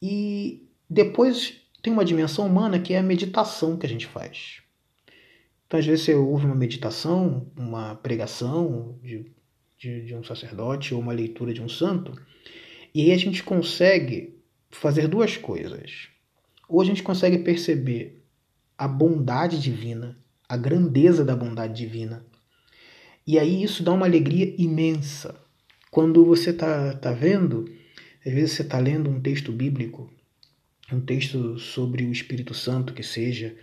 E 0.00 0.68
depois 0.88 1.60
tem 1.82 1.92
uma 1.92 2.04
dimensão 2.04 2.46
humana 2.46 2.78
que 2.78 2.94
é 2.94 2.98
a 2.98 3.02
meditação 3.02 3.76
que 3.76 3.86
a 3.86 3.88
gente 3.88 4.06
faz. 4.06 4.62
Então, 5.66 5.80
às 5.80 5.86
vezes, 5.86 6.04
você 6.04 6.14
ouve 6.14 6.46
uma 6.46 6.54
meditação, 6.54 7.50
uma 7.56 7.94
pregação 7.96 8.98
de, 9.02 9.26
de, 9.78 10.06
de 10.06 10.14
um 10.14 10.22
sacerdote 10.22 10.94
ou 10.94 11.00
uma 11.00 11.12
leitura 11.12 11.52
de 11.52 11.62
um 11.62 11.68
santo, 11.68 12.12
e 12.94 13.02
aí 13.02 13.12
a 13.12 13.18
gente 13.18 13.42
consegue 13.42 14.38
fazer 14.70 15.08
duas 15.08 15.36
coisas. 15.36 16.08
Ou 16.68 16.80
a 16.80 16.84
gente 16.84 17.02
consegue 17.02 17.38
perceber 17.38 18.22
a 18.78 18.86
bondade 18.86 19.60
divina, 19.60 20.16
a 20.48 20.56
grandeza 20.56 21.24
da 21.24 21.34
bondade 21.34 21.74
divina. 21.74 22.24
E 23.26 23.38
aí 23.38 23.62
isso 23.62 23.82
dá 23.82 23.92
uma 23.92 24.06
alegria 24.06 24.54
imensa. 24.58 25.43
Quando 25.94 26.24
você 26.24 26.50
está 26.50 26.92
tá 26.94 27.12
vendo, 27.12 27.70
às 28.26 28.32
vezes 28.32 28.50
você 28.50 28.62
está 28.62 28.80
lendo 28.80 29.08
um 29.08 29.20
texto 29.20 29.52
bíblico, 29.52 30.10
um 30.92 31.00
texto 31.00 31.56
sobre 31.56 32.02
o 32.02 32.10
Espírito 32.10 32.52
Santo 32.52 32.92
que 32.92 33.04
seja, 33.04 33.54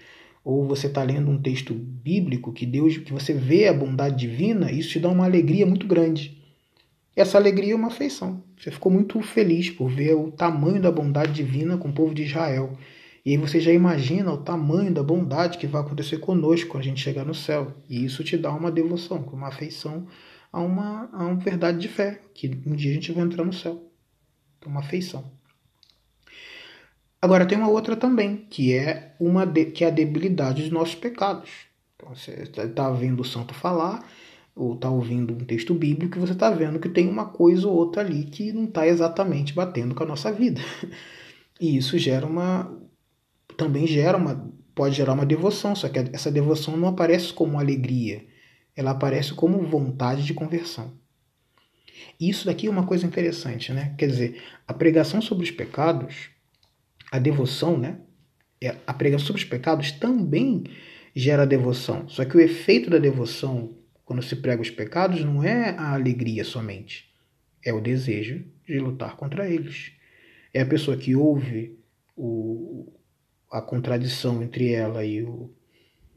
ou 0.41 0.65
você 0.65 0.87
está 0.87 1.03
lendo 1.03 1.29
um 1.29 1.37
texto 1.37 1.73
bíblico 1.73 2.53
que 2.53 2.65
Deus, 2.65 2.95
que 2.95 3.11
você 3.11 3.33
vê 3.33 3.67
a 3.67 3.73
bondade 3.73 4.15
divina, 4.15 4.71
isso 4.71 4.91
te 4.91 4.99
dá 5.01 5.09
uma 5.09 5.25
alegria 5.25 5.65
muito 5.65 5.85
grande. 5.85 6.41
Essa 7.17 7.37
alegria 7.37 7.73
é 7.73 7.75
uma 7.75 7.89
afeição. 7.89 8.41
Você 8.57 8.71
ficou 8.71 8.93
muito 8.93 9.21
feliz 9.21 9.69
por 9.69 9.89
ver 9.89 10.13
o 10.13 10.31
tamanho 10.31 10.81
da 10.81 10.89
bondade 10.89 11.33
divina 11.33 11.77
com 11.77 11.89
o 11.89 11.93
povo 11.93 12.15
de 12.15 12.23
Israel. 12.23 12.77
E 13.25 13.31
aí 13.31 13.37
você 13.37 13.59
já 13.59 13.73
imagina 13.73 14.31
o 14.31 14.37
tamanho 14.37 14.93
da 14.93 15.03
bondade 15.03 15.57
que 15.57 15.67
vai 15.67 15.81
acontecer 15.81 16.19
conosco 16.19 16.69
quando 16.69 16.83
a 16.83 16.85
gente 16.85 17.01
chegar 17.01 17.25
no 17.25 17.35
céu. 17.35 17.73
E 17.89 18.05
isso 18.05 18.23
te 18.23 18.37
dá 18.37 18.53
uma 18.53 18.71
devoção, 18.71 19.17
uma 19.33 19.49
afeição 19.49 20.07
a 20.51 20.59
uma, 20.59 21.09
a 21.13 21.25
uma 21.25 21.35
verdade 21.35 21.79
de 21.79 21.87
fé, 21.87 22.21
que 22.33 22.61
um 22.65 22.75
dia 22.75 22.91
a 22.91 22.93
gente 22.93 23.11
vai 23.11 23.23
entrar 23.23 23.43
no 23.43 23.53
céu. 23.53 23.91
Então, 24.57 24.71
uma 24.71 24.81
afeição. 24.81 25.31
Agora 27.21 27.45
tem 27.45 27.57
uma 27.57 27.69
outra 27.69 27.95
também, 27.95 28.47
que 28.49 28.73
é 28.73 29.15
uma 29.19 29.45
de, 29.45 29.65
que 29.65 29.83
é 29.83 29.87
a 29.87 29.91
debilidade 29.91 30.63
dos 30.63 30.71
nossos 30.71 30.95
pecados. 30.95 31.49
Então, 31.95 32.15
você 32.15 32.31
está 32.43 32.89
vendo 32.89 33.21
o 33.21 33.25
santo 33.25 33.53
falar, 33.53 34.03
ou 34.55 34.73
está 34.73 34.89
ouvindo 34.89 35.33
um 35.33 35.45
texto 35.45 35.73
bíblico, 35.73 36.17
e 36.17 36.21
você 36.21 36.33
está 36.33 36.49
vendo 36.49 36.79
que 36.79 36.89
tem 36.89 37.07
uma 37.07 37.25
coisa 37.25 37.67
ou 37.67 37.75
outra 37.75 38.01
ali 38.01 38.23
que 38.25 38.51
não 38.51 38.65
está 38.65 38.87
exatamente 38.87 39.53
batendo 39.53 39.95
com 39.95 40.03
a 40.03 40.07
nossa 40.07 40.31
vida. 40.31 40.61
E 41.61 41.77
isso 41.77 41.95
gera 41.99 42.25
uma. 42.25 42.75
também 43.55 43.85
gera 43.85 44.17
uma. 44.17 44.51
pode 44.73 44.95
gerar 44.95 45.13
uma 45.13 45.27
devoção, 45.27 45.75
só 45.75 45.87
que 45.89 45.99
essa 46.11 46.31
devoção 46.31 46.75
não 46.75 46.87
aparece 46.87 47.31
como 47.31 47.59
alegria, 47.59 48.25
ela 48.81 48.91
aparece 48.91 49.33
como 49.33 49.61
vontade 49.63 50.23
de 50.23 50.33
conversão. 50.33 50.93
E 52.19 52.29
isso 52.29 52.45
daqui 52.45 52.67
é 52.67 52.69
uma 52.69 52.85
coisa 52.85 53.05
interessante, 53.05 53.71
né? 53.71 53.95
Quer 53.97 54.07
dizer, 54.07 54.43
a 54.67 54.73
pregação 54.73 55.21
sobre 55.21 55.43
os 55.43 55.51
pecados, 55.51 56.29
a 57.11 57.17
devoção, 57.17 57.77
né? 57.77 57.99
É, 58.59 58.75
a 58.85 58.93
pregação 58.93 59.27
sobre 59.27 59.41
os 59.41 59.47
pecados 59.47 59.91
também 59.91 60.63
gera 61.15 61.45
devoção. 61.45 62.07
Só 62.07 62.25
que 62.25 62.37
o 62.37 62.39
efeito 62.39 62.89
da 62.89 62.97
devoção, 62.97 63.75
quando 64.05 64.21
se 64.21 64.35
prega 64.35 64.61
os 64.61 64.69
pecados, 64.69 65.23
não 65.23 65.43
é 65.43 65.71
a 65.71 65.93
alegria 65.93 66.43
somente. 66.43 67.11
É 67.63 67.73
o 67.73 67.81
desejo 67.81 68.43
de 68.67 68.79
lutar 68.79 69.15
contra 69.15 69.49
eles. 69.49 69.91
É 70.53 70.61
a 70.61 70.65
pessoa 70.65 70.97
que 70.97 71.15
ouve 71.15 71.77
o, 72.15 72.91
a 73.51 73.61
contradição 73.61 74.41
entre 74.41 74.71
ela 74.71 75.03
e, 75.03 75.23
o, 75.23 75.51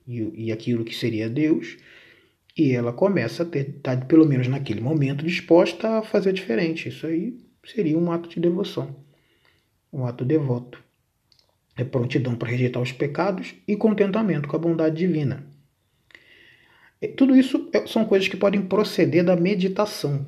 e, 0.06 0.46
e 0.46 0.52
aquilo 0.52 0.84
que 0.84 0.94
seria 0.94 1.28
Deus, 1.28 1.76
e 2.56 2.72
ela 2.72 2.92
começa 2.92 3.42
a 3.42 3.46
ter, 3.46 3.80
tá, 3.82 3.96
pelo 3.96 4.26
menos 4.26 4.46
naquele 4.46 4.80
momento, 4.80 5.24
disposta 5.24 5.98
a 5.98 6.02
fazer 6.02 6.32
diferente. 6.32 6.88
Isso 6.88 7.06
aí 7.06 7.36
seria 7.64 7.98
um 7.98 8.12
ato 8.12 8.28
de 8.28 8.38
devoção, 8.38 8.94
um 9.92 10.06
ato 10.06 10.24
devoto. 10.24 10.82
É 11.76 11.82
prontidão 11.82 12.36
para 12.36 12.48
rejeitar 12.48 12.80
os 12.80 12.92
pecados 12.92 13.54
e 13.66 13.76
contentamento 13.76 14.48
com 14.48 14.54
a 14.54 14.60
bondade 14.60 14.96
divina. 14.96 15.44
Tudo 17.16 17.36
isso 17.36 17.68
é, 17.72 17.86
são 17.86 18.04
coisas 18.04 18.28
que 18.28 18.36
podem 18.36 18.62
proceder 18.62 19.24
da 19.24 19.36
meditação. 19.36 20.18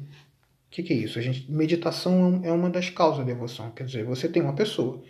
O 0.66 0.70
que, 0.70 0.82
que 0.82 0.92
é 0.92 0.96
isso? 0.96 1.18
A 1.18 1.22
gente, 1.22 1.50
meditação 1.50 2.40
é 2.42 2.50
uma 2.50 2.68
das 2.68 2.90
causas 2.90 3.18
da 3.18 3.32
devoção. 3.32 3.70
Quer 3.70 3.84
dizer, 3.84 4.04
você 4.04 4.28
tem 4.28 4.42
uma 4.42 4.54
pessoa 4.54 5.02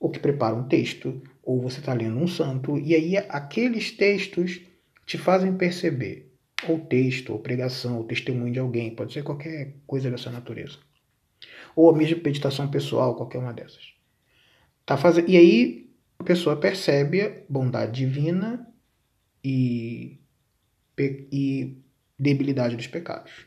ou 0.00 0.10
que 0.10 0.18
prepara 0.18 0.54
um 0.54 0.68
texto, 0.68 1.20
ou 1.42 1.60
você 1.60 1.80
está 1.80 1.92
lendo 1.92 2.16
um 2.18 2.28
santo, 2.28 2.78
e 2.78 2.94
aí 2.94 3.16
aqueles 3.16 3.90
textos 3.90 4.60
te 5.04 5.18
fazem 5.18 5.56
perceber 5.56 6.27
ou 6.66 6.78
texto, 6.80 7.32
ou 7.32 7.38
pregação, 7.38 7.98
ou 7.98 8.04
testemunho 8.04 8.52
de 8.52 8.58
alguém, 8.58 8.94
pode 8.94 9.12
ser 9.12 9.22
qualquer 9.22 9.74
coisa 9.86 10.10
dessa 10.10 10.30
natureza. 10.30 10.78
Ou 11.76 11.90
a 11.90 11.96
mesma 11.96 12.20
meditação 12.22 12.68
pessoal, 12.68 13.14
qualquer 13.14 13.38
uma 13.38 13.52
dessas. 13.52 13.92
Tá 14.84 14.96
fazendo, 14.96 15.28
e 15.28 15.36
aí 15.36 15.90
a 16.18 16.24
pessoa 16.24 16.56
percebe 16.56 17.20
a 17.20 17.32
bondade 17.48 18.00
divina 18.00 18.66
e, 19.44 20.18
e 20.98 21.76
debilidade 22.18 22.76
dos 22.76 22.88
pecados. 22.88 23.46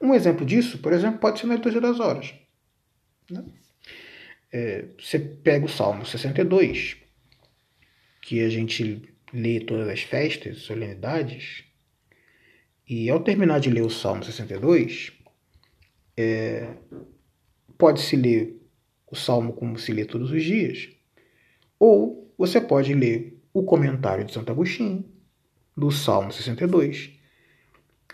Um 0.00 0.14
exemplo 0.14 0.44
disso, 0.44 0.78
por 0.78 0.92
exemplo, 0.92 1.20
pode 1.20 1.38
ser 1.38 1.46
na 1.46 1.54
liturgia 1.54 1.80
das 1.80 2.00
horas. 2.00 2.34
Né? 3.30 3.44
É, 4.50 4.86
você 4.98 5.18
pega 5.18 5.64
o 5.64 5.68
Salmo 5.68 6.04
62, 6.04 6.96
que 8.20 8.40
a 8.40 8.48
gente 8.48 9.02
lê 9.32 9.60
todas 9.60 9.88
as 9.88 10.02
festas, 10.02 10.62
solenidades, 10.62 11.64
e 12.92 13.08
ao 13.08 13.20
terminar 13.20 13.58
de 13.58 13.70
ler 13.70 13.80
o 13.80 13.88
Salmo 13.88 14.22
62, 14.22 15.14
é, 16.14 16.74
pode-se 17.78 18.14
ler 18.16 18.60
o 19.10 19.16
Salmo 19.16 19.54
como 19.54 19.78
se 19.78 19.90
lê 19.94 20.04
todos 20.04 20.30
os 20.30 20.44
dias, 20.44 20.90
ou 21.78 22.30
você 22.36 22.60
pode 22.60 22.92
ler 22.92 23.40
o 23.50 23.62
comentário 23.62 24.26
de 24.26 24.32
Santo 24.34 24.52
Agostinho, 24.52 25.06
do 25.74 25.90
Salmo 25.90 26.30
62, 26.30 27.18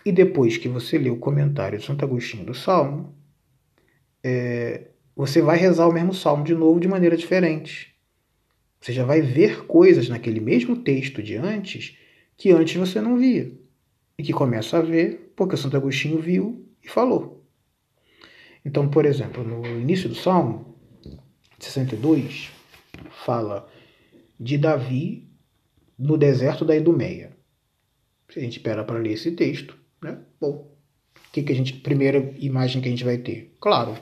e 0.05 0.13
depois 0.13 0.55
que 0.55 0.69
você 0.69 0.97
lê 0.97 1.09
o 1.09 1.17
comentário 1.17 1.77
de 1.77 1.83
Santo 1.83 2.05
Agostinho 2.05 2.45
do 2.45 2.53
Salmo, 2.53 3.13
é, 4.23 4.91
você 5.13 5.41
vai 5.41 5.57
rezar 5.57 5.89
o 5.89 5.93
mesmo 5.93 6.13
Salmo 6.13 6.45
de 6.45 6.55
novo 6.55 6.79
de 6.79 6.87
maneira 6.87 7.17
diferente. 7.17 7.93
Você 8.79 8.93
já 8.93 9.03
vai 9.03 9.21
ver 9.21 9.65
coisas 9.65 10.07
naquele 10.07 10.39
mesmo 10.39 10.77
texto 10.77 11.21
de 11.21 11.35
antes 11.35 11.97
que 12.37 12.49
antes 12.51 12.77
você 12.77 13.01
não 13.01 13.17
via 13.17 13.59
e 14.19 14.23
que 14.23 14.33
começa 14.33 14.77
a 14.77 14.81
ver 14.81 15.31
porque 15.33 15.55
Santo 15.55 15.77
Agostinho 15.77 16.19
viu 16.19 16.67
e 16.83 16.89
falou. 16.89 17.47
Então, 18.65 18.89
por 18.89 19.05
exemplo, 19.05 19.45
no 19.45 19.65
início 19.65 20.09
do 20.09 20.15
Salmo 20.15 20.75
62, 21.57 22.51
fala 23.25 23.65
de 24.37 24.57
Davi 24.57 25.31
no 25.97 26.17
deserto 26.17 26.65
da 26.65 26.75
Idumeia. 26.75 27.31
Se 28.29 28.39
a 28.39 28.41
gente 28.41 28.57
espera 28.57 28.83
para 28.83 28.99
ler 28.99 29.13
esse 29.13 29.31
texto, 29.31 29.79
né? 30.03 30.19
Bom, 30.39 30.69
que, 31.31 31.41
que 31.41 31.53
a 31.53 31.55
gente, 31.55 31.73
primeira 31.75 32.33
imagem 32.39 32.81
que 32.81 32.89
a 32.89 32.91
gente 32.91 33.05
vai 33.05 33.19
ter? 33.19 33.55
Claro, 33.61 33.97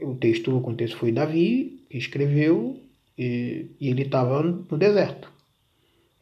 o 0.00 0.14
texto, 0.14 0.56
o 0.56 0.62
contexto 0.62 0.96
foi 0.96 1.12
Davi 1.12 1.84
que 1.90 1.98
escreveu 1.98 2.80
e, 3.18 3.66
e 3.78 3.90
ele 3.90 4.02
estava 4.02 4.42
no 4.42 4.78
deserto. 4.78 5.30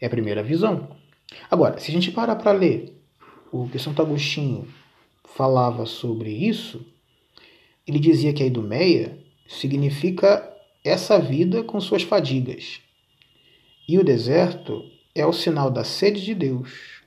É 0.01 0.07
a 0.07 0.11
primeira 0.11 0.43
visão. 0.43 1.01
Agora, 1.51 1.79
se 1.79 1.91
a 1.91 1.95
gente 1.95 2.11
parar 2.11 2.37
para 2.37 2.53
ler 2.53 2.97
o 3.51 3.69
que 3.69 3.79
Santo 3.79 4.01
Agostinho 4.01 4.67
falava 5.25 5.87
sobre 5.87 6.31
isso, 6.31 6.85
ele 7.87 7.99
dizia 7.99 8.33
que 8.33 8.43
a 8.43 8.47
Idumeia 8.47 9.19
significa 9.47 10.49
essa 10.85 11.19
vida 11.19 11.63
com 11.63 11.81
suas 11.81 12.03
fadigas. 12.03 12.81
E 13.89 13.99
o 13.99 14.05
deserto 14.05 14.83
é 15.15 15.27
o 15.27 15.33
sinal 15.33 15.71
da 15.71 15.85
sede 15.85 16.25
de 16.25 16.35
Deus, 16.35 17.03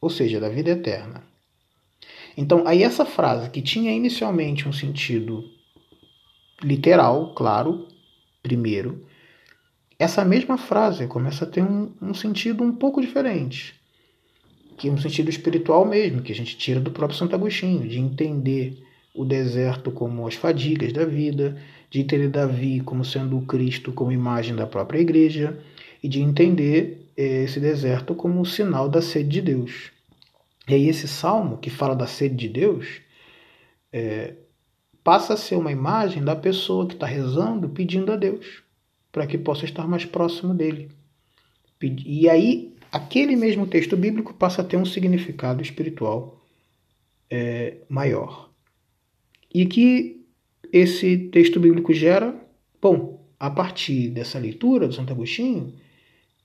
ou 0.00 0.08
seja, 0.08 0.38
da 0.38 0.48
vida 0.48 0.70
eterna. 0.70 1.24
Então, 2.36 2.62
aí 2.66 2.82
essa 2.82 3.04
frase 3.04 3.50
que 3.50 3.60
tinha 3.60 3.90
inicialmente 3.90 4.68
um 4.68 4.72
sentido 4.72 5.44
literal, 6.62 7.34
claro, 7.34 7.88
primeiro, 8.42 9.06
essa 9.98 10.24
mesma 10.24 10.56
frase 10.56 11.08
começa 11.08 11.44
a 11.44 11.48
ter 11.48 11.62
um, 11.62 11.92
um 12.00 12.14
sentido 12.14 12.62
um 12.62 12.72
pouco 12.72 13.00
diferente, 13.00 13.74
que 14.76 14.88
é 14.88 14.92
um 14.92 14.98
sentido 14.98 15.28
espiritual 15.28 15.84
mesmo, 15.84 16.22
que 16.22 16.30
a 16.30 16.34
gente 16.34 16.56
tira 16.56 16.78
do 16.78 16.92
próprio 16.92 17.18
Santo 17.18 17.34
Agostinho, 17.34 17.86
de 17.88 17.98
entender 17.98 18.80
o 19.12 19.24
deserto 19.24 19.90
como 19.90 20.28
as 20.28 20.34
fadigas 20.34 20.92
da 20.92 21.04
vida, 21.04 21.60
de 21.90 22.00
entender 22.00 22.28
Davi 22.28 22.80
como 22.80 23.04
sendo 23.04 23.36
o 23.36 23.44
Cristo 23.44 23.90
como 23.90 24.12
imagem 24.12 24.54
da 24.54 24.68
própria 24.68 25.00
igreja, 25.00 25.58
e 26.00 26.08
de 26.08 26.20
entender 26.20 27.10
eh, 27.16 27.42
esse 27.42 27.58
deserto 27.58 28.14
como 28.14 28.40
o 28.40 28.46
sinal 28.46 28.88
da 28.88 29.02
sede 29.02 29.28
de 29.28 29.42
Deus. 29.42 29.90
E 30.68 30.74
aí 30.74 30.88
esse 30.88 31.08
salmo 31.08 31.58
que 31.58 31.70
fala 31.70 31.96
da 31.96 32.06
sede 32.06 32.36
de 32.36 32.48
Deus 32.48 33.00
é, 33.92 34.34
passa 35.02 35.34
a 35.34 35.36
ser 35.36 35.56
uma 35.56 35.72
imagem 35.72 36.22
da 36.22 36.36
pessoa 36.36 36.86
que 36.86 36.94
está 36.94 37.06
rezando 37.06 37.68
pedindo 37.68 38.12
a 38.12 38.16
Deus 38.16 38.62
para 39.10 39.26
que 39.26 39.38
possa 39.38 39.64
estar 39.64 39.86
mais 39.86 40.04
próximo 40.04 40.54
dele. 40.54 40.90
E 42.04 42.28
aí, 42.28 42.74
aquele 42.90 43.36
mesmo 43.36 43.66
texto 43.66 43.96
bíblico 43.96 44.34
passa 44.34 44.62
a 44.62 44.64
ter 44.64 44.76
um 44.76 44.84
significado 44.84 45.62
espiritual 45.62 46.42
é, 47.30 47.78
maior. 47.88 48.50
E 49.52 49.66
que 49.66 50.24
esse 50.72 51.16
texto 51.30 51.58
bíblico 51.58 51.92
gera, 51.92 52.34
bom, 52.80 53.26
a 53.38 53.50
partir 53.50 54.10
dessa 54.10 54.38
leitura 54.38 54.88
do 54.88 54.94
Santo 54.94 55.12
Agostinho, 55.12 55.74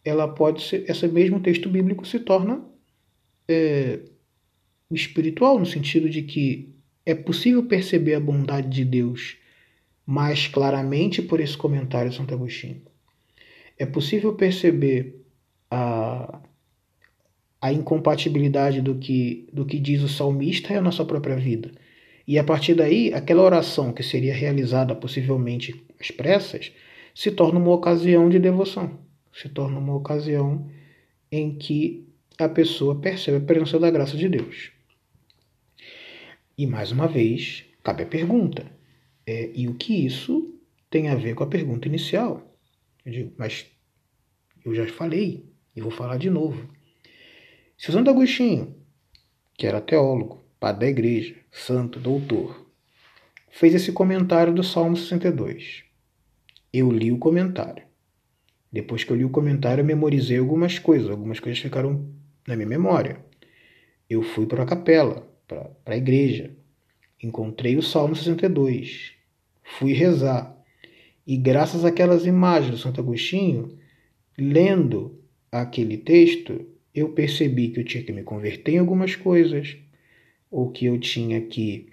ela 0.06 0.28
pode 0.28 0.62
ser, 0.64 0.90
esse 0.90 1.08
mesmo 1.08 1.40
texto 1.40 1.70
bíblico 1.70 2.06
se 2.06 2.20
torna 2.20 2.64
é, 3.48 4.00
espiritual, 4.92 5.60
no 5.60 5.66
sentido 5.66 6.10
de 6.10 6.22
que 6.22 6.74
é 7.06 7.16
possível 7.16 7.64
perceber 7.64 8.16
a 8.16 8.20
bondade 8.20 8.70
de 8.70 8.86
Deus 8.86 9.38
mais 10.06 10.48
claramente 10.48 11.22
por 11.22 11.40
esse 11.40 11.58
comentário 11.58 12.10
de 12.10 12.16
Santo 12.18 12.34
Agostinho. 12.34 12.82
É 13.78 13.86
possível 13.86 14.34
perceber 14.34 15.22
a, 15.70 16.42
a 17.62 17.72
incompatibilidade 17.72 18.82
do 18.82 18.96
que, 18.96 19.48
do 19.52 19.66
que 19.66 19.80
diz 19.80 20.04
o 20.04 20.10
salmista 20.10 20.74
e 20.74 20.78
a 20.78 20.82
nossa 20.82 21.04
própria 21.06 21.36
vida. 21.36 21.72
E 22.28 22.38
a 22.38 22.44
partir 22.44 22.76
daí, 22.76 23.14
aquela 23.14 23.44
oração 23.44 23.92
que 23.92 24.04
seria 24.04 24.34
realizada 24.34 24.96
possivelmente 24.96 25.84
às 26.00 26.12
pressas 26.12 26.72
se 27.14 27.32
torna 27.32 27.60
uma 27.60 27.72
ocasião 27.72 28.30
de 28.30 28.40
devoção, 28.40 29.00
se 29.32 29.50
torna 29.50 29.80
uma 29.80 29.96
ocasião 29.96 30.70
em 31.32 31.56
que 31.56 32.08
a 32.40 32.48
pessoa 32.50 33.00
percebe 33.00 33.38
a 33.38 33.42
presença 33.42 33.80
da 33.80 33.92
graça 33.92 34.18
de 34.18 34.28
Deus. 34.30 34.72
E 36.58 36.66
mais 36.66 36.92
uma 36.92 37.08
vez, 37.08 37.66
cabe 37.84 38.04
a 38.04 38.06
pergunta: 38.08 38.72
é, 39.26 39.52
e 39.54 39.68
o 39.68 39.76
que 39.76 40.06
isso 40.06 40.54
tem 40.90 41.10
a 41.10 41.16
ver 41.16 41.36
com 41.36 41.44
a 41.44 41.48
pergunta 41.48 41.88
inicial? 41.88 42.58
Eu 43.06 43.12
digo, 43.12 43.34
mas 43.38 43.66
eu 44.66 44.74
já 44.74 44.88
falei 44.88 45.46
e 45.76 45.82
vou 45.82 45.92
falar 45.92 46.18
de 46.18 46.30
novo. 46.30 46.70
Se 47.78 47.90
o 47.90 47.94
Santo 47.94 48.10
Agostinho, 48.10 48.76
que 49.58 49.66
era 49.66 49.82
teólogo, 49.82 50.44
padre 50.60 50.82
da 50.82 50.90
igreja, 50.90 51.36
santo, 51.52 52.00
doutor, 52.00 52.70
fez 53.50 53.74
esse 53.74 53.92
comentário 53.92 54.54
do 54.54 54.64
Salmo 54.64 54.96
62, 54.96 55.84
eu 56.72 56.92
li 56.92 57.12
o 57.12 57.18
comentário. 57.18 57.84
Depois 58.72 59.04
que 59.04 59.12
eu 59.12 59.16
li 59.16 59.26
o 59.26 59.30
comentário, 59.30 59.82
eu 59.82 59.86
memorizei 59.86 60.38
algumas 60.38 60.80
coisas, 60.80 61.10
algumas 61.10 61.40
coisas 61.40 61.62
ficaram 61.62 62.10
na 62.48 62.56
minha 62.56 62.68
memória. 62.68 63.24
Eu 64.10 64.24
fui 64.24 64.48
para 64.48 64.64
a 64.64 64.66
capela, 64.66 65.28
para 65.48 65.70
a 65.86 65.98
igreja, 65.98 66.56
Encontrei 67.24 67.78
o 67.78 67.82
Salmo 67.82 68.18
62. 68.18 69.13
Fui 69.78 69.94
rezar. 69.94 70.56
E 71.26 71.38
graças 71.38 71.86
àquelas 71.86 72.26
imagens 72.26 72.72
do 72.72 72.78
Santo 72.78 73.00
Agostinho, 73.00 73.78
lendo 74.38 75.20
aquele 75.52 75.98
texto, 75.98 76.66
eu 76.94 77.10
percebi 77.10 77.70
que 77.70 77.80
eu 77.80 77.86
tinha 77.86 78.04
que 78.04 78.12
me 78.12 78.24
converter 78.24 78.74
em 78.74 78.80
algumas 78.80 79.16
coisas, 79.16 79.78
ou 80.52 80.72
que 80.72 80.86
eu 80.86 81.00
tinha 81.00 81.42
que 81.42 81.88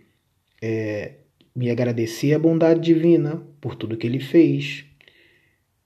é, 0.60 1.14
me 1.54 1.70
agradecer 1.70 2.34
a 2.34 2.38
bondade 2.38 2.80
divina 2.80 3.42
por 3.60 3.74
tudo 3.74 3.96
que 3.96 4.06
ele 4.06 4.20
fez. 4.20 4.84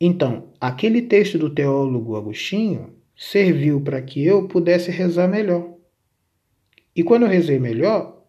Então, 0.01 0.53
aquele 0.61 1.03
texto 1.03 1.39
do 1.39 1.51
teólogo 1.51 2.17
Agostinho 2.17 2.95
serviu 3.17 3.81
para 3.81 4.03
que 4.03 4.25
eu 4.25 4.49
pudesse 4.49 4.91
rezar 4.91 5.29
melhor. 5.29 5.75
E 6.97 7.03
quando 7.03 7.23
eu 7.23 7.29
rezei 7.29 7.59
melhor, 7.59 8.25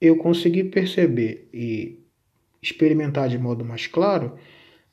eu 0.00 0.16
consegui 0.16 0.64
perceber 0.64 1.48
e 1.52 2.05
experimentar 2.66 3.28
de 3.28 3.38
modo 3.38 3.64
mais 3.64 3.86
claro 3.86 4.32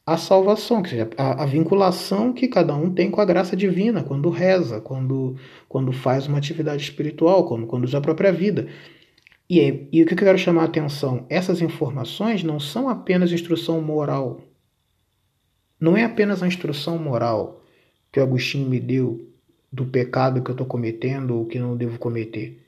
a 0.05 0.17
salvação, 0.17 0.83
que 0.83 0.89
seja, 0.89 1.09
a, 1.17 1.43
a, 1.43 1.45
vinculação 1.45 2.33
que 2.33 2.47
cada 2.47 2.75
um 2.75 2.93
tem 2.93 3.09
com 3.09 3.21
a 3.21 3.25
graça 3.25 3.55
divina 3.55 4.03
quando 4.03 4.29
reza, 4.29 4.81
quando, 4.81 5.37
quando 5.69 5.93
faz 5.93 6.27
uma 6.27 6.37
atividade 6.37 6.83
espiritual, 6.83 7.47
quando 7.47 7.65
conduz 7.65 7.95
a 7.95 8.01
própria 8.01 8.31
vida. 8.31 8.67
E, 9.49 9.87
e 9.91 10.03
o 10.03 10.05
que 10.05 10.13
eu 10.13 10.17
quero 10.17 10.37
chamar 10.37 10.63
a 10.63 10.65
atenção? 10.65 11.25
Essas 11.29 11.61
informações 11.61 12.43
não 12.43 12.59
são 12.59 12.89
apenas 12.89 13.31
instrução 13.31 13.81
moral. 13.81 14.41
Não 15.79 15.95
é 15.95 16.03
apenas 16.03 16.43
a 16.43 16.47
instrução 16.47 16.97
moral 16.97 17.61
que 18.11 18.19
o 18.19 18.23
Agostinho 18.23 18.69
me 18.69 18.79
deu 18.79 19.29
do 19.71 19.85
pecado 19.85 20.41
que 20.41 20.49
eu 20.49 20.53
estou 20.53 20.67
cometendo 20.67 21.35
ou 21.35 21.45
que 21.45 21.59
não 21.59 21.75
devo 21.75 21.97
cometer 21.97 22.62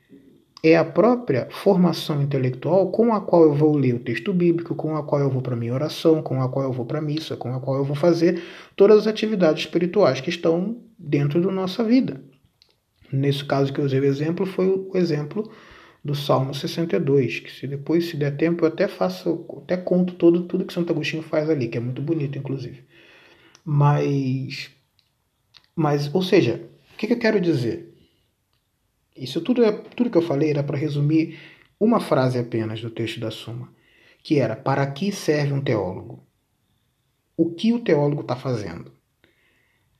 é 0.67 0.75
a 0.75 0.83
própria 0.83 1.47
formação 1.51 2.23
intelectual 2.23 2.89
com 2.89 3.13
a 3.13 3.21
qual 3.21 3.43
eu 3.43 3.53
vou 3.53 3.75
ler 3.75 3.93
o 3.93 3.99
texto 3.99 4.33
bíblico, 4.33 4.73
com 4.73 4.95
a 4.95 5.03
qual 5.03 5.21
eu 5.21 5.29
vou 5.29 5.41
para 5.41 5.53
a 5.53 5.57
minha 5.57 5.73
oração, 5.73 6.23
com 6.23 6.41
a 6.41 6.49
qual 6.49 6.65
eu 6.65 6.73
vou 6.73 6.85
para 6.85 6.97
a 6.97 7.01
missa, 7.01 7.37
com 7.37 7.53
a 7.53 7.59
qual 7.59 7.77
eu 7.77 7.83
vou 7.83 7.95
fazer 7.95 8.41
todas 8.75 9.01
as 9.01 9.07
atividades 9.07 9.65
espirituais 9.65 10.21
que 10.21 10.29
estão 10.31 10.77
dentro 10.97 11.39
da 11.39 11.51
nossa 11.51 11.83
vida. 11.83 12.19
Nesse 13.11 13.45
caso 13.45 13.71
que 13.71 13.79
eu 13.79 13.85
usei 13.85 13.99
o 13.99 14.05
exemplo, 14.05 14.45
foi 14.45 14.67
o 14.67 14.97
exemplo 14.97 15.51
do 16.03 16.15
Salmo 16.15 16.53
62, 16.53 17.41
que 17.41 17.51
se 17.51 17.67
depois, 17.67 18.09
se 18.09 18.17
der 18.17 18.35
tempo, 18.35 18.65
eu 18.65 18.69
até 18.69 18.87
faço, 18.87 19.45
até 19.63 19.77
conto 19.77 20.15
todo, 20.15 20.43
tudo 20.43 20.65
que 20.65 20.73
Santo 20.73 20.91
Agostinho 20.91 21.21
faz 21.21 21.47
ali, 21.47 21.67
que 21.67 21.77
é 21.77 21.81
muito 21.81 22.01
bonito, 22.01 22.39
inclusive. 22.39 22.83
Mas, 23.63 24.71
mas 25.75 26.13
ou 26.13 26.23
seja, 26.23 26.67
o 26.93 26.97
que, 26.97 27.05
que 27.05 27.13
eu 27.13 27.19
quero 27.19 27.39
dizer? 27.39 27.94
Isso 29.15 29.39
tudo, 29.39 29.63
é, 29.63 29.71
tudo 29.71 30.09
que 30.09 30.17
eu 30.17 30.21
falei 30.21 30.49
era 30.49 30.63
para 30.63 30.77
resumir 30.77 31.39
uma 31.79 31.99
frase 31.99 32.37
apenas 32.37 32.81
do 32.81 32.89
texto 32.89 33.19
da 33.19 33.31
Suma, 33.31 33.73
que 34.21 34.39
era: 34.39 34.55
Para 34.55 34.85
que 34.91 35.11
serve 35.11 35.53
um 35.53 35.61
teólogo? 35.61 36.25
O 37.37 37.53
que 37.53 37.71
o 37.71 37.79
teólogo 37.79 38.21
está 38.21 38.35
fazendo? 38.35 38.91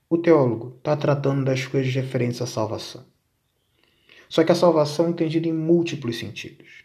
O 0.08 0.18
teólogo 0.18 0.74
está 0.76 0.96
tratando 0.96 1.44
das 1.44 1.66
coisas 1.66 1.92
referentes 1.94 2.40
à 2.42 2.46
salvação. 2.46 3.04
Só 4.28 4.44
que 4.44 4.52
a 4.52 4.54
salvação 4.54 5.06
é 5.06 5.10
entendida 5.10 5.48
em 5.48 5.52
múltiplos 5.52 6.18
sentidos. 6.18 6.84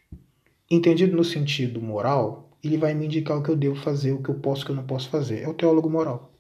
Entendido 0.70 1.16
no 1.16 1.24
sentido 1.24 1.82
moral, 1.82 2.50
ele 2.64 2.78
vai 2.78 2.94
me 2.94 3.06
indicar 3.06 3.38
o 3.38 3.44
que 3.44 3.50
eu 3.50 3.56
devo 3.56 3.76
fazer, 3.76 4.14
o 4.14 4.22
que 4.22 4.30
eu 4.30 4.36
posso 4.36 4.64
o 4.64 4.66
que 4.66 4.72
eu 4.72 4.76
não 4.76 4.86
posso 4.86 5.10
fazer. 5.10 5.42
É 5.42 5.50
o 5.50 5.54
teólogo 5.54 5.90
moral. 5.90 6.34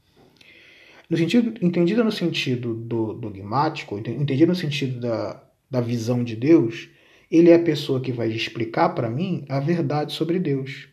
No 1.09 1.17
sentido, 1.17 1.53
entendido 1.65 2.03
no 2.03 2.11
sentido 2.11 2.73
do 2.73 3.13
dogmático, 3.13 3.97
entendido 3.97 4.47
no 4.47 4.55
sentido 4.55 4.99
da, 5.01 5.43
da 5.71 5.79
visão 5.79 6.21
de 6.21 6.35
Deus, 6.35 6.89
ele 7.31 7.49
é 7.49 7.55
a 7.55 7.63
pessoa 7.63 8.01
que 8.01 8.11
vai 8.11 8.29
explicar 8.29 8.89
para 8.89 9.09
mim 9.09 9.45
a 9.47 9.61
verdade 9.61 10.11
sobre 10.11 10.37
Deus. 10.37 10.89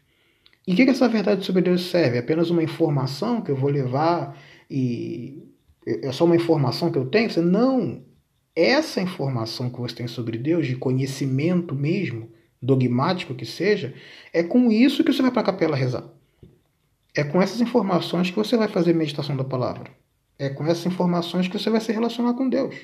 E 0.64 0.72
o 0.72 0.76
que, 0.76 0.84
que 0.84 0.92
essa 0.92 1.08
verdade 1.08 1.44
sobre 1.44 1.62
Deus 1.62 1.90
serve? 1.90 2.16
É 2.16 2.20
apenas 2.20 2.48
uma 2.48 2.62
informação 2.62 3.40
que 3.40 3.50
eu 3.50 3.56
vou 3.56 3.70
levar 3.70 4.40
e 4.70 5.42
é 5.84 6.12
só 6.12 6.24
uma 6.24 6.36
informação 6.36 6.92
que 6.92 6.98
eu 6.98 7.06
tenho? 7.06 7.42
Não. 7.42 8.02
Essa 8.54 9.00
informação 9.00 9.68
que 9.68 9.80
você 9.80 9.96
tem 9.96 10.06
sobre 10.06 10.38
Deus, 10.38 10.66
de 10.66 10.76
conhecimento 10.76 11.74
mesmo, 11.74 12.28
dogmático 12.60 13.34
que 13.34 13.46
seja, 13.46 13.94
é 14.32 14.42
com 14.42 14.70
isso 14.70 15.02
que 15.02 15.12
você 15.12 15.22
vai 15.22 15.30
para 15.30 15.42
a 15.42 15.46
capela 15.46 15.76
rezar. 15.76 16.04
É 17.14 17.24
com 17.24 17.40
essas 17.40 17.60
informações 17.60 18.30
que 18.30 18.36
você 18.36 18.56
vai 18.56 18.68
fazer 18.68 18.94
meditação 18.94 19.36
da 19.36 19.44
palavra. 19.44 19.90
É 20.38 20.48
com 20.48 20.64
essas 20.64 20.86
informações 20.86 21.48
que 21.48 21.58
você 21.58 21.70
vai 21.70 21.80
se 21.80 21.90
relacionar 21.90 22.34
com 22.34 22.48
Deus 22.48 22.76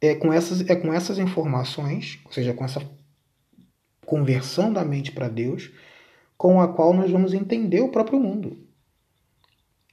é 0.00 0.14
com 0.14 0.32
essas, 0.32 0.68
é 0.68 0.74
com 0.74 0.92
essas 0.92 1.18
informações, 1.18 2.18
ou 2.24 2.32
seja, 2.32 2.54
com 2.54 2.64
essa 2.64 2.80
conversão 4.06 4.72
da 4.72 4.84
mente 4.84 5.12
para 5.12 5.28
Deus, 5.28 5.70
com 6.36 6.60
a 6.60 6.68
qual 6.68 6.94
nós 6.94 7.10
vamos 7.10 7.34
entender 7.34 7.80
o 7.80 7.90
próprio 7.90 8.18
mundo. 8.18 8.56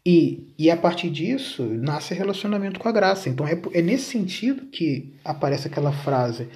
E, 0.06 0.54
e 0.58 0.72
a 0.72 0.78
partir 0.78 1.10
disso 1.10 1.64
nasce 1.64 2.14
relacionamento 2.14 2.80
com 2.80 2.88
a 2.88 2.94
graça. 2.94 3.28
Então 3.28 3.46
é, 3.46 3.62
é 3.74 3.82
nesse 3.82 4.06
sentido 4.06 4.68
que 4.68 5.14
aparece 5.26 5.68
aquela 5.68 5.92
frase: 5.92 6.48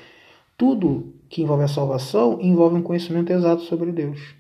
tudo 0.58 1.14
que 1.28 1.42
envolve 1.42 1.66
a 1.66 1.68
salvação 1.68 2.40
envolve 2.42 2.78
um 2.78 2.82
conhecimento 2.82 3.34
exato 3.34 3.64
sobre 3.64 3.92
Deus. 3.92 4.36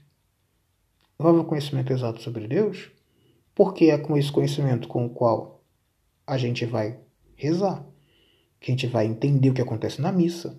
Envolve 1.19 1.41
um 1.41 1.43
conhecimento 1.43 1.91
exato 1.91 2.21
sobre 2.21 2.47
Deus, 2.47 2.89
porque 3.53 3.85
é 3.85 3.97
com 3.97 4.17
esse 4.17 4.31
conhecimento 4.31 4.87
com 4.87 5.05
o 5.05 5.09
qual 5.09 5.61
a 6.25 6.37
gente 6.37 6.65
vai 6.65 6.97
rezar 7.35 7.90
que 8.61 8.71
a 8.71 8.73
gente 8.73 8.85
vai 8.85 9.07
entender 9.07 9.49
o 9.49 9.53
que 9.53 9.61
acontece 9.61 9.99
na 9.99 10.11
missa, 10.11 10.57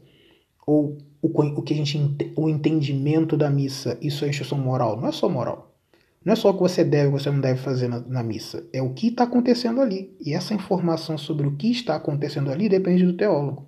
ou 0.67 0.99
o, 1.23 1.29
o 1.29 1.63
que 1.63 1.73
a 1.73 1.77
gente 1.77 1.97
o 2.37 2.49
entendimento 2.49 3.37
da 3.37 3.49
missa, 3.49 3.97
isso 4.03 4.25
é 4.25 4.29
instrução 4.29 4.59
moral, 4.59 5.01
não 5.01 5.09
é 5.09 5.13
só 5.13 5.29
moral. 5.29 5.73
Não 6.25 6.33
é 6.33 6.37
só 6.37 6.51
o 6.51 6.55
que 6.55 6.61
você 6.61 6.85
deve 6.85 7.07
ou 7.13 7.19
você 7.19 7.31
não 7.31 7.41
deve 7.41 7.61
fazer 7.61 7.89
na, 7.89 8.01
na 8.01 8.23
missa, 8.23 8.67
é 8.73 8.83
o 8.83 8.93
que 8.93 9.09
está 9.09 9.25
acontecendo 9.25 9.81
ali. 9.81 10.17
E 10.21 10.35
essa 10.35 10.53
informação 10.53 11.17
sobre 11.17 11.47
o 11.47 11.57
que 11.57 11.71
está 11.71 11.97
acontecendo 11.97 12.51
ali 12.51 12.69
depende 12.69 13.05
do 13.05 13.17
teólogo. 13.17 13.67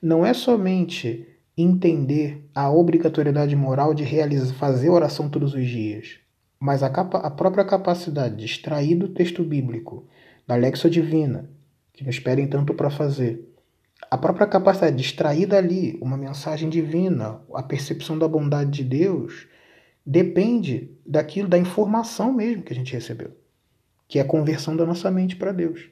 Não 0.00 0.24
é 0.24 0.32
somente 0.32 1.26
entender 1.56 2.46
a 2.54 2.70
obrigatoriedade 2.70 3.56
moral 3.56 3.94
de 3.94 4.04
realizar, 4.04 4.54
fazer 4.54 4.90
oração 4.90 5.28
todos 5.28 5.54
os 5.54 5.66
dias, 5.66 6.18
mas 6.60 6.82
a, 6.82 6.90
capa, 6.90 7.18
a 7.18 7.30
própria 7.30 7.64
capacidade 7.64 8.36
de 8.36 8.44
extrair 8.44 8.94
do 8.94 9.08
texto 9.08 9.42
bíblico, 9.42 10.06
da 10.46 10.54
Lexia 10.54 10.90
Divina, 10.90 11.50
que 11.96 12.04
nos 12.04 12.20
pedem 12.20 12.46
tanto 12.46 12.74
para 12.74 12.90
fazer. 12.90 13.52
A 14.10 14.18
própria 14.18 14.46
capacidade 14.46 14.94
de 14.94 15.02
extrair 15.02 15.46
dali 15.46 15.98
uma 16.00 16.16
mensagem 16.16 16.68
divina, 16.68 17.40
a 17.54 17.62
percepção 17.62 18.18
da 18.18 18.28
bondade 18.28 18.70
de 18.70 18.84
Deus, 18.84 19.48
depende 20.04 20.96
daquilo, 21.04 21.48
da 21.48 21.58
informação 21.58 22.32
mesmo 22.32 22.62
que 22.62 22.72
a 22.72 22.76
gente 22.76 22.92
recebeu, 22.92 23.32
que 24.06 24.18
é 24.18 24.22
a 24.22 24.26
conversão 24.26 24.76
da 24.76 24.84
nossa 24.84 25.10
mente 25.10 25.34
para 25.34 25.50
Deus. 25.50 25.88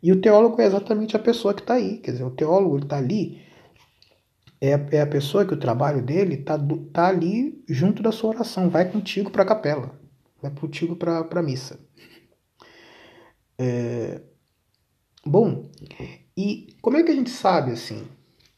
E 0.00 0.12
o 0.12 0.20
teólogo 0.20 0.60
é 0.60 0.66
exatamente 0.66 1.16
a 1.16 1.18
pessoa 1.18 1.52
que 1.52 1.62
está 1.62 1.74
aí. 1.74 1.98
Quer 1.98 2.12
dizer, 2.12 2.24
o 2.24 2.30
teólogo 2.30 2.78
está 2.78 2.98
ali, 2.98 3.42
é, 4.60 4.70
é 4.92 5.00
a 5.00 5.06
pessoa 5.06 5.44
que 5.44 5.54
o 5.54 5.58
trabalho 5.58 6.02
dele 6.02 6.34
está 6.34 6.58
tá 6.92 7.08
ali 7.08 7.64
junto 7.68 8.02
da 8.02 8.12
sua 8.12 8.30
oração, 8.30 8.68
vai 8.68 8.90
contigo 8.90 9.30
para 9.30 9.42
a 9.42 9.46
capela, 9.46 9.98
vai 10.40 10.52
contigo 10.52 10.94
para 10.94 11.26
a 11.28 11.42
missa. 11.42 11.80
É, 13.58 14.20
Bom, 15.28 15.68
e 16.34 16.68
como 16.80 16.96
é 16.96 17.02
que 17.02 17.10
a 17.10 17.14
gente 17.14 17.28
sabe 17.28 17.72
assim 17.72 18.04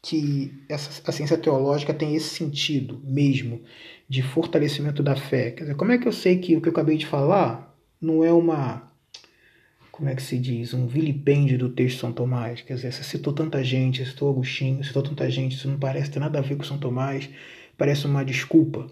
que 0.01 0.63
essa, 0.69 1.01
a 1.05 1.11
ciência 1.11 1.37
teológica 1.37 1.93
tem 1.93 2.15
esse 2.15 2.29
sentido 2.29 3.01
mesmo 3.03 3.61
de 4.07 4.21
fortalecimento 4.21 5.03
da 5.03 5.17
fé? 5.17 5.51
Quer 5.51 5.63
dizer, 5.63 5.75
como 5.75 5.91
é 5.91 5.97
que 5.97 6.07
eu 6.07 6.13
sei 6.13 6.39
que 6.39 6.55
o 6.55 6.61
que 6.61 6.69
eu 6.69 6.71
acabei 6.71 6.95
de 6.95 7.05
falar 7.05 7.75
não 7.99 8.23
é 8.23 8.31
uma 8.31 8.89
como 9.91 10.09
é 10.09 10.15
que 10.15 10.23
se 10.23 10.39
diz, 10.39 10.73
um 10.73 10.87
vilipêndio 10.87 11.59
do 11.59 11.69
texto 11.69 11.95
de 11.95 12.01
São 12.01 12.13
Tomás. 12.13 12.61
Quer 12.61 12.75
dizer, 12.75 12.93
você 12.93 13.03
citou 13.03 13.33
tanta 13.33 13.61
gente, 13.61 14.03
citou 14.05 14.31
Agostinho, 14.31 14.83
citou 14.83 15.03
tanta 15.03 15.29
gente, 15.29 15.57
isso 15.57 15.67
não 15.67 15.77
parece 15.77 16.09
ter 16.09 16.19
nada 16.19 16.39
a 16.39 16.41
ver 16.41 16.55
com 16.55 16.63
São 16.63 16.79
Tomás, 16.79 17.29
parece 17.77 18.05
uma 18.07 18.23
desculpa. 18.23 18.87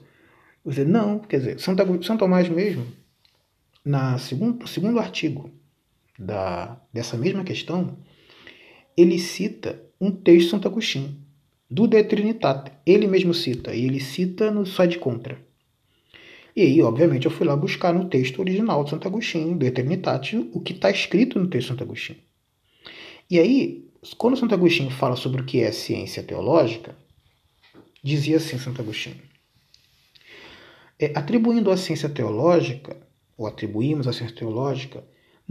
Você, 0.64 0.84
não, 0.84 1.18
quer 1.18 1.38
dizer, 1.38 1.60
São, 1.60 1.76
Tomás 2.18 2.50
mesmo, 2.50 2.86
na 3.84 4.18
segundo, 4.20 4.68
segundo 4.68 5.00
artigo 5.00 5.50
da, 6.20 6.78
dessa 6.94 7.18
mesma 7.18 7.46
questão, 7.46 7.98
ele 8.98 9.18
cita 9.18 9.82
um 10.00 10.12
texto 10.12 10.46
de 10.46 10.52
Santo 10.52 10.68
Agostinho, 10.68 11.18
do 11.72 11.88
De 11.88 12.04
Trinitate. 12.04 12.72
Ele 12.86 13.08
mesmo 13.08 13.34
cita, 13.34 13.74
e 13.74 13.86
ele 13.86 14.02
cita 14.02 14.52
no 14.52 14.66
Só 14.66 14.86
de 14.86 15.00
Contra. 15.00 15.40
E 16.56 16.62
aí, 16.62 16.82
obviamente, 16.82 17.26
eu 17.26 17.32
fui 17.32 17.48
lá 17.48 17.56
buscar 17.56 17.94
no 17.94 18.10
texto 18.10 18.40
original 18.40 18.84
de 18.84 18.90
Santo 18.90 19.08
Agostinho, 19.08 19.58
De 19.58 19.72
Trinitate, 19.72 20.38
o 20.54 20.60
que 20.60 20.74
está 20.74 20.92
escrito 20.92 21.40
no 21.40 21.48
texto 21.48 21.68
de 21.68 21.72
Santo 21.72 21.84
Agostinho. 21.84 22.20
E 23.30 23.40
aí, 23.40 23.88
quando 24.18 24.36
Santo 24.36 24.54
Agostinho 24.54 24.90
fala 24.90 25.16
sobre 25.16 25.42
o 25.42 25.46
que 25.46 25.62
é 25.62 25.72
ciência 25.72 26.22
teológica, 26.22 26.98
dizia 28.04 28.38
assim 28.38 28.58
Santo 28.58 28.82
Agostinho: 28.82 29.22
é, 31.00 31.14
atribuindo 31.16 31.72
à 31.72 31.78
ciência 31.78 32.10
teológica, 32.10 32.98
ou 33.38 33.48
atribuímos 33.48 34.08
à 34.08 34.12
ciência 34.12 34.36
teológica, 34.36 35.02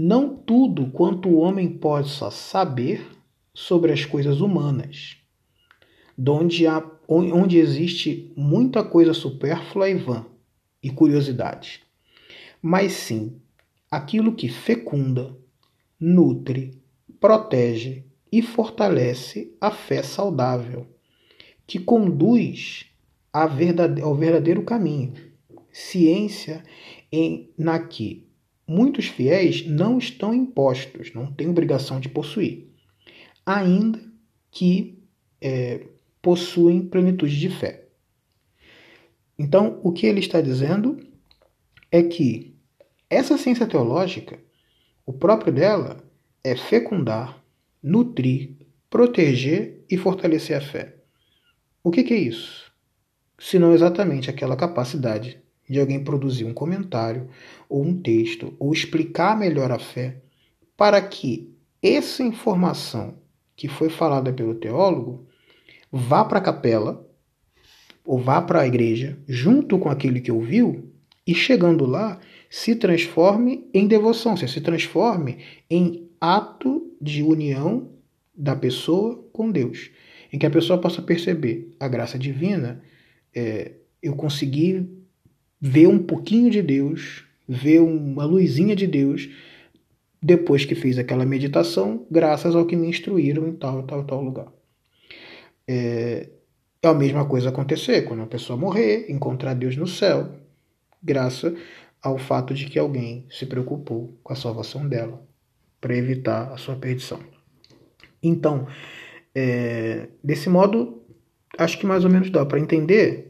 não 0.01 0.37
tudo 0.37 0.93
quanto 0.93 1.29
o 1.29 1.39
homem 1.39 1.69
possa 1.69 2.31
saber 2.31 3.05
sobre 3.53 3.91
as 3.93 4.05
coisas 4.05 4.41
humanas, 4.41 5.17
onde, 6.17 6.69
há, 6.69 6.89
onde 7.09 7.59
existe 7.59 8.33
muita 8.37 8.85
coisa 8.85 9.13
supérflua 9.13 9.89
e 9.89 9.95
vã 9.95 10.25
e 10.81 10.89
curiosidade, 10.89 11.83
mas 12.63 12.93
sim 12.93 13.41
aquilo 13.91 14.37
que 14.37 14.49
fecunda, 14.49 15.37
nutre, 15.99 16.81
protege 17.19 18.05
e 18.31 18.41
fortalece 18.41 19.53
a 19.61 19.73
fé 19.73 20.05
saudável, 20.05 20.87
que 21.67 21.81
conduz 21.81 22.87
ao 23.33 24.15
verdadeiro 24.15 24.63
caminho. 24.63 25.15
Ciência 25.73 26.63
em, 27.11 27.51
na 27.59 27.81
que 27.81 28.28
muitos 28.69 29.07
fiéis 29.07 29.66
não 29.66 29.97
estão 29.97 30.35
impostos, 30.35 31.14
não 31.14 31.33
têm 31.33 31.49
obrigação 31.49 31.99
de 31.99 32.11
possuir, 32.11 32.69
ainda 33.47 33.99
que 34.51 35.03
é, 35.41 35.87
possuem 36.21 36.83
plenitude 36.83 37.41
de 37.41 37.49
fé. 37.49 37.87
Então, 39.39 39.81
o 39.83 39.91
que 39.91 40.07
ele 40.07 40.21
está 40.21 40.43
dizendo 40.43 41.01
é 41.91 42.03
que 42.03 42.55
essa 43.09 43.39
ciência 43.39 43.66
teológica, 43.66 44.39
o 45.07 45.12
próprio 45.12 45.53
dela 45.53 46.05
é 46.45 46.55
fecundar, 46.55 47.43
nutrir, 47.83 48.51
proteger 48.91 49.83
e 49.89 49.97
fortalecer 49.97 50.57
a 50.57 50.61
fé. 50.61 50.97
O 51.83 51.91
que, 51.91 52.03
que 52.03 52.12
é 52.12 52.19
isso? 52.19 52.71
Senão 53.39 53.73
exatamente 53.73 54.29
aquela 54.29 54.57
capacidade 54.57 55.41
de 55.69 55.79
alguém 55.81 56.03
produzir 56.03 56.45
um 56.45 56.55
comentário 56.55 57.29
ou 57.69 57.85
um 57.85 58.01
texto 58.01 58.55
ou 58.59 58.73
explicar 58.73 59.39
melhor 59.39 59.71
a 59.71 59.79
fé 59.79 60.23
para 60.77 61.01
que 61.01 61.53
essa 61.83 62.23
informação 62.23 63.19
que 63.57 63.69
foi 63.69 63.89
falada 63.89 64.33
pelo 64.33 64.55
teólogo 64.55 65.27
vá 65.91 66.25
para 66.25 66.39
a 66.39 66.43
capela 66.43 67.07
ou 68.05 68.19
vá 68.19 68.41
para 68.41 68.61
a 68.61 68.66
igreja 68.66 69.19
junto 69.29 69.79
com 69.79 69.89
aquele 69.89 70.21
que 70.21 70.33
ouviu 70.33 70.93
e 71.27 71.35
chegando 71.35 71.85
lá 71.85 72.19
se 72.49 72.75
transforme 72.75 73.69
em 73.75 73.87
devoção, 73.87 74.37
se 74.37 74.61
transforme 74.61 75.39
em 75.69 76.09
ato 76.21 76.91
de 77.01 77.23
união 77.23 77.91
da 78.35 78.57
pessoa 78.57 79.23
com 79.33 79.51
Deus, 79.51 79.91
em 80.33 80.39
que 80.39 80.47
a 80.47 80.51
pessoa 80.51 80.81
possa 80.81 81.03
perceber 81.03 81.75
a 81.79 81.87
graça 81.89 82.19
divina. 82.19 82.83
É, 83.35 83.73
eu 84.03 84.14
consegui 84.14 84.89
ver 85.61 85.87
um 85.87 85.99
pouquinho 85.99 86.51
de 86.51 86.63
Deus, 86.63 87.25
ver 87.49 87.81
uma 87.81 88.25
luzinha 88.25 88.77
de 88.77 88.87
Deus 88.87 89.29
depois 90.21 90.65
que 90.65 90.75
fiz 90.75 90.99
aquela 90.99 91.25
meditação, 91.25 92.07
graças 92.11 92.55
ao 92.55 92.67
que 92.67 92.77
me 92.77 92.89
instruíram 92.89 93.47
em 93.47 93.53
tal, 93.53 93.83
tal, 93.85 94.05
tal 94.05 94.23
lugar. 94.23 94.49
É, 95.67 96.29
é 96.83 96.89
a 96.89 96.95
mesma 96.95 97.25
coisa 97.25 97.49
acontecer 97.49 98.03
quando 98.03 98.23
a 98.23 98.27
pessoa 98.27 98.57
morrer, 98.57 99.07
encontrar 99.11 99.55
Deus 99.55 99.77
no 99.77 99.87
céu, 99.87 100.33
graças 101.03 101.55
ao 102.03 102.19
fato 102.19 102.55
de 102.55 102.67
que 102.67 102.79
alguém 102.79 103.27
se 103.31 103.47
preocupou 103.47 104.19
com 104.23 104.33
a 104.33 104.37
salvação 104.37 104.89
dela 104.89 105.23
para 105.81 105.97
evitar 105.97 106.53
a 106.53 106.57
sua 106.57 106.77
perdição. 106.77 107.21
Então, 108.23 108.67
é, 109.35 110.09
desse 110.23 110.49
modo, 110.49 111.03
acho 111.57 111.79
que 111.79 111.87
mais 111.87 112.05
ou 112.05 112.11
menos 112.11 112.31
dá 112.31 112.45
para 112.45 112.59
entender 112.59 113.28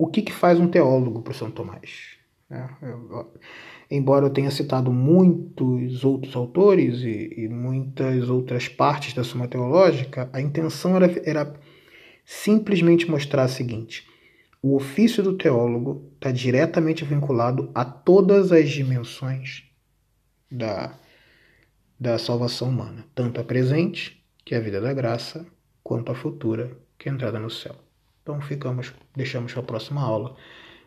o 0.00 0.06
que, 0.06 0.22
que 0.22 0.32
faz 0.32 0.58
um 0.58 0.66
teólogo 0.66 1.20
para 1.20 1.34
São 1.34 1.50
Tomás. 1.50 2.16
É, 2.50 2.66
eu, 2.80 3.34
embora 3.90 4.24
eu 4.24 4.30
tenha 4.30 4.50
citado 4.50 4.90
muitos 4.90 6.02
outros 6.02 6.34
autores 6.34 7.02
e, 7.02 7.34
e, 7.36 7.48
muitas 7.50 8.30
outras 8.30 8.66
partes 8.66 9.12
da 9.12 9.22
Suma 9.22 9.46
Teológica, 9.46 10.30
a 10.32 10.40
intenção 10.40 10.96
era, 10.96 11.06
era 11.28 11.54
simplesmente 12.24 13.10
mostrar 13.10 13.42
a 13.42 13.48
seguinte: 13.48 14.08
o 14.62 14.74
ofício 14.74 15.22
do 15.22 15.36
teólogo 15.36 16.10
está 16.14 16.32
diretamente 16.32 17.04
vinculado 17.04 17.70
a 17.74 17.84
todas 17.84 18.52
as 18.52 18.70
dimensões 18.70 19.64
da, 20.50 20.98
da 22.00 22.18
salvação 22.18 22.70
humana, 22.70 23.04
tanto 23.14 23.38
a 23.38 23.44
presente, 23.44 24.24
que 24.46 24.54
é 24.54 24.58
a 24.58 24.62
vida 24.62 24.80
da 24.80 24.94
graça, 24.94 25.46
quanto 25.84 26.10
a 26.10 26.14
futura, 26.14 26.74
que 26.98 27.06
é 27.06 27.12
a 27.12 27.14
entrada 27.14 27.38
no 27.38 27.50
céu. 27.50 27.89
Então 28.30 28.40
ficamos, 28.40 28.94
deixamos 29.16 29.52
para 29.52 29.60
a 29.60 29.66
próxima 29.66 30.02
aula 30.02 30.36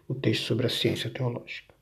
o 0.08 0.16
texto 0.16 0.44
sobre 0.44 0.66
a 0.66 0.70
ciência 0.70 1.10
teológica. 1.10 1.73